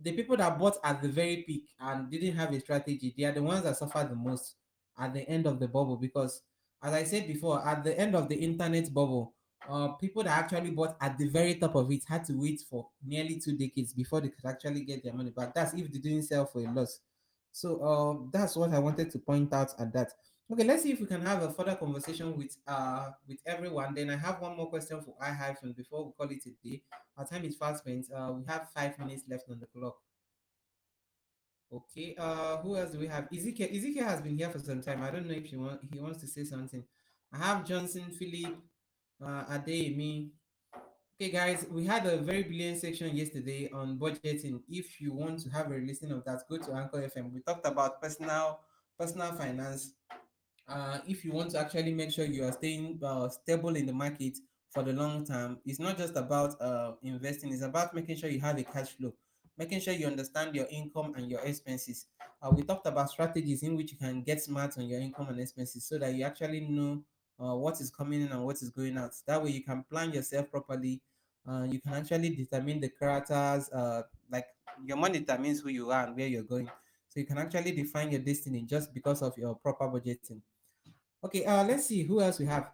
the 0.00 0.12
people 0.12 0.36
that 0.36 0.56
bought 0.56 0.76
at 0.84 1.02
the 1.02 1.08
very 1.08 1.38
peak 1.38 1.64
and 1.80 2.08
didn't 2.08 2.36
have 2.36 2.52
a 2.52 2.60
strategy, 2.60 3.12
they 3.18 3.24
are 3.24 3.32
the 3.32 3.42
ones 3.42 3.64
that 3.64 3.76
suffer 3.76 4.06
the 4.08 4.14
most 4.14 4.54
at 4.96 5.12
the 5.12 5.28
end 5.28 5.46
of 5.46 5.58
the 5.58 5.66
bubble 5.66 5.96
because 5.96 6.42
as 6.82 6.92
I 6.92 7.04
said 7.04 7.26
before, 7.26 7.66
at 7.66 7.84
the 7.84 7.98
end 7.98 8.14
of 8.14 8.28
the 8.28 8.36
internet 8.36 8.92
bubble, 8.92 9.34
uh, 9.68 9.88
people 9.88 10.22
that 10.22 10.38
actually 10.38 10.70
bought 10.70 10.96
at 11.00 11.18
the 11.18 11.28
very 11.28 11.56
top 11.56 11.74
of 11.74 11.90
it 11.90 12.02
had 12.08 12.24
to 12.24 12.34
wait 12.34 12.62
for 12.68 12.88
nearly 13.04 13.40
two 13.40 13.56
decades 13.56 13.92
before 13.92 14.20
they 14.20 14.28
could 14.28 14.44
actually 14.46 14.82
get 14.84 15.02
their 15.02 15.12
money 15.12 15.30
back. 15.30 15.54
That's 15.54 15.74
if 15.74 15.90
they 15.90 15.98
didn't 15.98 16.22
sell 16.22 16.46
for 16.46 16.60
a 16.60 16.70
loss. 16.70 17.00
So 17.52 17.80
uh, 17.80 18.28
that's 18.32 18.54
what 18.56 18.72
I 18.72 18.78
wanted 18.78 19.10
to 19.10 19.18
point 19.18 19.52
out 19.52 19.72
at 19.78 19.92
that. 19.94 20.12
Okay, 20.52 20.62
let's 20.62 20.84
see 20.84 20.92
if 20.92 21.00
we 21.00 21.06
can 21.06 21.22
have 21.22 21.42
a 21.42 21.50
further 21.52 21.74
conversation 21.74 22.36
with 22.36 22.56
uh 22.68 23.10
with 23.26 23.38
everyone. 23.46 23.94
Then 23.94 24.10
I 24.10 24.16
have 24.16 24.40
one 24.40 24.56
more 24.56 24.68
question 24.68 25.00
for 25.00 25.14
I 25.20 25.32
hyphen 25.32 25.72
before 25.72 26.04
we 26.06 26.12
call 26.12 26.30
it 26.30 26.46
a 26.46 26.68
day. 26.68 26.82
Our 27.16 27.26
time 27.26 27.44
is 27.44 27.56
fast 27.56 27.80
spent. 27.80 28.06
Uh, 28.14 28.34
we 28.36 28.44
have 28.46 28.68
five 28.70 28.96
minutes 29.00 29.24
left 29.28 29.50
on 29.50 29.58
the 29.58 29.66
clock. 29.66 29.96
Okay. 31.72 32.14
Uh, 32.16 32.58
who 32.58 32.76
else 32.76 32.92
do 32.92 32.98
we 32.98 33.08
have? 33.08 33.28
Ezekiel. 33.32 33.68
Ezekiel 33.72 34.04
has 34.04 34.20
been 34.20 34.38
here 34.38 34.50
for 34.50 34.58
some 34.58 34.80
time. 34.80 35.02
I 35.02 35.10
don't 35.10 35.26
know 35.26 35.34
if 35.34 35.46
he 35.46 35.56
want 35.56 35.80
he 35.92 35.98
wants 35.98 36.20
to 36.20 36.26
say 36.26 36.44
something. 36.44 36.84
I 37.32 37.38
have 37.38 37.66
Johnson, 37.66 38.04
Philip, 38.16 38.56
uh, 39.24 39.44
Adeyemi. 39.46 40.30
Okay, 41.20 41.30
guys, 41.30 41.66
we 41.70 41.84
had 41.84 42.06
a 42.06 42.18
very 42.18 42.42
brilliant 42.42 42.78
section 42.78 43.16
yesterday 43.16 43.70
on 43.72 43.98
budgeting. 43.98 44.60
If 44.68 45.00
you 45.00 45.12
want 45.14 45.40
to 45.40 45.48
have 45.48 45.72
a 45.72 45.76
listening 45.76 46.12
of 46.12 46.24
that, 46.24 46.42
go 46.48 46.58
to 46.58 46.72
Anchor 46.74 46.98
FM. 46.98 47.32
We 47.32 47.40
talked 47.40 47.66
about 47.66 48.00
personal 48.00 48.60
personal 48.98 49.32
finance. 49.32 49.94
Uh, 50.68 50.98
if 51.08 51.24
you 51.24 51.32
want 51.32 51.50
to 51.52 51.58
actually 51.58 51.94
make 51.94 52.12
sure 52.12 52.24
you 52.26 52.44
are 52.44 52.52
staying 52.52 53.00
uh, 53.02 53.28
stable 53.28 53.74
in 53.74 53.86
the 53.86 53.92
market 53.92 54.38
for 54.70 54.82
the 54.82 54.92
long 54.92 55.24
term, 55.24 55.58
it's 55.64 55.80
not 55.80 55.96
just 55.98 56.16
about 56.16 56.60
uh, 56.60 56.92
investing. 57.02 57.52
It's 57.52 57.62
about 57.62 57.94
making 57.94 58.16
sure 58.16 58.30
you 58.30 58.40
have 58.40 58.58
a 58.58 58.62
cash 58.62 58.90
flow 58.90 59.12
making 59.58 59.80
sure 59.80 59.94
you 59.94 60.06
understand 60.06 60.54
your 60.54 60.66
income 60.70 61.14
and 61.16 61.30
your 61.30 61.40
expenses. 61.40 62.06
Uh, 62.42 62.50
we 62.50 62.62
talked 62.62 62.86
about 62.86 63.10
strategies 63.10 63.62
in 63.62 63.76
which 63.76 63.92
you 63.92 63.98
can 63.98 64.22
get 64.22 64.42
smart 64.42 64.76
on 64.78 64.86
your 64.86 65.00
income 65.00 65.28
and 65.28 65.40
expenses 65.40 65.84
so 65.84 65.98
that 65.98 66.14
you 66.14 66.24
actually 66.24 66.60
know 66.60 67.02
uh, 67.40 67.54
what 67.54 67.80
is 67.80 67.90
coming 67.90 68.22
in 68.22 68.32
and 68.32 68.44
what 68.44 68.56
is 68.56 68.70
going 68.70 68.96
out. 68.98 69.12
That 69.26 69.42
way, 69.42 69.50
you 69.50 69.62
can 69.62 69.84
plan 69.90 70.12
yourself 70.12 70.50
properly. 70.50 71.00
Uh, 71.48 71.64
you 71.64 71.80
can 71.80 71.94
actually 71.94 72.30
determine 72.30 72.80
the 72.80 72.88
characters, 72.88 73.70
uh, 73.70 74.02
like 74.30 74.46
your 74.84 74.96
money 74.96 75.20
determines 75.20 75.60
who 75.60 75.70
you 75.70 75.90
are 75.90 76.06
and 76.06 76.16
where 76.16 76.26
you're 76.26 76.42
going. 76.42 76.68
So 77.08 77.20
you 77.20 77.26
can 77.26 77.38
actually 77.38 77.72
define 77.72 78.10
your 78.10 78.20
destiny 78.20 78.62
just 78.62 78.92
because 78.92 79.22
of 79.22 79.36
your 79.38 79.54
proper 79.54 79.86
budgeting. 79.86 80.40
Okay, 81.24 81.44
uh, 81.44 81.64
let's 81.64 81.86
see 81.86 82.02
who 82.02 82.20
else 82.20 82.38
we 82.38 82.46
have. 82.46 82.70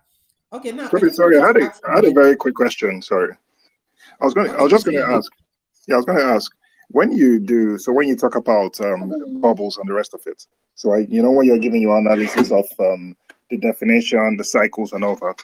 Okay, 0.53 0.73
now 0.73 0.89
Sorry, 0.89 1.03
just 1.03 1.17
sorry, 1.17 1.39
I 1.39 1.47
had 1.47 1.57
a, 1.57 1.73
had 1.95 2.05
a 2.05 2.13
very 2.13 2.37
quick 2.37 2.55
question. 2.55 3.01
Sorry, 3.03 3.35
I 4.21 4.25
was 4.25 4.35
going, 4.35 4.51
to 4.51 4.59
I 4.59 4.63
was 4.63 4.71
just 4.71 4.85
going 4.85 4.99
to 4.99 5.07
ask. 5.07 5.31
Yeah, 5.87 5.95
I 5.95 5.99
was 5.99 6.07
going 6.07 6.19
to 6.19 6.25
ask 6.25 6.53
when 6.89 7.13
you 7.13 7.39
do. 7.41 7.79
So 7.79 7.93
when 7.93 8.09
you 8.09 8.17
talk 8.17 8.35
about 8.35 8.81
um, 8.81 9.41
bubbles 9.41 9.77
and 9.77 9.89
the 9.89 9.95
rest 9.95 10.15
of 10.15 10.23
it. 10.27 10.47
So 10.75 10.93
I, 10.93 10.99
you 11.09 11.23
know, 11.23 11.31
when 11.31 11.47
you're 11.47 11.59
giving 11.59 11.83
your 11.83 11.99
analysis 11.99 12.51
of 12.51 12.67
um, 12.79 13.17
the 13.51 13.59
definition, 13.59 14.37
the 14.37 14.45
cycles, 14.45 14.93
and 14.93 15.05
all 15.05 15.17
that. 15.17 15.37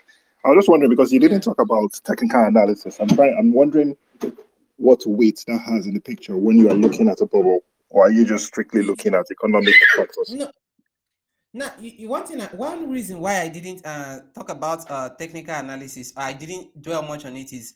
I 0.44 0.48
was 0.48 0.58
just 0.58 0.68
wondering 0.68 0.90
because 0.90 1.12
you 1.12 1.20
didn't 1.20 1.42
talk 1.42 1.60
about 1.60 1.92
technical 2.04 2.44
analysis. 2.44 2.98
I'm 3.00 3.08
trying. 3.08 3.36
I'm 3.38 3.52
wondering 3.52 3.96
what 4.76 5.02
weight 5.06 5.44
that 5.48 5.58
has 5.58 5.86
in 5.86 5.94
the 5.94 6.00
picture 6.00 6.36
when 6.36 6.56
you 6.56 6.70
are 6.70 6.74
looking 6.74 7.08
at 7.08 7.20
a 7.20 7.26
bubble, 7.26 7.60
or 7.90 8.06
are 8.06 8.10
you 8.10 8.24
just 8.24 8.46
strictly 8.46 8.82
looking 8.82 9.14
at 9.14 9.26
economic 9.30 9.74
factors? 9.96 10.30
No, 10.32 10.50
Now, 11.52 11.72
you, 11.80 12.08
one 12.08 12.22
I- 12.40 12.54
one 12.54 12.88
reason 12.90 13.20
why 13.20 13.40
I 13.42 13.48
didn't 13.48 13.84
uh, 13.84 14.20
talk 14.34 14.50
about 14.50 14.88
uh, 14.90 15.10
technical 15.10 15.54
analysis, 15.54 16.12
I 16.16 16.32
didn't 16.32 16.80
dwell 16.80 17.02
much 17.02 17.24
on 17.26 17.36
it 17.36 17.52
is 17.52 17.74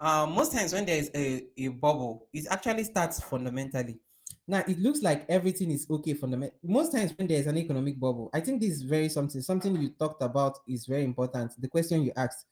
uh, 0.00 0.26
most 0.26 0.52
times 0.52 0.72
when 0.72 0.84
there 0.84 0.98
is 0.98 1.10
a, 1.14 1.46
a 1.56 1.68
bubble, 1.68 2.28
it 2.32 2.46
actually 2.50 2.84
starts 2.84 3.20
fundamentally. 3.20 3.98
Now, 4.46 4.62
it 4.68 4.78
looks 4.78 5.00
like 5.00 5.24
everything 5.28 5.70
is 5.70 5.86
okay 5.88 6.12
fundament. 6.14 6.52
Most 6.62 6.92
times 6.92 7.14
when 7.16 7.26
there 7.26 7.38
is 7.40 7.46
an 7.46 7.56
economic 7.56 7.98
bubble, 7.98 8.28
I 8.34 8.40
think 8.40 8.60
this 8.60 8.72
is 8.72 8.82
very 8.82 9.08
something, 9.08 9.40
something 9.40 9.74
you 9.80 9.90
talked 9.90 10.22
about 10.22 10.58
is 10.68 10.84
very 10.86 11.04
important. 11.04 11.52
The 11.58 11.68
question 11.68 12.02
you 12.02 12.12
asked, 12.16 12.44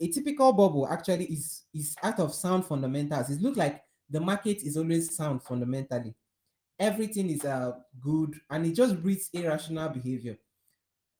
a 0.00 0.08
typical 0.08 0.52
bubble 0.52 0.88
actually 0.88 1.26
is 1.26 1.62
is 1.72 1.94
out 2.02 2.20
of 2.20 2.34
sound 2.34 2.66
fundamentals. 2.66 3.30
It 3.30 3.40
looks 3.40 3.56
like 3.56 3.82
the 4.10 4.20
market 4.20 4.62
is 4.62 4.76
always 4.76 5.16
sound 5.16 5.42
fundamentally 5.42 6.14
everything 6.78 7.30
is 7.30 7.44
uh 7.44 7.72
good 8.00 8.34
and 8.50 8.66
it 8.66 8.74
just 8.74 9.00
breeds 9.00 9.30
irrational 9.32 9.88
behavior 9.88 10.36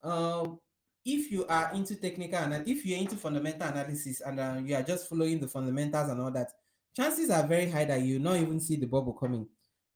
um 0.03 0.59
if 1.05 1.31
you 1.31 1.45
are 1.45 1.71
into 1.73 1.95
technical 1.95 2.39
and 2.39 2.67
if 2.67 2.83
you're 2.83 2.97
into 2.97 3.15
fundamental 3.15 3.67
analysis 3.67 4.21
and 4.21 4.39
uh, 4.39 4.59
you 4.63 4.75
are 4.75 4.81
just 4.81 5.07
following 5.07 5.39
the 5.39 5.47
fundamentals 5.47 6.09
and 6.09 6.19
all 6.19 6.31
that 6.31 6.49
chances 6.95 7.29
are 7.29 7.45
very 7.45 7.69
high 7.69 7.85
that 7.85 8.01
you 8.01 8.17
not 8.17 8.37
even 8.37 8.59
see 8.59 8.75
the 8.75 8.87
bubble 8.87 9.13
coming. 9.13 9.47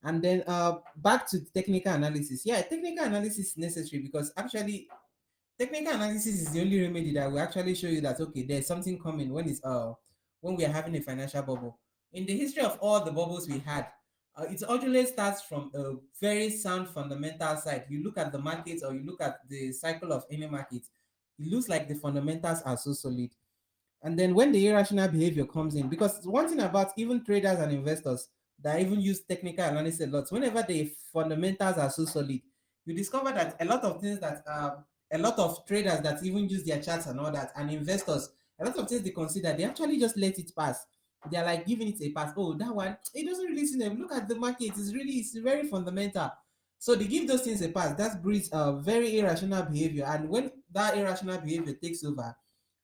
And 0.03 0.23
then 0.23 0.43
uh 0.47 0.77
back 0.95 1.27
to 1.31 1.39
technical 1.53 1.93
analysis. 1.93 2.43
Yeah 2.45 2.61
technical 2.61 3.05
analysis 3.05 3.49
is 3.49 3.57
necessary 3.57 4.03
because 4.03 4.31
actually 4.37 4.87
technical 5.57 5.93
analysis 5.93 6.41
is 6.41 6.51
the 6.51 6.61
only 6.61 6.81
remedy 6.81 7.11
that 7.13 7.29
will 7.29 7.39
actually 7.39 7.75
show 7.75 7.87
you 7.87 8.01
that 8.01 8.19
okay 8.19 8.43
there's 8.43 8.67
something 8.67 8.97
coming 8.99 9.33
when 9.33 9.49
it's 9.49 9.63
uh 9.63 9.91
when 10.41 10.55
we 10.55 10.63
are 10.63 10.71
having 10.71 10.95
a 10.95 11.01
financial 11.01 11.41
bubble. 11.41 11.79
In 12.13 12.25
the 12.25 12.37
history 12.37 12.63
of 12.63 12.77
all 12.79 13.03
the 13.03 13.11
bubbles 13.11 13.49
we 13.49 13.59
had 13.59 13.87
uh, 14.37 14.43
it 14.43 14.61
always 14.63 15.09
starts 15.09 15.41
from 15.41 15.71
a 15.73 15.95
very 16.21 16.49
sound 16.51 16.87
fundamental 16.87 17.57
side. 17.57 17.85
You 17.89 18.03
look 18.03 18.17
at 18.17 18.31
the 18.31 18.39
market 18.39 18.81
or 18.85 18.93
you 18.93 19.03
look 19.03 19.21
at 19.21 19.39
the 19.49 19.73
cycle 19.73 20.13
of 20.13 20.23
any 20.31 20.47
market 20.47 20.83
it 21.39 21.47
looks 21.47 21.69
like 21.69 21.87
the 21.87 21.95
fundamentals 21.95 22.61
are 22.63 22.77
so 22.77 22.93
solid 22.93 23.29
and 24.01 24.17
then 24.17 24.33
when 24.33 24.51
the 24.51 24.67
irrational 24.67 25.07
behavior 25.07 25.45
comes 25.45 25.75
in 25.75 25.87
because 25.89 26.25
one 26.25 26.47
thing 26.47 26.59
about 26.59 26.91
even 26.97 27.23
traders 27.23 27.59
and 27.59 27.71
investors 27.71 28.29
that 28.61 28.79
even 28.79 28.99
use 28.99 29.21
technical 29.21 29.65
analysis 29.65 30.01
a 30.01 30.07
lot 30.07 30.29
whenever 30.31 30.63
the 30.63 30.91
fundamentals 31.13 31.77
are 31.77 31.89
so 31.89 32.05
solid 32.05 32.41
you 32.85 32.93
discover 32.93 33.31
that 33.31 33.55
a 33.59 33.65
lot 33.65 33.83
of 33.83 34.01
things 34.01 34.19
that 34.19 34.43
uh, 34.47 34.75
a 35.11 35.17
lot 35.17 35.37
of 35.39 35.65
traders 35.65 36.01
that 36.01 36.23
even 36.23 36.47
use 36.47 36.63
their 36.63 36.81
charts 36.81 37.07
and 37.07 37.19
all 37.19 37.31
that, 37.31 37.51
and 37.55 37.71
investors, 37.71 38.29
a 38.59 38.65
lot 38.65 38.77
of 38.77 38.87
things 38.87 39.01
they 39.01 39.09
consider, 39.11 39.53
they 39.53 39.63
actually 39.63 39.99
just 39.99 40.17
let 40.17 40.37
it 40.37 40.51
pass. 40.55 40.85
They're 41.29 41.43
like 41.43 41.65
giving 41.65 41.89
it 41.89 42.01
a 42.01 42.11
pass. 42.11 42.33
Oh, 42.37 42.53
that 42.53 42.73
one, 42.73 42.97
it 43.13 43.25
doesn't 43.25 43.45
really 43.45 43.65
seem 43.65 43.79
them. 43.79 43.97
Look 43.99 44.13
at 44.13 44.27
the 44.27 44.35
market, 44.35 44.69
it's 44.77 44.93
really, 44.93 45.13
it's 45.13 45.37
very 45.37 45.67
fundamental. 45.67 46.31
So 46.77 46.95
they 46.95 47.05
give 47.05 47.27
those 47.27 47.41
things 47.41 47.61
a 47.61 47.69
pass. 47.69 47.95
That 47.95 48.21
breeds 48.21 48.49
a 48.53 48.73
very 48.73 49.19
irrational 49.19 49.63
behavior. 49.63 50.05
And 50.05 50.29
when 50.29 50.51
that 50.71 50.97
irrational 50.97 51.37
behavior 51.39 51.73
takes 51.73 52.03
over, 52.03 52.35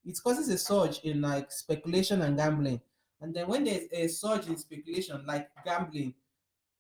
it 0.05 0.17
causes 0.23 0.49
a 0.49 0.57
surge 0.57 0.99
in 1.03 1.21
like 1.21 1.51
speculation 1.51 2.21
and 2.21 2.37
gambling. 2.37 2.81
And 3.21 3.33
then 3.33 3.47
when 3.47 3.63
there's 3.63 3.87
a 3.91 4.07
surge 4.07 4.47
in 4.47 4.57
speculation, 4.57 5.25
like 5.25 5.49
gambling, 5.65 6.13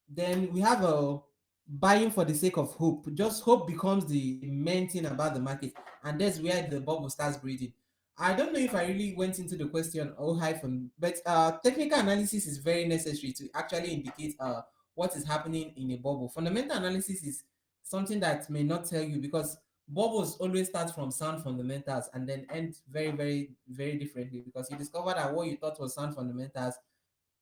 then 0.07 0.51
we 0.53 0.61
have 0.61 0.83
a 0.83 1.19
buying 1.67 2.11
for 2.11 2.25
the 2.25 2.33
sake 2.33 2.57
of 2.57 2.71
hope. 2.73 3.11
Just 3.13 3.43
hope 3.43 3.67
becomes 3.67 4.05
the 4.05 4.39
main 4.43 4.87
thing 4.87 5.05
about 5.05 5.33
the 5.33 5.39
market, 5.39 5.73
and 6.03 6.19
that's 6.19 6.39
where 6.39 6.67
the 6.67 6.79
bubble 6.79 7.09
starts 7.09 7.37
breeding. 7.37 7.73
I 8.17 8.33
don't 8.33 8.53
know 8.53 8.59
if 8.59 8.73
I 8.73 8.85
really 8.85 9.13
went 9.15 9.39
into 9.39 9.57
the 9.57 9.65
question 9.65 10.13
or 10.17 10.39
hyphen, 10.39 10.91
but 10.97 11.15
uh, 11.25 11.53
technical 11.63 11.99
analysis 11.99 12.47
is 12.47 12.59
very 12.59 12.87
necessary 12.87 13.33
to 13.33 13.49
actually 13.53 13.93
indicate 13.93 14.35
uh, 14.39 14.61
what 14.93 15.15
is 15.17 15.25
happening 15.25 15.73
in 15.75 15.91
a 15.91 15.97
bubble. 15.97 16.29
Fundamental 16.29 16.77
analysis 16.77 17.23
is 17.23 17.43
something 17.83 18.19
that 18.21 18.49
may 18.49 18.63
not 18.63 18.85
tell 18.85 19.03
you 19.03 19.19
because 19.19 19.57
bubbles 19.87 20.37
always 20.37 20.67
start 20.67 20.93
from 20.93 21.11
sound 21.11 21.43
fundamentals 21.43 22.09
and 22.13 22.27
then 22.27 22.45
end 22.51 22.75
very, 22.91 23.11
very, 23.11 23.49
very 23.69 23.97
differently 23.97 24.41
because 24.43 24.69
you 24.71 24.77
discover 24.77 25.13
that 25.13 25.33
what 25.33 25.47
you 25.47 25.57
thought 25.57 25.79
was 25.79 25.93
sound 25.93 26.15
fundamentals 26.15 26.75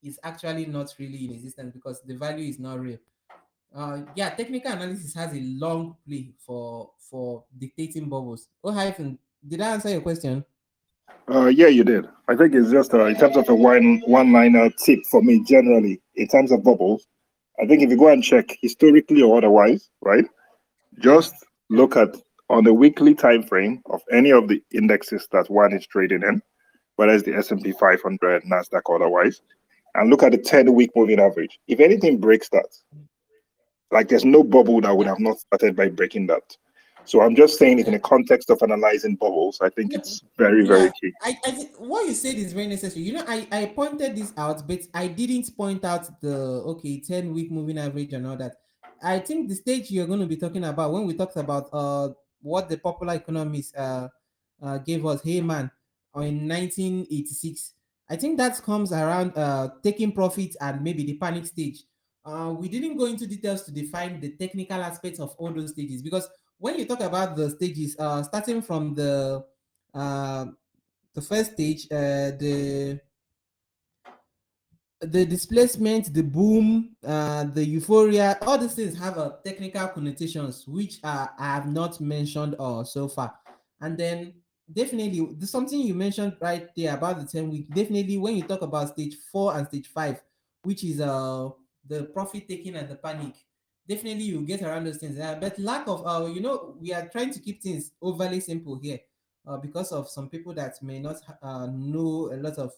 is 0.04 0.20
actually 0.24 0.66
not 0.66 0.94
really 1.00 1.26
in 1.26 1.32
existence 1.32 1.72
because 1.74 2.02
the 2.02 2.16
value 2.16 2.50
is 2.50 2.60
not 2.60 2.80
real. 2.80 2.98
Uh, 3.74 4.02
yeah, 4.16 4.30
technical 4.30 4.72
analysis 4.72 5.14
has 5.14 5.34
a 5.34 5.40
long 5.40 5.96
play 6.08 6.32
for 6.38 6.92
for 7.00 7.44
dictating 7.58 8.08
bubbles. 8.08 8.50
Oh, 8.64 8.72
hyphen, 8.72 9.18
did 9.48 9.62
I 9.62 9.72
answer 9.72 9.90
your 9.90 10.02
question? 10.02 10.46
Uh, 11.34 11.48
yeah, 11.48 11.68
you 11.68 11.84
did. 11.84 12.08
I 12.28 12.36
think 12.36 12.54
it's 12.54 12.72
just 12.72 12.94
uh, 12.94 13.06
in 13.06 13.16
terms 13.16 13.38
of 13.38 13.50
a 13.50 13.56
one 13.56 14.02
one 14.06 14.32
liner 14.32 14.70
tip 14.84 15.00
for 15.10 15.24
me 15.24 15.44
generally 15.44 16.02
in 16.16 16.28
terms 16.28 16.52
of 16.52 16.64
bubbles. 16.64 17.08
I 17.62 17.66
think 17.66 17.82
if 17.82 17.90
you 17.90 17.98
go 17.98 18.10
and 18.10 18.24
check 18.24 18.58
historically 18.62 19.22
or 19.22 19.38
otherwise, 19.38 19.90
right? 20.02 20.26
Just 21.00 21.34
look 21.70 21.96
at 21.96 22.16
on 22.50 22.64
the 22.64 22.74
weekly 22.74 23.16
time 23.16 23.44
frame 23.44 23.82
of 23.88 24.02
any 24.12 24.32
of 24.32 24.48
the 24.48 24.62
indexes 24.72 25.28
that 25.32 25.50
one 25.50 25.74
is 25.74 25.88
trading 25.88 26.24
in, 26.24 26.42
whether 26.96 27.14
it's 27.14 27.24
the 27.24 27.34
S 27.34 27.52
and 27.52 27.64
P 27.64 27.72
500, 27.72 28.44
Nasdaq, 28.44 28.82
or 28.86 28.98
otherwise, 28.98 29.42
and 29.96 30.10
look 30.10 30.24
at 30.24 30.32
the 30.32 30.38
10 30.38 30.74
week 30.74 30.92
moving 30.96 31.20
average. 31.20 31.60
If 31.68 31.80
anything 31.80 32.20
breaks 32.20 32.50
that, 32.50 32.68
like 33.92 34.10
there's 34.10 34.26
no 34.26 34.44
bubble 34.44 34.82
that 34.82 34.96
would 34.96 35.08
have 35.08 35.20
not 35.20 35.40
started 35.40 35.76
by 35.76 35.90
breaking 35.90 36.28
that. 36.28 36.58
So 37.06 37.22
I'm 37.22 37.36
just 37.36 37.60
saying 37.60 37.80
it 37.80 37.88
in 37.88 37.94
the 37.94 38.00
context 38.00 38.50
of 38.50 38.62
analyzing 38.64 39.16
bubbles. 39.16 39.60
I 39.62 39.70
think 39.70 39.94
it's 39.94 40.24
very, 40.38 40.66
very 40.66 40.86
Yeah. 40.86 40.92
key. 41.02 41.14
I, 41.22 41.38
I 41.46 41.52
think 41.52 41.76
what 41.78 42.06
you 42.08 42.14
said 42.14 42.36
is 42.36 42.54
very 42.54 42.68
necessary. 42.68 43.04
You 43.04 43.14
know, 43.14 43.26
I, 43.28 43.46
I 43.52 43.66
pointed 43.66 44.16
this 44.16 44.32
out, 44.38 44.66
but 44.66 44.80
I 44.94 45.08
didn't 45.08 45.56
point 45.58 45.84
out 45.84 46.08
the 46.22 46.34
okay 46.34 47.02
10 47.02 47.34
week 47.34 47.52
moving 47.52 47.78
average 47.78 48.14
and 48.14 48.26
all 48.26 48.38
that. 48.38 48.56
I 49.04 49.20
think 49.20 49.50
the 49.50 49.56
stage 49.56 49.92
you're 49.92 50.08
going 50.08 50.22
to 50.22 50.26
be 50.26 50.38
talking 50.38 50.64
about 50.64 50.94
when 50.94 51.06
we 51.06 51.14
talked 51.14 51.36
about 51.36 51.68
uh 51.74 52.10
what 52.44 52.70
the 52.70 52.78
popular 52.78 53.16
economists 53.16 53.74
uh, 53.76 54.08
uh 54.62 54.78
gave 54.80 55.06
us, 55.06 55.24
Hyman, 55.24 55.72
in 56.18 56.48
1986. 56.48 57.74
I 58.10 58.16
think 58.16 58.38
that 58.38 58.62
comes 58.62 58.92
around 58.92 59.36
uh 59.36 59.70
taking 59.82 60.12
profit 60.12 60.56
and 60.62 60.84
maybe 60.84 61.04
the 61.04 61.16
panic 61.16 61.48
stage. 61.48 61.84
Uh, 62.26 62.54
we 62.58 62.70
didn't 62.70 62.98
go 62.98 63.06
into 63.06 63.26
details 63.28 63.64
to 63.64 63.72
define 63.72 64.20
the 64.20 64.30
technical 64.30 64.82
aspects 64.82 65.20
of 65.20 65.36
all 65.38 65.52
those 65.52 65.72
stages 65.72 66.02
because 66.02 66.30
when 66.58 66.80
you 66.80 66.86
talk 66.86 67.02
about 67.02 67.36
the 67.36 67.50
stages, 67.50 67.96
uh, 68.00 68.24
starting 68.24 68.62
from 68.62 68.94
the 68.94 69.44
uh, 69.94 70.46
the 71.14 71.22
first 71.22 71.54
stage, 71.54 71.86
uh, 71.92 72.32
the 72.40 73.00
the 75.06 75.26
displacement, 75.26 76.14
the 76.14 76.24
boom, 76.24 76.96
uh, 77.06 77.46
the 77.46 77.66
euphoria, 77.66 78.38
all 78.42 78.58
these 78.58 78.76
things 78.76 78.98
have 78.98 79.18
a 79.18 79.38
technical 79.44 79.88
connotations 79.88 80.68
which 80.68 81.00
uh, 81.04 81.28
I 81.38 81.56
have 81.56 81.72
not 81.72 82.00
mentioned 82.00 82.56
uh, 82.60 82.84
so 82.84 83.08
far. 83.08 83.34
And 83.82 83.98
then 83.98 84.34
definitely 84.72 85.28
there's 85.34 85.52
something 85.52 85.80
you 85.80 85.94
mentioned 85.94 86.38
right 86.40 86.70
there 86.76 86.94
about 86.94 87.20
the 87.20 87.28
10 87.28 87.50
week. 87.50 87.70
Definitely 87.74 88.18
when 88.18 88.36
you 88.36 88.44
talk 88.44 88.62
about 88.62 88.90
stage 88.90 89.16
four 89.32 89.56
and 89.56 89.68
stage 89.68 89.88
five, 89.88 90.22
which 90.64 90.84
is 90.84 91.02
uh 91.02 91.50
the 91.86 92.04
profit 92.06 92.48
taking 92.48 92.76
and 92.76 92.88
the 92.88 92.96
panic, 92.96 93.34
definitely 93.88 94.24
you 94.24 94.42
get 94.42 94.62
around 94.62 94.86
those 94.86 94.98
things. 94.98 95.20
Uh, 95.20 95.36
but 95.40 95.60
lack 95.60 95.88
of 95.88 96.06
uh, 96.08 96.26
you 96.28 96.40
know, 96.40 96.76
we 96.80 96.94
are 96.94 97.10
trying 97.10 97.32
to 97.32 97.40
keep 97.40 97.62
things 97.62 97.92
overly 98.02 98.40
simple 98.40 98.80
here. 98.80 99.00
Uh, 99.46 99.58
because 99.58 99.92
of 99.92 100.08
some 100.08 100.30
people 100.30 100.54
that 100.54 100.82
may 100.82 101.00
not 101.00 101.18
uh, 101.42 101.68
know 101.68 102.32
a 102.32 102.38
lot 102.38 102.58
of 102.58 102.72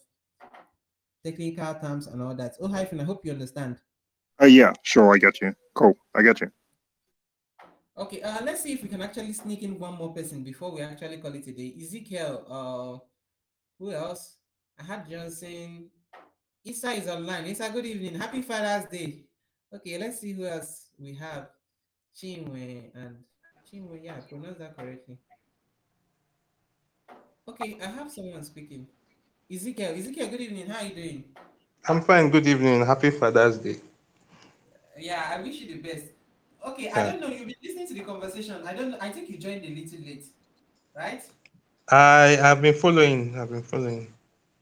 technical 1.26 1.74
terms 1.76 2.06
and 2.08 2.22
all 2.22 2.36
that. 2.36 2.56
Oh, 2.62 2.68
hyphen, 2.68 3.02
I 3.02 3.04
hope 3.04 3.26
you 3.26 3.32
understand. 3.32 3.78
Uh, 4.42 4.46
yeah, 4.46 4.74
sure, 4.84 5.16
I 5.16 5.18
get 5.18 5.42
you. 5.42 5.54
Cool, 5.74 5.98
I 6.14 6.22
get 6.22 6.40
you. 6.42 6.52
Okay, 7.98 8.22
uh, 8.22 8.44
let's 8.44 8.62
see 8.62 8.74
if 8.74 8.84
we 8.84 8.90
can 8.90 9.02
actually 9.02 9.34
sneak 9.34 9.64
in 9.64 9.80
one 9.80 9.96
more 9.96 10.14
person 10.14 10.44
before 10.44 10.72
we 10.72 10.82
actually 10.82 11.18
call 11.18 11.34
it 11.34 11.48
a 11.48 11.52
day. 11.52 11.74
Ezekiel, 11.82 12.46
uh, 12.48 13.00
who 13.80 13.92
else? 13.92 14.38
I 14.80 14.84
had 14.84 15.10
Johnson, 15.10 15.90
Isa 16.64 16.92
is 16.92 17.08
online. 17.08 17.46
Isa, 17.48 17.70
good 17.72 17.86
evening. 17.86 18.20
Happy 18.20 18.42
Father's 18.42 18.90
Day. 18.90 19.26
Okay, 19.74 19.98
let's 19.98 20.20
see 20.20 20.34
who 20.34 20.46
else 20.46 20.90
we 21.00 21.14
have. 21.16 21.48
Chinwe 22.16 22.92
and 22.94 23.18
Chinwe, 23.72 24.04
yeah, 24.04 24.16
I 24.18 24.20
pronounced 24.20 24.60
that 24.60 24.78
correctly. 24.78 25.18
Okay, 27.48 27.78
I 27.82 27.88
have 27.88 28.12
someone 28.12 28.44
speaking. 28.44 28.88
Ezekiel, 29.52 29.94
Ezekiel, 29.96 30.28
good 30.28 30.42
evening. 30.42 30.68
How 30.68 30.80
are 30.80 30.86
you 30.88 30.96
doing? 30.96 31.24
I'm 31.88 32.02
fine. 32.02 32.30
Good 32.32 32.48
evening. 32.48 32.84
Happy 32.86 33.12
Father's 33.12 33.58
Day. 33.60 33.78
Yeah, 34.98 35.34
I 35.38 35.42
wish 35.42 35.62
you 35.62 35.68
the 35.76 35.82
best. 35.82 36.06
Okay, 36.66 36.90
I 36.90 37.12
don't 37.12 37.22
know. 37.22 37.28
You've 37.28 37.48
been 37.48 37.56
listening 37.64 37.88
to 37.88 37.94
the 37.94 38.02
conversation. 38.02 38.62
I 38.66 38.74
don't. 38.74 38.96
I 38.96 39.12
think 39.12 39.30
you 39.30 39.38
joined 39.38 39.64
a 39.64 39.70
little 39.70 40.00
late, 40.00 40.26
right? 40.96 41.22
I 41.92 42.38
have 42.42 42.62
been 42.62 42.74
following. 42.74 43.38
I've 43.38 43.52
been 43.52 43.62
following. 43.62 44.12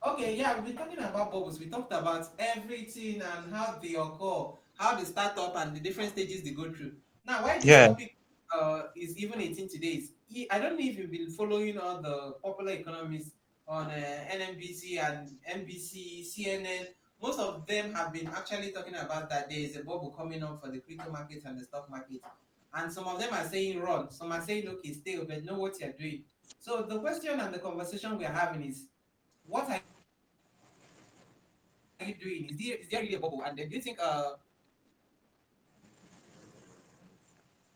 Okay, 0.05 0.36
yeah, 0.36 0.55
we've 0.55 0.65
been 0.65 0.75
talking 0.75 0.97
about 0.99 1.31
bubbles. 1.31 1.59
We 1.59 1.67
talked 1.67 1.93
about 1.93 2.27
everything 2.38 3.21
and 3.21 3.53
how 3.53 3.79
they 3.81 3.93
occur, 3.95 4.51
how 4.77 4.97
they 4.97 5.05
start 5.05 5.38
up, 5.38 5.55
and 5.55 5.73
the 5.73 5.79
different 5.79 6.09
stages 6.11 6.43
they 6.43 6.51
go 6.51 6.63
through. 6.73 6.91
Now, 7.25 7.43
why 7.43 7.55
this 7.55 7.65
Yeah. 7.67 7.88
topic 7.88 8.17
uh, 8.53 8.81
is 8.97 9.15
even 9.17 9.39
18 9.39 9.69
today 9.69 9.93
is 10.03 10.11
I 10.51 10.59
don't 10.59 10.73
know 10.77 10.86
if 10.86 10.97
you've 10.97 11.11
been 11.11 11.29
following 11.31 11.77
all 11.77 12.01
the 12.01 12.34
popular 12.43 12.73
economists 12.73 13.31
on 13.68 13.88
uh, 13.88 14.26
NMBC 14.32 14.99
and 14.99 15.30
NBC, 15.49 16.26
CNN. 16.26 16.88
Most 17.22 17.39
of 17.39 17.66
them 17.66 17.93
have 17.93 18.11
been 18.11 18.28
actually 18.28 18.72
talking 18.72 18.95
about 18.95 19.30
that 19.30 19.49
there 19.49 19.59
is 19.59 19.78
a 19.78 19.84
bubble 19.84 20.14
coming 20.18 20.43
up 20.43 20.61
for 20.61 20.70
the 20.70 20.80
crypto 20.80 21.09
market 21.09 21.43
and 21.45 21.59
the 21.59 21.64
stock 21.64 21.89
market. 21.89 22.22
And 22.74 22.91
some 22.91 23.05
of 23.07 23.20
them 23.20 23.34
are 23.34 23.45
saying 23.45 23.80
run, 23.80 24.11
some 24.11 24.32
are 24.32 24.41
saying 24.41 24.68
okay, 24.68 24.93
stay, 24.93 25.18
but 25.18 25.45
know 25.45 25.57
what 25.59 25.80
you're 25.80 25.91
doing. 25.91 26.24
So 26.59 26.82
the 26.82 26.99
question 26.99 27.39
and 27.39 27.53
the 27.53 27.59
conversation 27.59 28.18
we're 28.18 28.28
having 28.28 28.64
is 28.64 28.88
what 29.47 29.70
are 29.70 29.80
are 32.01 32.07
you 32.07 32.16
doing? 32.16 32.49
Is 32.49 32.57
there, 32.57 32.78
is 32.78 32.89
there 32.89 33.01
really 33.01 33.16
a 33.16 33.20
bubble? 33.20 33.43
And 33.45 33.57
do 33.57 33.64
you 33.64 33.82
think 33.82 33.99
uh 34.01 34.32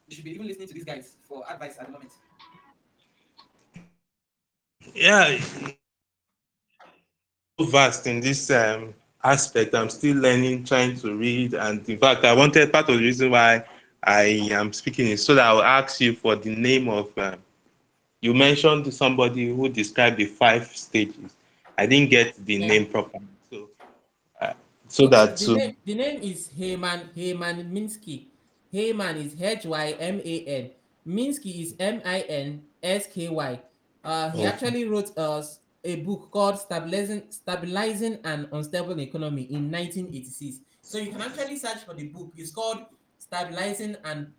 you 0.07 0.15
should 0.15 0.25
be 0.25 0.31
even 0.31 0.47
listening 0.47 0.67
to 0.67 0.73
these 0.73 0.85
guys 0.85 1.15
for 1.23 1.43
advice 1.49 1.77
at 1.79 1.87
the 1.87 1.91
moment? 1.91 2.11
Yeah. 4.93 5.37
Vast 7.65 8.05
in 8.05 8.19
this 8.19 8.51
um, 8.51 8.93
aspect. 9.23 9.73
I'm 9.73 9.89
still 9.89 10.15
learning, 10.17 10.63
trying 10.65 10.95
to 10.97 11.15
read, 11.15 11.55
and 11.55 11.87
in 11.89 11.97
fact, 11.97 12.23
I 12.23 12.33
wanted 12.33 12.71
part 12.71 12.87
of 12.89 12.97
the 12.97 13.01
reason 13.03 13.31
why 13.31 13.63
I 14.03 14.47
am 14.51 14.71
speaking 14.73 15.07
is 15.07 15.25
so 15.25 15.33
that 15.33 15.45
I'll 15.45 15.63
ask 15.63 15.99
you 15.99 16.13
for 16.13 16.35
the 16.35 16.55
name 16.55 16.87
of. 16.87 17.09
Um, 17.17 17.37
you 18.21 18.33
mentioned 18.33 18.91
somebody 18.93 19.47
who 19.55 19.69
described 19.69 20.17
the 20.17 20.25
five 20.25 20.67
stages. 20.75 21.35
I 21.77 21.85
didn't 21.87 22.09
get 22.11 22.33
the 22.45 22.59
Yeah. 22.59 22.67
name 22.67 22.85
properly, 22.85 23.25
so 23.49 23.69
uh, 24.41 24.53
so 24.87 25.07
that 25.07 25.37
the, 25.39 25.45
so 25.45 25.53
name, 25.55 25.75
the 25.85 25.95
name 25.95 26.21
is 26.21 26.51
Hyman 26.57 27.09
Hyman 27.15 27.71
Minsky. 27.73 28.27
Hyman 28.71 29.17
is 29.17 29.41
H 29.41 29.65
Y 29.65 29.95
M 29.99 30.21
A 30.23 30.45
N. 30.45 30.71
Minsky 31.07 31.61
is 31.63 31.75
M 31.79 32.01
I 32.05 32.19
N 32.21 32.63
S 32.83 33.07
K 33.07 33.29
Y. 33.29 33.59
Uh, 34.03 34.29
he 34.31 34.45
Okay. 34.45 34.45
actually 34.45 34.85
wrote 34.85 35.17
us 35.17 35.59
a 35.87 35.95
book 36.03 36.29
called 36.31 36.59
Stabilizing 36.59 37.23
Stabilizing 37.29 38.19
an 38.25 38.49
Unstable 38.51 38.99
Economy 38.99 39.43
in 39.43 39.71
1986. 39.71 40.59
So 40.81 40.97
you 40.97 41.11
can 41.11 41.21
actually 41.21 41.55
search 41.57 41.79
for 41.85 41.93
the 41.93 42.09
book. 42.09 42.33
It's 42.35 42.51
called 42.51 42.85
Stabilizing 43.17 43.95
an 44.03 44.33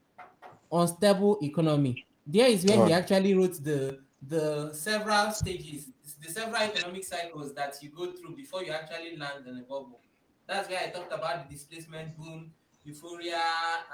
Unstable 0.71 1.39
Economy. 1.43 2.05
There 2.27 2.49
is 2.49 2.65
where 2.67 2.87
he 2.87 2.93
Oh. 2.93 2.97
actually 2.97 3.35
wrote 3.35 3.63
the 3.65 4.01
the 4.21 4.73
several 4.75 5.31
stages, 5.31 5.87
the 6.21 6.29
several 6.31 6.57
economic 6.61 7.05
cycles 7.05 7.55
that 7.55 7.77
you 7.81 7.89
go 7.91 8.13
through 8.13 8.35
before 8.37 8.63
you 8.65 8.73
actually 8.73 9.17
land 9.17 9.47
in 9.47 9.57
a 9.57 9.63
bubble. 9.63 10.01
That's 10.47 10.69
where 10.69 10.81
I 10.81 10.91
talked 10.91 11.13
about 11.13 11.49
the 11.49 11.55
displacement 11.55 12.17
boom, 12.19 12.53
euphoria, 12.85 13.41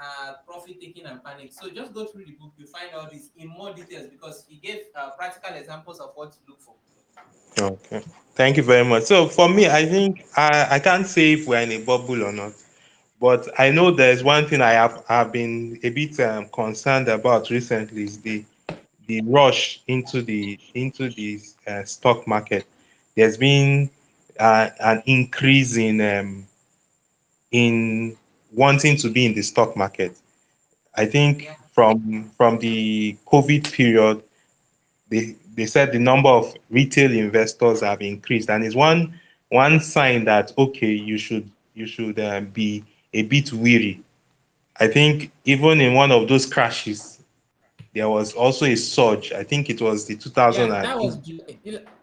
uh, 0.01 0.33
profit 0.47 0.81
taking, 0.81 1.05
and 1.05 1.23
panic. 1.23 1.53
So 1.53 1.69
just 1.69 1.93
go 1.93 2.05
through 2.05 2.25
the 2.25 2.31
book, 2.31 2.53
you 2.57 2.65
find 2.65 2.89
all 2.95 3.07
this 3.09 3.29
in 3.37 3.47
more 3.49 3.71
details 3.73 4.09
because 4.09 4.45
he 4.49 4.55
gave 4.57 4.79
uh, 4.95 5.11
practical 5.11 5.55
examples 5.55 5.99
of 5.99 6.11
what 6.15 6.31
to 6.33 6.39
look 6.49 6.59
for. 6.59 6.73
Okay. 7.59 8.03
Thank 8.35 8.57
you 8.57 8.63
very 8.63 8.83
much. 8.83 9.03
So 9.03 9.27
for 9.27 9.47
me, 9.47 9.67
I 9.67 9.85
think 9.85 10.25
I, 10.35 10.67
I 10.71 10.79
can't 10.79 11.07
say 11.07 11.33
if 11.33 11.47
we're 11.47 11.61
in 11.61 11.71
a 11.71 11.81
bubble 11.83 12.21
or 12.23 12.33
not, 12.33 12.51
but 13.19 13.47
I 13.57 13.71
know 13.71 13.91
there's 13.91 14.23
one 14.23 14.45
thing 14.47 14.61
I 14.61 14.71
have 14.71 15.03
have 15.07 15.31
been 15.31 15.79
a 15.83 15.89
bit 15.89 16.19
um, 16.19 16.49
concerned 16.49 17.07
about 17.07 17.49
recently 17.49 18.03
is 18.03 18.19
the 18.21 18.43
the 19.07 19.21
rush 19.21 19.81
into 19.87 20.21
the 20.21 20.59
into 20.73 21.09
the 21.09 21.39
uh, 21.65 21.83
stock 21.85 22.27
market. 22.27 22.65
There's 23.15 23.37
been 23.37 23.89
uh, 24.37 24.69
an 24.81 25.01
increase 25.05 25.77
in 25.77 26.01
um, 26.01 26.45
in 27.51 28.17
wanting 28.51 28.97
to 28.97 29.09
be 29.09 29.25
in 29.25 29.33
the 29.33 29.43
stock 29.43 29.77
market. 29.77 30.17
I 30.95 31.05
think 31.05 31.49
from 31.71 32.31
from 32.37 32.59
the 32.59 33.15
COVID 33.25 33.71
period, 33.71 34.23
they 35.09 35.35
they 35.55 35.65
said 35.65 35.91
the 35.91 35.99
number 35.99 36.29
of 36.29 36.53
retail 36.69 37.11
investors 37.11 37.81
have 37.81 38.01
increased, 38.01 38.49
and 38.49 38.63
it's 38.63 38.75
one 38.75 39.19
one 39.49 39.79
sign 39.79 40.25
that 40.25 40.51
okay, 40.57 40.91
you 40.91 41.17
should 41.17 41.49
you 41.73 41.87
should 41.87 42.19
um, 42.19 42.47
be 42.47 42.83
a 43.13 43.23
bit 43.23 43.51
weary. 43.53 44.03
I 44.79 44.87
think 44.87 45.31
even 45.45 45.79
in 45.79 45.93
one 45.93 46.11
of 46.11 46.27
those 46.27 46.45
crashes, 46.45 47.19
there 47.93 48.09
was 48.09 48.33
also 48.33 48.65
a 48.65 48.75
surge. 48.75 49.31
I 49.31 49.43
think 49.43 49.69
it 49.69 49.81
was 49.81 50.05
the 50.05 50.17
2000 50.17 50.67
Yeah, 50.67 50.81
that 50.81 50.99
was 50.99 51.17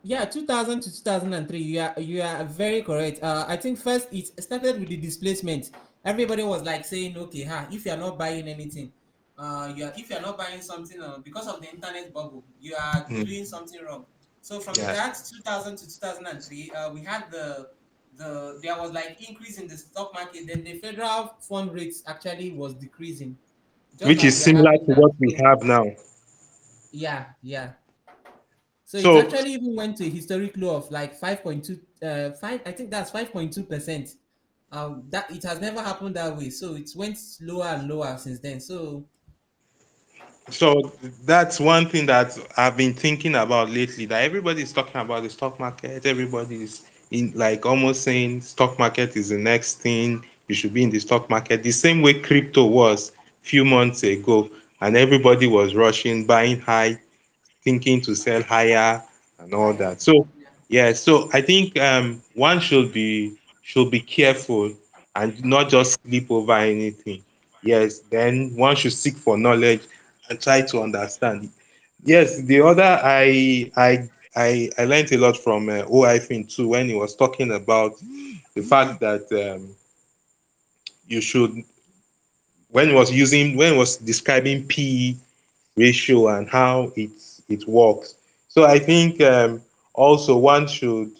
yeah, 0.02 0.24
2000 0.24 0.80
to 0.80 0.90
2003. 0.90 1.58
You 1.58 1.80
are 1.80 2.00
you 2.00 2.22
are 2.22 2.44
very 2.44 2.82
correct. 2.82 3.22
Uh, 3.22 3.44
I 3.46 3.56
think 3.56 3.78
first 3.78 4.08
it 4.10 4.42
started 4.42 4.80
with 4.80 4.88
the 4.88 4.96
displacement. 4.96 5.70
Everybody 6.04 6.42
was 6.42 6.62
like 6.62 6.84
saying, 6.84 7.16
okay, 7.16 7.44
huh, 7.44 7.66
if 7.70 7.84
you 7.84 7.92
are 7.92 7.96
not 7.96 8.18
buying 8.18 8.48
anything, 8.48 8.92
uh, 9.38 9.72
you 9.74 9.84
are 9.84 9.92
if 9.96 10.10
you 10.10 10.16
are 10.16 10.22
not 10.22 10.36
buying 10.38 10.60
something 10.62 11.00
uh, 11.00 11.18
because 11.18 11.48
of 11.48 11.60
the 11.60 11.68
internet 11.70 12.12
bubble, 12.12 12.44
you 12.60 12.74
are 12.76 13.00
Hmm. 13.08 13.24
doing 13.24 13.44
something 13.44 13.82
wrong. 13.84 14.06
So 14.40 14.60
from 14.60 14.74
Yeah. 14.76 14.92
that 14.92 15.16
2000 15.30 15.76
to 15.78 15.86
2003, 15.86 16.70
uh, 16.72 16.92
we 16.92 17.02
had 17.04 17.30
the 17.30 17.70
the 18.16 18.58
there 18.62 18.76
was 18.78 18.92
like 18.92 19.20
increase 19.28 19.58
in 19.58 19.68
the 19.68 19.76
stock 19.76 20.12
market. 20.14 20.46
Then 20.46 20.64
the 20.64 20.78
federal 20.78 21.36
fund 21.40 21.72
rates 21.72 22.02
actually 22.06 22.52
was 22.52 22.74
decreasing, 22.74 23.38
just 23.98 24.04
which 24.08 24.24
is 24.24 24.42
similar 24.42 24.72
to 24.78 24.92
what 24.94 25.12
we 25.18 25.34
have 25.34 25.62
now. 25.62 25.84
Yeah, 26.90 27.32
yeah. 27.42 27.74
So, 28.84 28.98
So- 28.98 29.16
it 29.16 29.32
actually 29.32 29.54
even 29.54 29.74
went 29.74 29.96
to 29.98 30.04
a 30.06 30.10
historic 30.10 30.56
low 30.56 30.76
of 30.76 30.90
like 30.90 31.18
5.2 31.18 31.80
uh 32.02 32.32
5 32.32 32.60
I 32.66 32.72
think 32.72 32.90
that's 32.90 33.10
5.2%. 33.10 34.16
Um 34.70 35.04
that 35.10 35.30
it 35.30 35.42
has 35.44 35.60
never 35.60 35.80
happened 35.82 36.16
that 36.16 36.36
way. 36.36 36.50
So 36.50 36.74
it 36.74 36.90
went 36.96 37.18
lower 37.40 37.66
and 37.66 37.88
lower 37.88 38.16
since 38.18 38.40
then. 38.40 38.60
So 38.60 39.06
So 40.50 40.92
that's 41.24 41.60
one 41.60 41.88
thing 41.88 42.06
that 42.06 42.36
I've 42.56 42.76
been 42.76 42.94
thinking 42.94 43.34
about 43.36 43.70
lately. 43.70 44.06
That 44.06 44.22
everybody 44.24 44.62
is 44.62 44.72
talking 44.72 45.00
about 45.00 45.22
the 45.22 45.30
stock 45.30 45.58
market. 45.58 46.04
Everybody 46.04 46.62
is 46.62 46.82
in 47.10 47.32
like 47.34 47.64
almost 47.64 48.02
saying 48.02 48.42
stock 48.42 48.78
market 48.78 49.16
is 49.16 49.28
the 49.28 49.38
next 49.38 49.80
thing. 49.80 50.24
You 50.48 50.54
should 50.54 50.74
be 50.74 50.82
in 50.82 50.90
the 50.90 50.98
stock 50.98 51.30
market. 51.30 51.62
The 51.62 51.70
same 51.70 52.02
way 52.02 52.20
crypto 52.20 52.66
was 52.66 53.10
a 53.10 53.46
few 53.46 53.64
months 53.64 54.02
ago, 54.02 54.50
and 54.80 54.96
everybody 54.96 55.46
was 55.46 55.74
rushing, 55.74 56.26
buying 56.26 56.60
high, 56.60 57.00
thinking 57.62 58.00
to 58.02 58.14
sell 58.14 58.42
higher, 58.42 59.02
and 59.38 59.54
all 59.54 59.72
that. 59.74 60.02
So 60.02 60.26
yeah, 60.68 60.92
so 60.92 61.30
I 61.32 61.40
think 61.40 61.78
um, 61.78 62.20
one 62.34 62.58
should 62.60 62.92
be 62.92 63.38
should 63.62 63.90
be 63.90 64.00
careful 64.00 64.72
and 65.14 65.44
not 65.44 65.68
just 65.68 66.00
sleep 66.02 66.30
over 66.30 66.54
anything. 66.54 67.22
Yes, 67.62 68.00
then 68.10 68.56
one 68.56 68.74
should 68.74 68.92
seek 68.92 69.16
for 69.16 69.38
knowledge 69.38 69.82
and 70.28 70.40
try 70.40 70.62
to 70.62 70.80
understand. 70.82 71.50
Yes, 72.04 72.40
the 72.42 72.60
other 72.60 73.00
I 73.02 73.70
I 73.76 74.08
I 74.36 74.70
I 74.78 74.84
learned 74.84 75.12
a 75.12 75.18
lot 75.18 75.36
from 75.36 75.68
uh, 75.68 75.82
OIFIN 75.84 76.48
too 76.54 76.68
when 76.68 76.88
he 76.88 76.94
was 76.94 77.14
talking 77.14 77.52
about 77.52 77.92
the 78.54 78.62
fact 78.62 79.00
that 79.00 79.30
um, 79.32 79.74
you 81.06 81.20
should 81.20 81.62
when 82.70 82.88
he 82.88 82.94
was 82.94 83.12
using 83.12 83.56
when 83.56 83.72
he 83.72 83.78
was 83.78 83.96
describing 83.96 84.64
P 84.66 85.16
ratio 85.76 86.28
and 86.28 86.48
how 86.48 86.92
it 86.96 87.10
it 87.48 87.66
works. 87.68 88.16
So 88.48 88.64
I 88.64 88.78
think 88.78 89.20
um, 89.22 89.62
also 89.94 90.36
one 90.38 90.66
should 90.68 91.12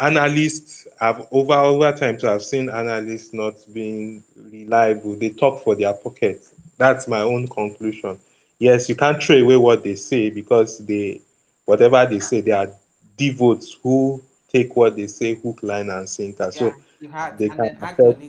analysts 0.00 0.86
have 1.00 1.26
over 1.30 1.54
over 1.54 1.92
time 1.92 2.16
to 2.18 2.28
have 2.28 2.42
seen 2.42 2.68
analysts 2.70 3.32
not 3.32 3.54
being 3.72 4.22
reliable. 4.36 5.14
They 5.16 5.30
talk 5.30 5.62
for 5.62 5.74
their 5.74 5.92
pocket. 5.92 6.42
That's 6.80 7.08
my 7.08 7.20
own 7.22 7.48
conclusion. 7.48 8.18
Yes, 8.58 8.88
you 8.88 8.96
can't 8.96 9.22
throw 9.22 9.36
away 9.36 9.56
what 9.56 9.84
they 9.84 9.96
say 9.96 10.30
because 10.30 10.78
they 10.78 11.20
whatever 11.66 12.06
they 12.06 12.20
say, 12.20 12.40
they 12.40 12.52
are 12.52 12.70
devotes 13.16 13.76
who 13.82 14.22
take 14.48 14.76
what 14.76 14.96
they 14.96 15.06
say 15.06 15.34
hook, 15.34 15.60
line, 15.62 15.90
and 15.90 16.08
sinker. 16.08 16.50
So 16.52 16.72
yeah, 17.00 17.10
had 17.12 17.38
they 17.38 17.50
can 17.50 17.70
affect 17.82 18.20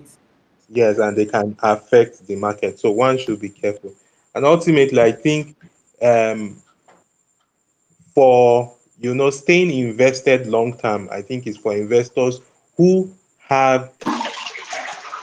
yes, 0.69 0.99
and 0.99 1.17
they 1.17 1.25
can 1.25 1.55
affect 1.61 2.27
the 2.27 2.35
market. 2.35 2.79
So 2.79 2.91
one 2.91 3.17
should 3.17 3.39
be 3.39 3.49
careful. 3.49 3.93
And 4.35 4.45
ultimately, 4.45 5.01
I 5.01 5.11
think 5.11 5.55
um, 6.01 6.61
for 8.13 8.73
you 8.99 9.13
know 9.15 9.29
staying 9.31 9.71
invested 9.71 10.47
long 10.47 10.77
term, 10.77 11.09
I 11.11 11.21
think 11.21 11.47
is 11.47 11.57
for 11.57 11.73
investors 11.75 12.41
who 12.77 13.11
have 13.47 13.91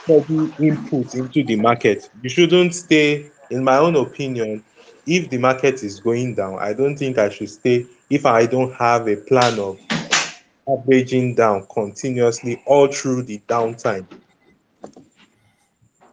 steady 0.09 0.51
input 0.59 1.13
into 1.13 1.43
the 1.43 1.55
market. 1.55 2.09
You 2.23 2.29
shouldn't 2.29 2.73
stay, 2.73 3.29
in 3.51 3.63
my 3.63 3.77
own 3.77 3.95
opinion, 3.95 4.63
if 5.05 5.29
the 5.29 5.37
market 5.37 5.83
is 5.83 5.99
going 5.99 6.35
down, 6.35 6.57
I 6.59 6.73
don't 6.73 6.97
think 6.97 7.17
I 7.17 7.29
should 7.29 7.49
stay 7.49 7.85
if 8.09 8.25
I 8.25 8.45
don't 8.47 8.73
have 8.73 9.07
a 9.07 9.15
plan 9.15 9.59
of 9.59 9.79
averaging 10.67 11.35
down 11.35 11.67
continuously 11.71 12.61
all 12.65 12.87
through 12.87 13.23
the 13.23 13.39
downtime. 13.47 14.07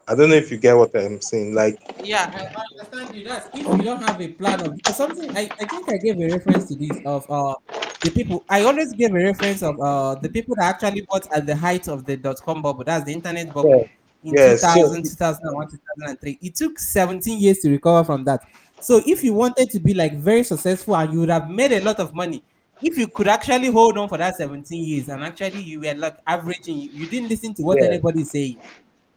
I 0.08 0.14
don't 0.14 0.28
know 0.28 0.36
if 0.36 0.50
you 0.50 0.58
get 0.58 0.76
what 0.76 0.94
I'm 0.94 1.20
saying. 1.20 1.54
Like, 1.54 1.80
Yeah, 2.04 2.30
I, 2.32 2.60
I 2.60 2.64
understand 2.72 3.16
you. 3.16 3.26
That's 3.26 3.48
if 3.54 3.66
you 3.66 3.82
don't 3.82 4.02
have 4.02 4.20
a 4.20 4.28
plan 4.28 4.60
of 4.60 4.94
something. 4.94 5.36
I, 5.36 5.50
I 5.60 5.64
think 5.64 5.88
I 5.88 5.96
gave 5.96 6.20
a 6.20 6.28
reference 6.36 6.68
to 6.68 6.76
this 6.76 6.98
of 7.04 7.26
uh 7.28 7.54
the 8.02 8.10
people. 8.10 8.44
I 8.48 8.62
always 8.62 8.92
give 8.92 9.10
a 9.12 9.14
reference 9.14 9.62
of 9.62 9.80
uh 9.80 10.14
the 10.16 10.28
people 10.28 10.54
that 10.56 10.74
actually 10.74 11.02
bought 11.02 11.26
at 11.32 11.46
the 11.46 11.56
height 11.56 11.88
of 11.88 12.04
the 12.04 12.16
dot 12.16 12.40
com 12.42 12.62
bubble. 12.62 12.84
That's 12.84 13.04
the 13.04 13.12
internet 13.12 13.52
bubble 13.52 13.88
in 14.24 14.34
Yes, 14.34 14.60
so- 14.62 14.74
2000, 14.74 15.02
2001, 15.04 15.68
2003. 15.68 16.38
It 16.42 16.54
took 16.54 16.78
17 16.78 17.38
years 17.38 17.58
to 17.60 17.70
recover 17.70 18.04
from 18.04 18.24
that. 18.24 18.42
So 18.80 19.00
if 19.06 19.24
you 19.24 19.32
wanted 19.32 19.70
to 19.70 19.80
be 19.80 19.94
like 19.94 20.16
very 20.18 20.42
successful 20.44 20.96
and 20.96 21.12
you 21.12 21.20
would 21.20 21.30
have 21.30 21.48
made 21.48 21.72
a 21.72 21.80
lot 21.80 21.98
of 21.98 22.14
money, 22.14 22.42
if 22.82 22.98
you 22.98 23.08
could 23.08 23.26
actually 23.28 23.68
hold 23.70 23.96
on 23.96 24.08
for 24.08 24.18
that 24.18 24.36
17 24.36 24.84
years 24.84 25.08
and 25.08 25.24
actually 25.24 25.62
you 25.62 25.80
were 25.80 25.94
like 25.94 26.18
averaging, 26.26 26.76
you, 26.92 27.06
didn't 27.06 27.28
listen 27.30 27.54
to 27.54 27.62
what 27.62 27.78
Yeah. 27.80 27.86
anybody 27.88 28.22
saying, 28.24 28.58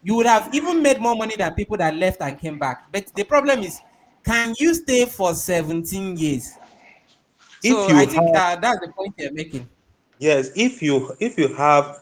you 0.02 0.16
would 0.16 0.26
have 0.28 0.54
even 0.54 0.82
made 0.82 1.02
more 1.02 1.16
money 1.16 1.36
than 1.36 1.54
people 1.56 1.76
that 1.76 1.94
left 1.94 2.22
and 2.22 2.40
came 2.40 2.58
back. 2.58 2.90
But 2.92 3.08
the 3.16 3.26
problem 3.26 3.60
is, 3.60 3.80
can 4.24 4.56
you 4.58 4.74
stay 4.74 5.06
for 5.06 5.34
17 5.34 6.16
years? 6.18 6.54
If 7.64 7.78
so 7.78 7.90
you 7.90 7.96
I 7.96 8.06
think 8.06 8.34
have- 8.34 8.34
that, 8.34 8.62
that's 8.62 8.80
the 8.80 8.92
point 8.94 9.14
you're 9.18 9.32
making. 9.34 9.70
yes, 10.20 10.52
if 10.56 10.82
you 10.82 11.16
if 11.20 11.38
you 11.38 11.54
have 11.56 12.00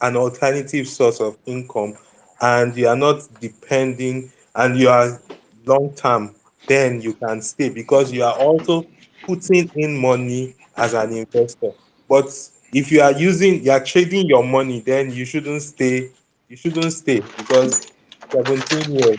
an 0.00 0.16
alternative 0.16 0.86
source 0.88 1.20
of 1.20 1.36
income 1.46 1.96
and 2.40 2.76
you 2.76 2.88
are 2.88 2.96
not 2.96 3.22
depending 3.40 4.30
and 4.54 4.78
you 4.78 4.88
are 4.88 5.20
long 5.66 5.94
term, 5.94 6.34
then 6.68 7.00
you 7.00 7.14
can 7.14 7.42
stay 7.42 7.68
because 7.70 8.12
you 8.12 8.22
are 8.24 8.34
also 8.34 8.86
putting 9.26 9.70
in 9.74 9.96
money 10.00 10.54
as 10.76 10.94
an 10.94 11.12
investor. 11.12 11.72
But 12.08 12.26
if 12.72 12.90
you 12.92 13.00
are 13.02 13.12
using 13.12 13.62
you 13.64 13.70
are 13.72 13.84
trading 13.84 14.26
your 14.28 14.44
money, 14.44 14.80
then 14.80 15.10
you 15.10 15.24
shouldn't 15.24 15.62
stay. 15.62 16.10
You 16.48 16.56
shouldn't 16.56 16.92
stay 16.92 17.20
because 17.36 17.86
17 18.32 18.94
years. 18.94 19.18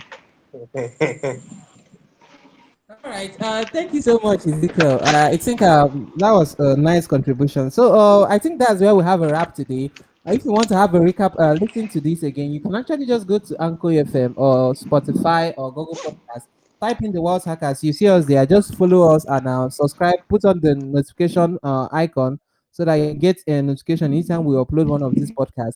All 3.03 3.11
right. 3.11 3.35
Uh, 3.41 3.63
thank 3.65 3.93
you 3.93 4.01
so 4.01 4.19
much, 4.21 4.45
Ezekiel. 4.45 4.99
Uh, 5.01 5.29
I 5.31 5.37
think 5.37 5.61
um, 5.61 6.11
that 6.17 6.31
was 6.31 6.55
a 6.59 6.75
nice 6.75 7.07
contribution. 7.07 7.71
So 7.71 7.93
uh, 7.93 8.27
I 8.29 8.37
think 8.37 8.59
that's 8.59 8.81
where 8.81 8.93
we 8.93 9.03
have 9.03 9.21
a 9.21 9.29
wrap 9.29 9.55
today. 9.55 9.89
Uh, 10.27 10.33
if 10.33 10.43
you 10.43 10.51
want 10.51 10.67
to 10.69 10.75
have 10.75 10.93
a 10.93 10.99
recap, 10.99 11.33
uh, 11.39 11.53
listen 11.53 11.87
to 11.89 12.01
this 12.01 12.23
again, 12.23 12.51
you 12.51 12.59
can 12.59 12.75
actually 12.75 13.05
just 13.05 13.25
go 13.25 13.39
to 13.39 13.61
Anchor 13.61 13.87
FM 13.87 14.33
or 14.35 14.73
Spotify 14.73 15.53
or 15.57 15.73
Google 15.73 15.95
Podcast. 15.95 16.47
Type 16.81 17.01
in 17.01 17.11
the 17.11 17.21
Wealth 17.21 17.45
Hackers. 17.45 17.83
You 17.83 17.93
see 17.93 18.07
us 18.07 18.25
there. 18.25 18.45
Just 18.45 18.75
follow 18.75 19.13
us 19.13 19.25
and 19.25 19.47
uh, 19.47 19.69
subscribe. 19.69 20.15
Put 20.27 20.45
on 20.45 20.59
the 20.59 20.75
notification 20.75 21.57
icon 21.63 22.39
so 22.71 22.85
that 22.85 22.95
you 22.95 23.13
get 23.13 23.41
a 23.47 23.61
notification 23.61 24.13
anytime 24.13 24.45
we 24.45 24.55
upload 24.55 24.87
one 24.87 25.03
of 25.03 25.13
these 25.13 25.31
podcasts. 25.31 25.75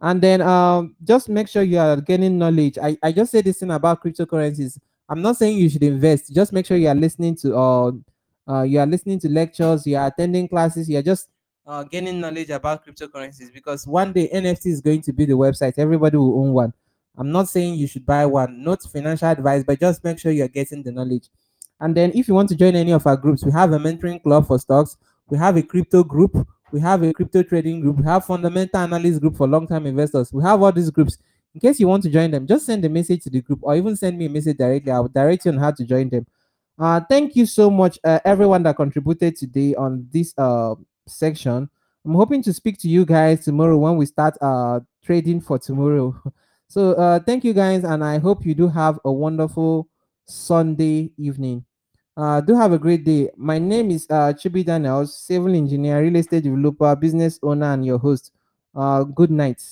And 0.00 0.20
then 0.20 0.42
um, 0.42 0.94
just 1.02 1.28
make 1.28 1.48
sure 1.48 1.62
you 1.62 1.78
are 1.78 2.00
gaining 2.00 2.38
knowledge. 2.38 2.78
I, 2.80 2.96
I 3.02 3.12
just 3.12 3.32
said 3.32 3.44
this 3.44 3.58
thing 3.58 3.70
about 3.70 4.02
cryptocurrencies. 4.02 4.78
I'm 5.08 5.22
not 5.22 5.36
saying 5.36 5.58
you 5.58 5.68
should 5.68 5.82
invest. 5.82 6.34
Just 6.34 6.52
make 6.52 6.66
sure 6.66 6.76
you 6.76 6.88
are 6.88 6.94
listening 6.94 7.36
to 7.36 7.56
uh, 7.56 7.92
uh 8.48 8.62
you 8.62 8.78
are 8.78 8.86
listening 8.86 9.18
to 9.20 9.28
lectures, 9.28 9.86
you 9.86 9.96
are 9.96 10.06
attending 10.06 10.48
classes, 10.48 10.88
you 10.88 10.98
are 10.98 11.02
just 11.02 11.28
uh, 11.66 11.82
gaining 11.84 12.20
knowledge 12.20 12.50
about 12.50 12.86
cryptocurrencies 12.86 13.52
because 13.52 13.86
one 13.86 14.12
day 14.12 14.28
NFT 14.32 14.66
is 14.66 14.80
going 14.80 15.02
to 15.02 15.12
be 15.12 15.24
the 15.24 15.34
website. 15.34 15.74
Everybody 15.78 16.16
will 16.16 16.40
own 16.40 16.52
one. 16.52 16.72
I'm 17.18 17.32
not 17.32 17.48
saying 17.48 17.74
you 17.74 17.86
should 17.86 18.06
buy 18.06 18.26
one, 18.26 18.62
not 18.62 18.82
financial 18.82 19.28
advice, 19.28 19.64
but 19.64 19.80
just 19.80 20.04
make 20.04 20.18
sure 20.18 20.32
you're 20.32 20.48
getting 20.48 20.82
the 20.82 20.92
knowledge. 20.92 21.28
And 21.80 21.94
then 21.94 22.12
if 22.14 22.28
you 22.28 22.34
want 22.34 22.48
to 22.50 22.56
join 22.56 22.76
any 22.76 22.92
of 22.92 23.06
our 23.06 23.16
groups, 23.16 23.44
we 23.44 23.52
have 23.52 23.72
a 23.72 23.78
mentoring 23.78 24.22
club 24.22 24.46
for 24.46 24.58
stocks, 24.58 24.96
we 25.28 25.38
have 25.38 25.56
a 25.56 25.62
crypto 25.62 26.04
group, 26.04 26.46
we 26.72 26.80
have 26.80 27.02
a 27.02 27.12
crypto 27.12 27.42
trading 27.42 27.80
group, 27.80 27.96
we 27.96 28.04
have 28.04 28.24
fundamental 28.24 28.82
analysis 28.82 29.18
group 29.18 29.36
for 29.36 29.46
long-term 29.46 29.86
investors. 29.86 30.32
We 30.32 30.42
have 30.42 30.62
all 30.62 30.72
these 30.72 30.90
groups. 30.90 31.18
In 31.56 31.60
case 31.60 31.80
you 31.80 31.88
want 31.88 32.02
to 32.02 32.10
join 32.10 32.30
them, 32.30 32.46
just 32.46 32.66
send 32.66 32.84
a 32.84 32.88
message 32.90 33.22
to 33.22 33.30
the 33.30 33.40
group 33.40 33.60
or 33.62 33.74
even 33.74 33.96
send 33.96 34.18
me 34.18 34.26
a 34.26 34.28
message 34.28 34.58
directly. 34.58 34.92
I'll 34.92 35.08
direct 35.08 35.46
you 35.46 35.52
on 35.52 35.56
how 35.56 35.70
to 35.70 35.84
join 35.86 36.10
them. 36.10 36.26
Uh, 36.78 37.00
thank 37.08 37.34
you 37.34 37.46
so 37.46 37.70
much, 37.70 37.98
uh, 38.04 38.20
everyone 38.26 38.62
that 38.64 38.76
contributed 38.76 39.36
today 39.36 39.74
on 39.74 40.06
this 40.12 40.34
uh 40.36 40.74
section. 41.08 41.70
I'm 42.04 42.14
hoping 42.14 42.42
to 42.42 42.52
speak 42.52 42.76
to 42.80 42.90
you 42.90 43.06
guys 43.06 43.42
tomorrow 43.46 43.78
when 43.78 43.96
we 43.96 44.04
start 44.04 44.36
uh 44.42 44.80
trading 45.02 45.40
for 45.40 45.58
tomorrow. 45.58 46.14
So 46.68 46.92
uh 46.94 47.20
thank 47.20 47.42
you 47.44 47.54
guys, 47.54 47.84
and 47.84 48.04
I 48.04 48.18
hope 48.18 48.44
you 48.44 48.52
do 48.52 48.68
have 48.68 48.98
a 49.04 49.10
wonderful 49.12 49.88
Sunday 50.26 51.12
evening. 51.16 51.64
Uh, 52.16 52.40
do 52.42 52.54
have 52.56 52.72
a 52.72 52.78
great 52.78 53.04
day. 53.04 53.30
My 53.34 53.58
name 53.58 53.92
is 53.92 54.06
uh 54.10 54.34
Chubby 54.34 54.62
Daniels, 54.62 55.16
civil 55.16 55.54
engineer, 55.54 56.02
real 56.02 56.16
estate 56.16 56.42
developer, 56.42 56.94
business 56.96 57.38
owner, 57.42 57.72
and 57.72 57.86
your 57.86 57.98
host. 57.98 58.32
Uh, 58.74 59.04
good 59.04 59.30
night. 59.30 59.62